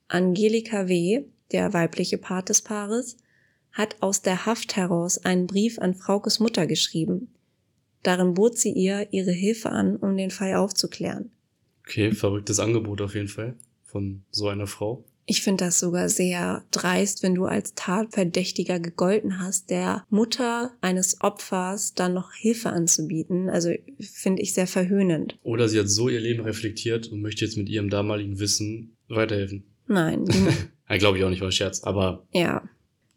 Angelika 0.07 0.87
W., 0.87 1.25
der 1.51 1.73
weibliche 1.73 2.19
Part 2.19 2.49
des 2.49 2.61
Paares, 2.61 3.17
hat 3.75 3.97
aus 4.01 4.21
der 4.21 4.45
Haft 4.47 4.75
heraus 4.75 5.23
einen 5.23 5.45
Brief 5.45 5.77
an 5.77 5.93
Fraukes 5.93 6.39
Mutter 6.39 6.65
geschrieben. 6.65 7.27
Darin 8.01 8.33
bot 8.33 8.57
sie 8.57 8.71
ihr 8.71 9.07
ihre 9.11 9.31
Hilfe 9.31 9.69
an, 9.69 9.97
um 9.97 10.15
den 10.15 10.31
Fall 10.31 10.55
aufzuklären. 10.55 11.29
Okay, 11.85 12.11
verrücktes 12.13 12.59
Angebot 12.59 13.01
auf 13.01 13.13
jeden 13.13 13.27
Fall 13.27 13.55
von 13.83 14.23
so 14.31 14.47
einer 14.47 14.65
Frau. 14.65 15.03
Ich 15.27 15.41
finde 15.41 15.65
das 15.65 15.79
sogar 15.79 16.07
sehr 16.07 16.63
dreist, 16.71 17.23
wenn 17.23 17.33
du 17.35 17.45
als 17.45 17.73
Tatverdächtiger 17.73 18.79
gegolten 18.79 19.39
hast, 19.39 19.71
der 19.71 20.05
Mutter 20.09 20.71
eines 20.81 21.19
Opfers 21.21 21.95
dann 21.95 22.13
noch 22.13 22.31
Hilfe 22.33 22.69
anzubieten. 22.69 23.49
Also 23.49 23.71
finde 23.99 24.43
ich 24.43 24.53
sehr 24.53 24.67
verhöhnend. 24.67 25.37
Oder 25.41 25.67
sie 25.67 25.79
hat 25.79 25.89
so 25.89 26.09
ihr 26.09 26.21
Leben 26.21 26.43
reflektiert 26.43 27.07
und 27.07 27.21
möchte 27.21 27.43
jetzt 27.43 27.57
mit 27.57 27.69
ihrem 27.69 27.89
damaligen 27.89 28.39
Wissen 28.39 28.95
weiterhelfen. 29.09 29.63
Nein, 29.87 30.25
Ja, 30.89 30.97
glaube 30.97 31.17
ich 31.17 31.23
auch 31.23 31.29
nicht, 31.29 31.41
war 31.41 31.51
Scherz. 31.51 31.83
Aber 31.83 32.27
ja. 32.31 32.63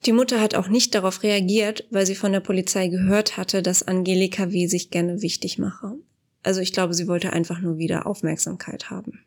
Die 0.06 0.12
Mutter 0.12 0.40
hat 0.40 0.54
auch 0.54 0.68
nicht 0.68 0.94
darauf 0.94 1.22
reagiert, 1.22 1.87
weil 1.90 2.06
sie 2.06 2.14
von 2.14 2.32
der 2.32 2.40
Polizei 2.40 2.88
gehört 2.88 3.37
hatte, 3.37 3.62
dass 3.62 3.82
Angelika 3.82 4.52
W. 4.52 4.66
sich 4.66 4.90
gerne 4.90 5.22
wichtig 5.22 5.58
mache. 5.58 5.94
Also 6.42 6.61
ich 6.61 6.72
glaube, 6.72 6.94
sie 6.94 7.08
wollte 7.08 7.32
einfach 7.32 7.61
nur 7.61 7.78
wieder 7.78 8.06
Aufmerksamkeit 8.06 8.90
haben. 8.90 9.24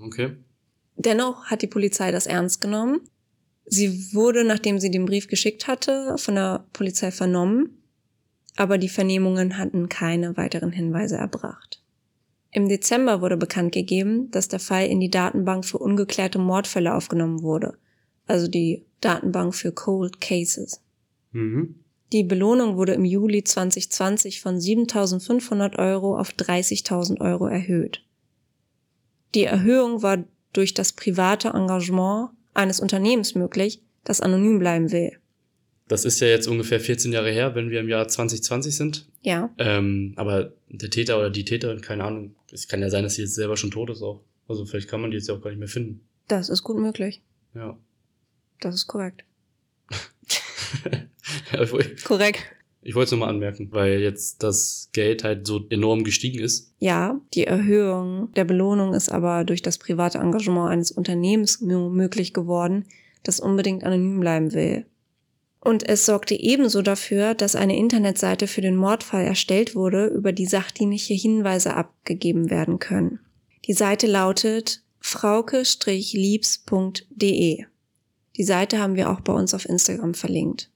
okay. 0.00 0.36
Dennoch 0.96 1.46
hat 1.46 1.62
die 1.62 1.66
Polizei 1.66 2.12
das 2.12 2.26
ernst 2.26 2.60
genommen. 2.60 3.00
Sie 3.66 4.14
wurde, 4.14 4.44
nachdem 4.44 4.78
sie 4.78 4.90
den 4.90 5.06
Brief 5.06 5.26
geschickt 5.26 5.66
hatte, 5.66 6.16
von 6.18 6.34
der 6.36 6.66
Polizei 6.72 7.10
vernommen, 7.10 7.82
aber 8.56 8.78
die 8.78 8.88
Vernehmungen 8.88 9.58
hatten 9.58 9.88
keine 9.88 10.36
weiteren 10.36 10.70
Hinweise 10.70 11.16
erbracht. 11.16 11.82
Im 12.52 12.68
Dezember 12.68 13.20
wurde 13.20 13.36
bekannt 13.36 13.72
gegeben, 13.72 14.30
dass 14.30 14.46
der 14.46 14.60
Fall 14.60 14.86
in 14.86 15.00
die 15.00 15.10
Datenbank 15.10 15.64
für 15.64 15.78
ungeklärte 15.78 16.38
Mordfälle 16.38 16.94
aufgenommen 16.94 17.42
wurde, 17.42 17.76
also 18.26 18.46
die 18.46 18.86
Datenbank 19.04 19.54
für 19.54 19.72
Cold 19.72 20.20
Cases. 20.20 20.80
Mhm. 21.32 21.76
Die 22.12 22.22
Belohnung 22.22 22.76
wurde 22.76 22.94
im 22.94 23.04
Juli 23.04 23.42
2020 23.42 24.40
von 24.40 24.58
7.500 24.58 25.78
Euro 25.78 26.18
auf 26.18 26.30
30.000 26.30 27.20
Euro 27.20 27.46
erhöht. 27.46 28.04
Die 29.34 29.44
Erhöhung 29.44 30.02
war 30.02 30.24
durch 30.52 30.74
das 30.74 30.92
private 30.92 31.48
Engagement 31.48 32.30
eines 32.54 32.78
Unternehmens 32.78 33.34
möglich, 33.34 33.82
das 34.04 34.20
anonym 34.20 34.60
bleiben 34.60 34.92
will. 34.92 35.18
Das 35.88 36.04
ist 36.04 36.20
ja 36.20 36.28
jetzt 36.28 36.46
ungefähr 36.46 36.80
14 36.80 37.12
Jahre 37.12 37.30
her, 37.30 37.54
wenn 37.54 37.68
wir 37.70 37.80
im 37.80 37.88
Jahr 37.88 38.06
2020 38.08 38.74
sind. 38.76 39.08
Ja, 39.22 39.52
Ähm, 39.58 40.12
aber 40.16 40.52
der 40.68 40.90
Täter 40.90 41.18
oder 41.18 41.30
die 41.30 41.44
Täterin, 41.44 41.80
keine 41.80 42.04
Ahnung, 42.04 42.34
es 42.52 42.68
kann 42.68 42.80
ja 42.80 42.90
sein, 42.90 43.02
dass 43.02 43.14
sie 43.16 43.22
jetzt 43.22 43.34
selber 43.34 43.56
schon 43.56 43.70
tot 43.70 43.90
ist 43.90 44.02
auch. 44.02 44.22
Also 44.46 44.64
vielleicht 44.66 44.88
kann 44.88 45.00
man 45.00 45.10
die 45.10 45.16
jetzt 45.16 45.28
ja 45.28 45.34
auch 45.34 45.40
gar 45.42 45.50
nicht 45.50 45.58
mehr 45.58 45.68
finden. 45.68 46.06
das 46.28 46.48
ist 46.48 46.62
gut 46.62 46.78
möglich. 46.78 47.22
Ja. 47.54 47.76
Das 48.64 48.74
ist 48.76 48.86
korrekt. 48.86 49.24
ich 51.52 51.70
wollte 51.70 51.96
Korrekt. 52.02 52.40
es 52.82 53.10
nochmal 53.10 53.28
anmerken, 53.28 53.68
weil 53.72 54.00
jetzt 54.00 54.42
das 54.42 54.88
Geld 54.94 55.22
halt 55.22 55.46
so 55.46 55.66
enorm 55.68 56.02
gestiegen 56.02 56.42
ist. 56.42 56.72
Ja, 56.78 57.20
die 57.34 57.46
Erhöhung 57.46 58.32
der 58.32 58.46
Belohnung 58.46 58.94
ist 58.94 59.12
aber 59.12 59.44
durch 59.44 59.60
das 59.60 59.76
private 59.76 60.16
Engagement 60.16 60.70
eines 60.70 60.90
Unternehmens 60.90 61.60
möglich 61.60 62.32
geworden, 62.32 62.86
das 63.22 63.38
unbedingt 63.38 63.84
anonym 63.84 64.20
bleiben 64.20 64.54
will. 64.54 64.86
Und 65.60 65.86
es 65.86 66.06
sorgte 66.06 66.34
ebenso 66.34 66.80
dafür, 66.80 67.34
dass 67.34 67.54
eine 67.54 67.76
Internetseite 67.76 68.46
für 68.46 68.62
den 68.62 68.76
Mordfall 68.76 69.26
erstellt 69.26 69.74
wurde, 69.74 70.06
über 70.06 70.32
die 70.32 70.46
sachdienliche 70.46 71.12
Hinweise 71.12 71.74
abgegeben 71.74 72.48
werden 72.48 72.78
können. 72.78 73.18
Die 73.66 73.74
Seite 73.74 74.06
lautet 74.06 74.82
frauke-liebs.de. 75.00 77.66
Die 78.36 78.44
Seite 78.44 78.78
haben 78.78 78.96
wir 78.96 79.10
auch 79.10 79.20
bei 79.20 79.32
uns 79.32 79.54
auf 79.54 79.68
Instagram 79.68 80.14
verlinkt. 80.14 80.70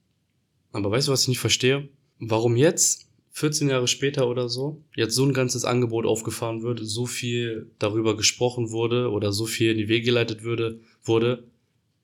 Aber 0.73 0.91
weißt 0.91 1.09
du, 1.09 1.13
was 1.13 1.23
ich 1.23 1.29
nicht 1.29 1.39
verstehe? 1.41 1.89
Warum 2.19 2.57
jetzt, 2.57 3.07
14 3.33 3.69
Jahre 3.69 3.89
später 3.89 4.29
oder 4.29 4.49
so, 4.49 4.83
jetzt 4.95 5.15
so 5.15 5.25
ein 5.25 5.33
ganzes 5.33 5.65
Angebot 5.65 6.07
aufgefahren 6.07 6.63
wird, 6.63 6.81
so 6.83 7.07
viel 7.07 7.71
darüber 7.79 8.17
gesprochen 8.17 8.71
wurde 8.71 9.11
oder 9.11 9.33
so 9.33 9.47
viel 9.47 9.73
in 9.73 9.79
die 9.79 9.89
Wege 9.89 10.07
geleitet 10.07 10.43
würde, 10.43 10.81
wurde, 11.03 11.45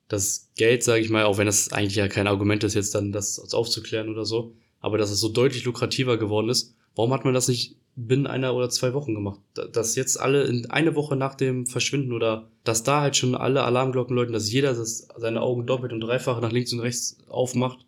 das 0.08 0.50
Geld, 0.56 0.82
sage 0.82 1.00
ich 1.00 1.10
mal, 1.10 1.24
auch 1.24 1.38
wenn 1.38 1.46
das 1.46 1.72
eigentlich 1.72 1.96
ja 1.96 2.08
kein 2.08 2.26
Argument 2.26 2.62
ist, 2.62 2.74
jetzt 2.74 2.94
dann 2.94 3.10
das 3.10 3.38
aufzuklären 3.52 4.08
oder 4.08 4.24
so, 4.24 4.54
aber 4.80 4.98
dass 4.98 5.10
es 5.10 5.20
so 5.20 5.28
deutlich 5.28 5.64
lukrativer 5.64 6.18
geworden 6.18 6.50
ist, 6.50 6.74
warum 6.94 7.12
hat 7.12 7.24
man 7.24 7.34
das 7.34 7.48
nicht 7.48 7.76
binnen 7.96 8.26
einer 8.26 8.54
oder 8.54 8.70
zwei 8.70 8.92
Wochen 8.94 9.14
gemacht? 9.14 9.40
Da- 9.54 9.66
Dass 9.66 9.94
jetzt 9.96 10.18
alle 10.20 10.44
in 10.44 10.70
eine 10.70 10.94
Woche 10.94 11.16
nach 11.16 11.34
dem 11.34 11.66
Verschwinden 11.66 12.12
oder 12.12 12.48
dass 12.64 12.82
da 12.82 13.00
halt 13.02 13.16
schon 13.16 13.34
alle 13.34 13.62
Alarmglocken 13.64 14.14
läuten, 14.16 14.32
dass 14.32 14.50
jeder 14.52 14.74
das, 14.74 15.08
seine 15.16 15.40
Augen 15.42 15.66
doppelt 15.66 15.92
und 15.92 16.00
dreifach 16.00 16.40
nach 16.40 16.52
links 16.52 16.72
und 16.72 16.80
rechts 16.80 17.18
aufmacht, 17.28 17.84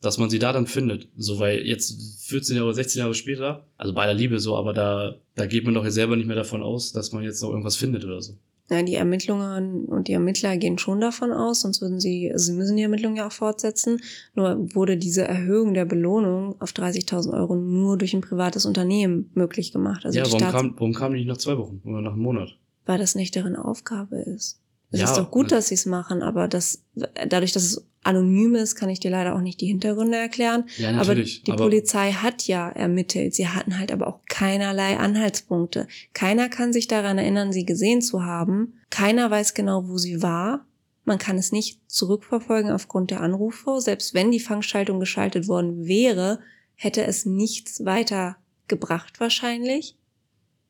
dass 0.00 0.18
man 0.18 0.30
sie 0.30 0.38
da 0.38 0.52
dann 0.52 0.66
findet. 0.66 1.08
So, 1.16 1.38
weil 1.38 1.66
jetzt 1.66 2.24
14 2.28 2.56
Jahre, 2.56 2.74
16 2.74 3.00
Jahre 3.00 3.14
später, 3.14 3.64
also 3.76 3.92
bei 3.94 4.02
aller 4.02 4.14
Liebe 4.14 4.38
so, 4.40 4.56
aber 4.56 4.72
da, 4.72 5.16
da 5.34 5.46
geht 5.46 5.64
man 5.64 5.74
doch 5.74 5.84
jetzt 5.84 5.94
selber 5.94 6.16
nicht 6.16 6.26
mehr 6.26 6.36
davon 6.36 6.62
aus, 6.62 6.92
dass 6.92 7.12
man 7.12 7.22
jetzt 7.24 7.42
noch 7.42 7.50
irgendwas 7.50 7.76
findet 7.76 8.04
oder 8.04 8.20
so. 8.20 8.34
Ja, 8.68 8.82
die 8.82 8.94
Ermittlungen 8.94 9.84
und 9.84 10.08
die 10.08 10.12
Ermittler 10.12 10.56
gehen 10.56 10.78
schon 10.78 11.00
davon 11.00 11.32
aus, 11.32 11.60
sonst 11.60 11.80
würden 11.80 12.00
sie, 12.00 12.32
also 12.32 12.46
sie 12.46 12.52
müssen 12.52 12.76
die 12.76 12.82
Ermittlungen 12.82 13.16
ja 13.16 13.28
auch 13.28 13.32
fortsetzen. 13.32 14.00
Nur 14.34 14.74
wurde 14.74 14.96
diese 14.96 15.22
Erhöhung 15.22 15.72
der 15.74 15.84
Belohnung 15.84 16.60
auf 16.60 16.72
30.000 16.72 17.32
Euro 17.32 17.54
nur 17.54 17.96
durch 17.96 18.14
ein 18.14 18.22
privates 18.22 18.66
Unternehmen 18.66 19.30
möglich 19.34 19.72
gemacht. 19.72 20.04
Also 20.04 20.18
ja, 20.18 20.24
warum 20.24 20.38
Staats 20.40 20.52
kam, 20.52 20.74
warum 20.76 20.94
kam 20.94 21.12
die 21.12 21.18
nicht 21.20 21.28
nach 21.28 21.36
zwei 21.36 21.56
Wochen 21.56 21.80
oder 21.84 22.00
nach 22.00 22.12
einem 22.12 22.22
Monat? 22.22 22.56
weil 22.86 22.98
das 22.98 23.14
nicht 23.14 23.34
deren 23.34 23.56
Aufgabe 23.56 24.16
ist. 24.16 24.60
Es 24.90 25.00
Ja, 25.00 25.06
ist 25.06 25.16
doch 25.16 25.30
gut, 25.30 25.44
ne- 25.50 25.56
dass 25.56 25.68
sie 25.68 25.74
es 25.74 25.84
machen, 25.86 26.22
aber 26.22 26.46
das, 26.48 26.82
dadurch, 27.28 27.52
dass 27.52 27.64
es 27.64 27.84
anonym 28.04 28.54
ist, 28.54 28.76
kann 28.76 28.88
ich 28.88 29.00
dir 29.00 29.10
leider 29.10 29.34
auch 29.34 29.40
nicht 29.40 29.60
die 29.60 29.66
Hintergründe 29.66 30.16
erklären. 30.16 30.64
Ja, 30.78 30.96
Aber 31.00 31.16
die 31.16 31.42
Polizei 31.56 32.12
hat 32.12 32.46
ja 32.46 32.68
ermittelt. 32.68 33.34
Sie 33.34 33.48
hatten 33.48 33.78
halt 33.78 33.90
aber 33.90 34.06
auch 34.06 34.20
keinerlei 34.28 34.96
Anhaltspunkte. 34.96 35.88
Keiner 36.12 36.48
kann 36.48 36.72
sich 36.72 36.86
daran 36.86 37.18
erinnern, 37.18 37.52
sie 37.52 37.66
gesehen 37.66 38.00
zu 38.02 38.24
haben. 38.24 38.74
Keiner 38.90 39.28
weiß 39.30 39.54
genau, 39.54 39.88
wo 39.88 39.98
sie 39.98 40.22
war. 40.22 40.64
Man 41.04 41.18
kann 41.18 41.36
es 41.36 41.50
nicht 41.50 41.80
zurückverfolgen 41.88 42.70
aufgrund 42.70 43.10
der 43.10 43.20
Anrufe. 43.22 43.80
Selbst 43.80 44.14
wenn 44.14 44.30
die 44.30 44.40
Fangschaltung 44.40 45.00
geschaltet 45.00 45.48
worden 45.48 45.86
wäre, 45.86 46.38
hätte 46.76 47.04
es 47.04 47.26
nichts 47.26 47.84
weiter 47.84 48.36
gebracht 48.68 49.18
wahrscheinlich. 49.18 49.96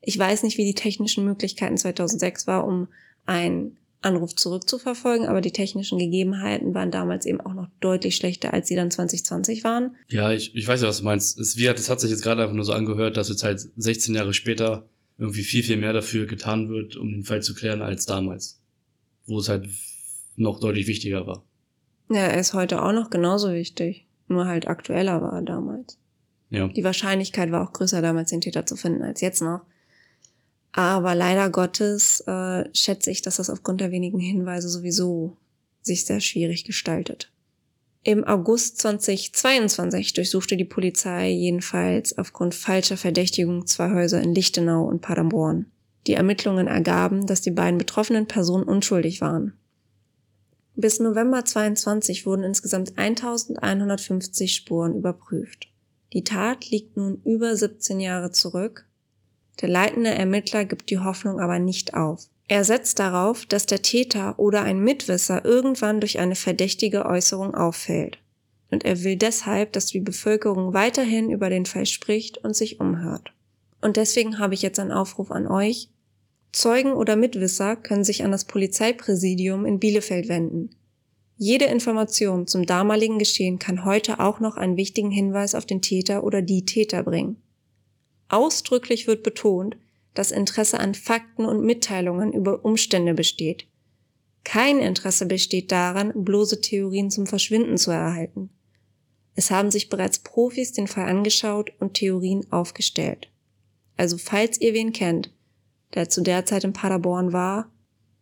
Ich 0.00 0.18
weiß 0.18 0.42
nicht, 0.42 0.56
wie 0.56 0.64
die 0.64 0.74
technischen 0.74 1.24
Möglichkeiten 1.24 1.76
2006 1.76 2.46
war, 2.46 2.66
um 2.66 2.88
einen 3.26 3.76
Anruf 4.02 4.34
zurückzuverfolgen, 4.34 5.26
aber 5.26 5.40
die 5.40 5.52
technischen 5.52 5.98
Gegebenheiten 5.98 6.74
waren 6.74 6.90
damals 6.90 7.26
eben 7.26 7.40
auch 7.40 7.54
noch 7.54 7.68
deutlich 7.80 8.16
schlechter, 8.16 8.52
als 8.52 8.68
sie 8.68 8.76
dann 8.76 8.90
2020 8.90 9.64
waren. 9.64 9.96
Ja, 10.08 10.32
ich, 10.32 10.54
ich 10.54 10.66
weiß 10.66 10.82
ja, 10.82 10.88
was 10.88 10.98
du 10.98 11.04
meinst. 11.04 11.38
Es, 11.38 11.56
wie, 11.56 11.64
das 11.64 11.90
hat 11.90 12.00
sich 12.00 12.10
jetzt 12.10 12.22
gerade 12.22 12.42
einfach 12.42 12.54
nur 12.54 12.64
so 12.64 12.72
angehört, 12.72 13.16
dass 13.16 13.28
jetzt 13.28 13.42
halt 13.42 13.60
16 13.76 14.14
Jahre 14.14 14.34
später 14.34 14.88
irgendwie 15.18 15.42
viel, 15.42 15.62
viel 15.62 15.76
mehr 15.76 15.92
dafür 15.92 16.26
getan 16.26 16.68
wird, 16.68 16.96
um 16.96 17.10
den 17.10 17.24
Fall 17.24 17.42
zu 17.42 17.54
klären, 17.54 17.82
als 17.82 18.06
damals. 18.06 18.60
Wo 19.26 19.38
es 19.38 19.48
halt 19.48 19.68
noch 20.36 20.60
deutlich 20.60 20.86
wichtiger 20.86 21.26
war. 21.26 21.44
Ja, 22.10 22.20
er 22.20 22.38
ist 22.38 22.54
heute 22.54 22.82
auch 22.82 22.92
noch 22.92 23.10
genauso 23.10 23.52
wichtig, 23.52 24.06
nur 24.28 24.46
halt 24.46 24.68
aktueller 24.68 25.20
war 25.22 25.32
er 25.32 25.42
damals. 25.42 25.98
Ja. 26.50 26.68
Die 26.68 26.84
Wahrscheinlichkeit 26.84 27.50
war 27.50 27.66
auch 27.66 27.72
größer 27.72 28.02
damals, 28.02 28.30
den 28.30 28.40
Täter 28.40 28.66
zu 28.66 28.76
finden, 28.76 29.02
als 29.02 29.20
jetzt 29.20 29.42
noch. 29.42 29.62
Aber 30.76 31.14
leider 31.14 31.48
Gottes 31.48 32.20
äh, 32.26 32.68
schätze 32.74 33.10
ich, 33.10 33.22
dass 33.22 33.36
das 33.36 33.48
aufgrund 33.48 33.80
der 33.80 33.92
wenigen 33.92 34.18
Hinweise 34.20 34.68
sowieso 34.68 35.38
sich 35.80 36.04
sehr 36.04 36.20
schwierig 36.20 36.64
gestaltet. 36.64 37.32
Im 38.02 38.24
August 38.24 38.78
2022 38.80 40.12
durchsuchte 40.12 40.58
die 40.58 40.66
Polizei 40.66 41.30
jedenfalls 41.30 42.18
aufgrund 42.18 42.54
falscher 42.54 42.98
Verdächtigung 42.98 43.66
zwei 43.66 43.90
Häuser 43.94 44.20
in 44.20 44.34
Lichtenau 44.34 44.84
und 44.84 45.00
Paderborn. 45.00 45.64
Die 46.06 46.12
Ermittlungen 46.12 46.66
ergaben, 46.66 47.26
dass 47.26 47.40
die 47.40 47.52
beiden 47.52 47.78
betroffenen 47.78 48.26
Personen 48.26 48.64
unschuldig 48.64 49.22
waren. 49.22 49.54
Bis 50.74 51.00
November 51.00 51.42
22 51.42 52.26
wurden 52.26 52.44
insgesamt 52.44 52.98
1150 52.98 54.54
Spuren 54.54 54.94
überprüft. 54.94 55.68
Die 56.12 56.22
Tat 56.22 56.68
liegt 56.68 56.98
nun 56.98 57.22
über 57.24 57.56
17 57.56 57.98
Jahre 57.98 58.30
zurück. 58.30 58.85
Der 59.60 59.68
leitende 59.68 60.10
Ermittler 60.10 60.64
gibt 60.64 60.90
die 60.90 60.98
Hoffnung 60.98 61.40
aber 61.40 61.58
nicht 61.58 61.94
auf. 61.94 62.28
Er 62.48 62.64
setzt 62.64 62.98
darauf, 62.98 63.46
dass 63.46 63.66
der 63.66 63.82
Täter 63.82 64.38
oder 64.38 64.62
ein 64.62 64.78
Mitwisser 64.78 65.44
irgendwann 65.44 66.00
durch 66.00 66.18
eine 66.18 66.36
verdächtige 66.36 67.06
Äußerung 67.06 67.54
auffällt. 67.54 68.18
Und 68.70 68.84
er 68.84 69.02
will 69.02 69.16
deshalb, 69.16 69.72
dass 69.72 69.86
die 69.86 70.00
Bevölkerung 70.00 70.72
weiterhin 70.72 71.30
über 71.30 71.50
den 71.50 71.66
Fall 71.66 71.86
spricht 71.86 72.38
und 72.38 72.54
sich 72.54 72.80
umhört. 72.80 73.32
Und 73.80 73.96
deswegen 73.96 74.38
habe 74.38 74.54
ich 74.54 74.62
jetzt 74.62 74.78
einen 74.78 74.92
Aufruf 74.92 75.30
an 75.30 75.46
euch. 75.46 75.88
Zeugen 76.52 76.92
oder 76.92 77.16
Mitwisser 77.16 77.76
können 77.76 78.04
sich 78.04 78.24
an 78.24 78.32
das 78.32 78.44
Polizeipräsidium 78.44 79.66
in 79.66 79.78
Bielefeld 79.78 80.28
wenden. 80.28 80.70
Jede 81.36 81.66
Information 81.66 82.46
zum 82.46 82.64
damaligen 82.64 83.18
Geschehen 83.18 83.58
kann 83.58 83.84
heute 83.84 84.20
auch 84.20 84.40
noch 84.40 84.56
einen 84.56 84.76
wichtigen 84.76 85.10
Hinweis 85.10 85.54
auf 85.54 85.66
den 85.66 85.82
Täter 85.82 86.24
oder 86.24 86.40
die 86.40 86.64
Täter 86.64 87.02
bringen. 87.02 87.36
Ausdrücklich 88.28 89.06
wird 89.06 89.22
betont, 89.22 89.76
dass 90.14 90.30
Interesse 90.30 90.80
an 90.80 90.94
Fakten 90.94 91.44
und 91.44 91.64
Mitteilungen 91.64 92.32
über 92.32 92.64
Umstände 92.64 93.14
besteht. 93.14 93.66
Kein 94.44 94.78
Interesse 94.78 95.26
besteht 95.26 95.72
daran, 95.72 96.12
bloße 96.14 96.60
Theorien 96.60 97.10
zum 97.10 97.26
Verschwinden 97.26 97.76
zu 97.76 97.90
erhalten. 97.90 98.50
Es 99.34 99.50
haben 99.50 99.70
sich 99.70 99.88
bereits 99.88 100.20
Profis 100.20 100.72
den 100.72 100.86
Fall 100.86 101.06
angeschaut 101.06 101.72
und 101.78 101.94
Theorien 101.94 102.50
aufgestellt. 102.50 103.28
Also 103.96 104.18
falls 104.18 104.60
ihr 104.60 104.72
wen 104.72 104.92
kennt, 104.92 105.30
der 105.94 106.08
zu 106.08 106.22
der 106.22 106.46
Zeit 106.46 106.64
in 106.64 106.72
Paderborn 106.72 107.32
war, 107.32 107.70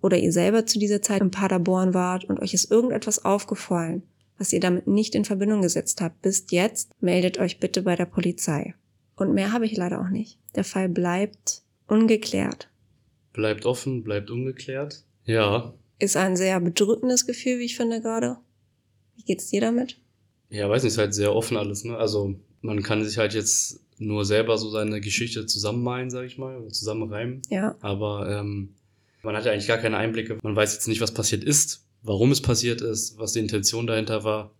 oder 0.03 0.19
ihr 0.19 0.33
selber 0.33 0.67
zu 0.67 0.79
dieser 0.79 1.01
Zeit 1.01 1.23
in 1.23 1.31
Paderborn 1.31 1.95
wart 1.95 2.25
und 2.25 2.41
euch 2.41 2.53
ist 2.53 2.71
irgendetwas 2.71 3.25
aufgefallen, 3.25 4.03
was 4.37 4.53
ihr 4.53 4.61
damit 4.61 4.87
nicht 4.87 5.15
in 5.15 5.25
Verbindung 5.25 5.63
gesetzt 5.63 6.03
habt 6.03 6.21
bis 6.21 6.45
jetzt, 6.51 6.91
meldet 7.01 7.39
euch 7.39 7.59
bitte 7.59 7.81
bei 7.81 7.97
der 7.97 8.05
Polizei. 8.05 8.75
Und 9.17 9.35
mehr 9.35 9.53
habe 9.53 9.67
ich 9.67 9.77
leider 9.77 10.01
auch 10.01 10.09
nicht. 10.09 10.39
Der 10.55 10.65
Fall 10.65 10.89
bleibt 10.89 11.63
ungeklärt. 11.87 12.69
Bleibt 13.33 13.67
offen, 13.67 14.03
bleibt 14.03 14.31
ungeklärt. 14.31 15.05
Ja. 15.25 15.75
Ist 15.99 16.17
ein 16.17 16.37
sehr 16.37 16.61
bedrückendes 16.61 17.27
Gefühl, 17.27 17.59
wie 17.59 17.65
ich 17.65 17.77
finde 17.77 18.01
gerade. 18.01 18.39
Wie 19.17 19.23
geht's 19.23 19.49
dir 19.49 19.61
damit? 19.61 19.99
Ja, 20.51 20.69
weiß 20.69 20.83
nicht, 20.83 20.93
ist 20.93 20.99
halt 20.99 21.15
sehr 21.15 21.35
offen 21.35 21.57
alles, 21.57 21.85
ne? 21.85 21.97
Also 21.97 22.35
man 22.61 22.83
kann 22.83 23.05
sich 23.05 23.19
halt 23.19 23.35
jetzt 23.35 23.81
nur 23.99 24.25
selber 24.25 24.59
so 24.59 24.71
seine 24.71 25.01
Geschichte 25.01 25.47
zusammenmalen, 25.47 26.11
sag 26.11 26.25
ich 26.27 26.39
mal, 26.39 26.57
oder 26.57 26.69
zusammenreimen. 26.69 27.43
Ja. 27.49 27.77
Aber 27.81 28.29
ähm, 28.29 28.75
man 29.23 29.37
hat 29.37 29.45
ja 29.47 29.53
eigentlich 29.53 29.69
gar 29.69 29.79
keine 29.79 29.97
Einblicke. 29.97 30.39
Man 30.43 30.57
weiß 30.57 30.75
jetzt 30.75 30.89
nicht, 30.89 31.01
was 31.01 31.15
passiert 31.15 31.45
ist, 31.45 31.87
warum 32.03 32.33
es 32.33 32.43
passiert 32.43 32.81
ist, 32.81 33.19
was 33.19 33.33
die 33.33 33.39
Intention 33.41 33.87
dahinter 33.87 34.25
war. 34.25 34.55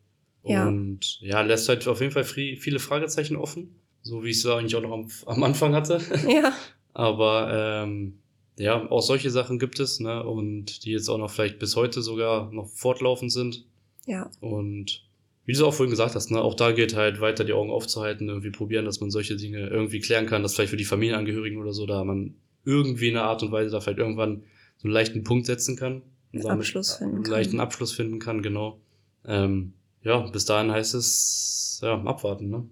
Ja. 0.45 0.67
Und 0.67 1.21
ja, 1.21 1.41
lässt 1.41 1.69
halt 1.69 1.87
auf 1.89 2.01
jeden 2.01 2.13
Fall 2.13 2.25
viele 2.25 2.79
Fragezeichen 2.79 3.37
offen. 3.37 3.81
So 4.05 4.23
wie 4.23 4.31
ich 4.31 4.37
es 4.37 4.47
eigentlich 4.47 4.77
auch 4.77 4.83
noch 4.83 4.93
am, 4.93 5.09
am 5.27 5.43
Anfang 5.43 5.75
hatte. 5.75 6.01
Ja. 6.29 6.53
Aber 6.93 7.83
ähm, 7.85 8.19
ja, 8.57 8.89
auch 8.89 9.03
solche 9.03 9.31
Sachen 9.31 9.59
gibt 9.59 9.81
es, 9.81 9.99
ne? 9.99 10.23
Und 10.23 10.85
die 10.85 10.93
jetzt 10.93 11.09
auch 11.09 11.19
noch 11.19 11.31
vielleicht 11.31 11.59
bis 11.59 11.75
heute 11.75 12.03
sogar 12.03 12.53
noch 12.53 12.69
fortlaufend 12.69 13.33
sind. 13.33 13.65
Ja. 14.07 14.31
Und 14.41 15.03
wie 15.45 15.53
du 15.53 15.59
es 15.59 15.63
auch 15.63 15.75
vorhin 15.75 15.91
gesagt 15.91 16.15
hast, 16.15 16.31
ne, 16.31 16.41
auch 16.41 16.55
da 16.55 16.73
geht 16.73 16.95
halt 16.95 17.21
weiter 17.21 17.45
die 17.45 17.53
Augen 17.53 17.71
aufzuhalten, 17.71 18.29
irgendwie 18.29 18.51
probieren, 18.51 18.85
dass 18.85 19.01
man 19.01 19.11
solche 19.11 19.37
Dinge 19.37 19.69
irgendwie 19.69 20.01
klären 20.01 20.27
kann, 20.27 20.43
dass 20.43 20.55
vielleicht 20.55 20.71
für 20.71 20.77
die 20.77 20.85
Familienangehörigen 20.85 21.61
oder 21.61 21.73
so, 21.73 21.85
da 21.85 22.05
man 22.05 22.35
irgendwie 22.65 23.09
in 23.09 23.17
einer 23.17 23.27
Art 23.27 23.43
und 23.43 23.53
Weise 23.53 23.71
da 23.71 23.81
vielleicht 23.81 23.99
irgendwann 23.99 24.45
so 24.77 24.85
einen 24.85 24.95
leichten 24.95 25.25
Punkt 25.25 25.47
setzen 25.47 25.77
kann. 25.77 26.03
Und 26.33 26.47
Abschluss 26.47 26.95
finden 26.95 27.17
einen 27.17 27.25
leichten 27.25 27.61
Abschluss 27.61 27.93
finden 27.93 28.19
kann, 28.19 28.43
genau. 28.43 28.81
Ähm, 29.27 29.75
ja, 30.03 30.19
bis 30.21 30.45
dahin 30.45 30.71
heißt 30.71 30.95
es, 30.95 31.81
ja, 31.83 32.01
abwarten, 32.03 32.51
ne? 32.51 32.65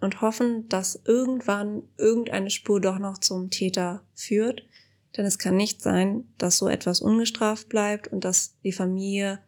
Und 0.00 0.22
hoffen, 0.22 0.68
dass 0.68 1.00
irgendwann 1.04 1.82
irgendeine 1.98 2.50
Spur 2.50 2.80
doch 2.80 2.98
noch 2.98 3.18
zum 3.18 3.50
Täter 3.50 4.02
führt. 4.14 4.62
Denn 5.16 5.26
es 5.26 5.38
kann 5.38 5.56
nicht 5.56 5.82
sein, 5.82 6.24
dass 6.38 6.56
so 6.56 6.68
etwas 6.68 7.00
ungestraft 7.00 7.68
bleibt 7.68 8.08
und 8.08 8.24
dass 8.24 8.56
die 8.64 8.72
Familie 8.72 9.40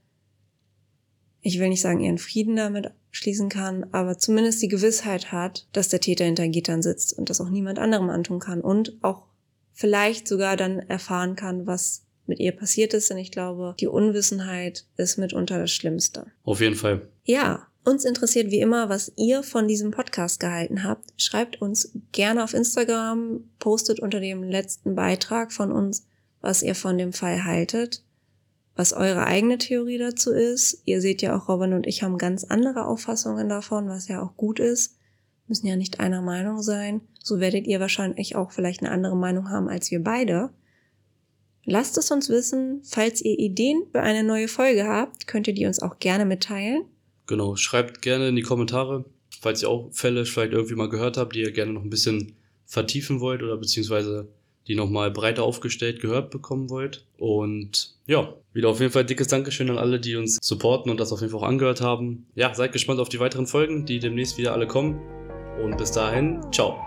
ich 1.43 1.59
will 1.59 1.69
nicht 1.69 1.81
sagen, 1.81 2.01
ihren 2.01 2.19
Frieden 2.19 2.57
damit 2.57 2.93
schließen 3.11 3.49
kann, 3.49 3.85
aber 3.93 4.17
zumindest 4.17 4.63
die 4.63 4.69
Gewissheit 4.69 5.33
hat, 5.33 5.67
dass 5.73 5.89
der 5.89 6.01
Täter 6.01 6.25
hinter 6.25 6.49
Gittern 6.49 6.83
sitzt 6.83 7.19
und 7.19 7.29
das 7.29 7.41
auch 7.41 7.51
niemand 7.51 7.79
anderem 7.79 8.09
antun 8.09 8.39
kann 8.39 8.61
und 8.63 8.97
auch 9.03 9.25
vielleicht 9.73 10.29
sogar 10.29 10.57
dann 10.57 10.79
erfahren 10.79 11.37
kann, 11.37 11.67
was 11.67 12.07
mit 12.27 12.39
ihr 12.39 12.53
passiert 12.53 12.95
ist, 12.95 13.11
denn 13.11 13.19
ich 13.19 13.33
glaube, 13.33 13.75
die 13.81 13.89
Unwissenheit 13.89 14.87
ist 14.97 15.19
mitunter 15.19 15.59
das 15.59 15.73
Schlimmste. 15.73 16.27
Auf 16.45 16.61
jeden 16.61 16.77
Fall. 16.77 17.09
Ja, 17.25 17.67
uns 17.85 18.05
interessiert 18.05 18.51
wie 18.51 18.61
immer, 18.61 18.89
was 18.89 19.13
ihr 19.17 19.43
von 19.43 19.69
diesem 19.69 19.91
Podcast 19.91 20.41
gehalten 20.41 20.85
habt. 20.85 21.13
Schreibt 21.17 21.61
uns 21.61 21.93
gerne 22.13 22.45
auf 22.45 22.55
Instagram, 22.55 23.45
postet 23.59 24.01
unter 24.01 24.21
dem 24.21 24.43
letzten 24.43 24.95
Beitrag 24.95 25.53
von 25.53 25.73
uns, 25.73 26.07
was 26.41 26.63
ihr 26.63 26.75
von 26.75 26.99
dem 26.99 27.13
Fall 27.13 27.45
haltet 27.45 28.05
was 28.75 28.93
eure 28.93 29.27
eigene 29.27 29.59
Theorie 29.59 29.99
dazu 29.99 30.31
ist. 30.33 30.83
Ihr 30.85 31.01
seht 31.01 31.23
ja 31.23 31.37
auch, 31.37 31.49
Robin 31.49 31.75
und 31.75 31.87
ich 31.87 32.03
haben 32.03 32.19
ganz 32.19 32.45
andere 32.45 32.87
Auffassungen 32.87 33.49
davon, 33.49 33.89
was 33.89 34.09
ja 34.09 34.23
auch 34.23 34.37
gut 34.37 34.61
ist. 34.61 34.97
Müssen 35.47 35.67
ja 35.67 35.77
nicht 35.77 36.01
einer 36.01 36.23
Meinung 36.23 36.63
sein. 36.63 37.03
So 37.23 37.41
werdet 37.41 37.67
ihr 37.67 37.81
wahrscheinlich 37.81 38.37
auch 38.37 38.53
vielleicht 38.53 38.81
eine 38.81 38.91
andere 38.91 39.17
Meinung 39.17 39.51
haben 39.51 39.69
als 39.69 39.91
wir 39.91 40.03
beide. 40.03 40.51
Lasst 41.65 41.99
es 41.99 42.11
uns 42.11 42.29
wissen. 42.29 42.81
Falls 42.85 43.21
ihr 43.21 43.39
Ideen 43.39 43.85
für 43.93 44.01
eine 44.01 44.25
neue 44.25 44.49
Folge 44.49 44.87
habt, 44.87 45.27
könnt 45.27 45.47
ihr 45.47 45.55
die 45.55 45.67
uns 45.67 45.81
auch 45.81 45.99
gerne 45.99 46.25
mitteilen. 46.25 46.85
Genau, 47.33 47.57
schreibt 47.57 48.03
gerne 48.03 48.29
in 48.29 48.37
die 48.37 48.43
Kommentare, 48.43 49.07
falls 49.41 49.63
ihr 49.63 49.71
auch 49.71 49.89
Fälle 49.91 50.27
vielleicht 50.27 50.53
irgendwie 50.53 50.75
mal 50.75 50.91
gehört 50.91 51.17
habt, 51.17 51.35
die 51.35 51.41
ihr 51.41 51.51
gerne 51.51 51.73
noch 51.73 51.83
ein 51.83 51.89
bisschen 51.89 52.35
vertiefen 52.67 53.21
wollt 53.21 53.43
oder 53.43 53.57
beziehungsweise 53.57 54.29
die 54.67 54.75
nochmal 54.75 55.11
breiter 55.11 55.43
aufgestellt 55.43 56.03
gehört 56.03 56.31
bekommen 56.31 56.69
wollt. 56.69 57.07
Und 57.17 57.95
ja, 58.07 58.35
wieder 58.53 58.69
auf 58.69 58.81
jeden 58.81 58.93
Fall 58.93 59.07
dickes 59.07 59.29
Dankeschön 59.29 59.71
an 59.71 59.79
alle, 59.79 59.99
die 59.99 60.17
uns 60.17 60.37
supporten 60.43 60.91
und 60.91 61.01
das 61.01 61.11
auf 61.11 61.23
jeden 61.23 61.33
Fall 61.33 61.41
auch 61.41 61.49
angehört 61.49 61.81
haben. 61.81 62.27
Ja, 62.35 62.53
seid 62.53 62.73
gespannt 62.73 63.01
auf 63.01 63.09
die 63.09 63.19
weiteren 63.19 63.47
Folgen, 63.47 63.87
die 63.87 63.99
demnächst 63.99 64.37
wieder 64.37 64.53
alle 64.53 64.67
kommen. 64.67 65.01
Und 65.65 65.79
bis 65.79 65.91
dahin, 65.91 66.39
ciao. 66.53 66.79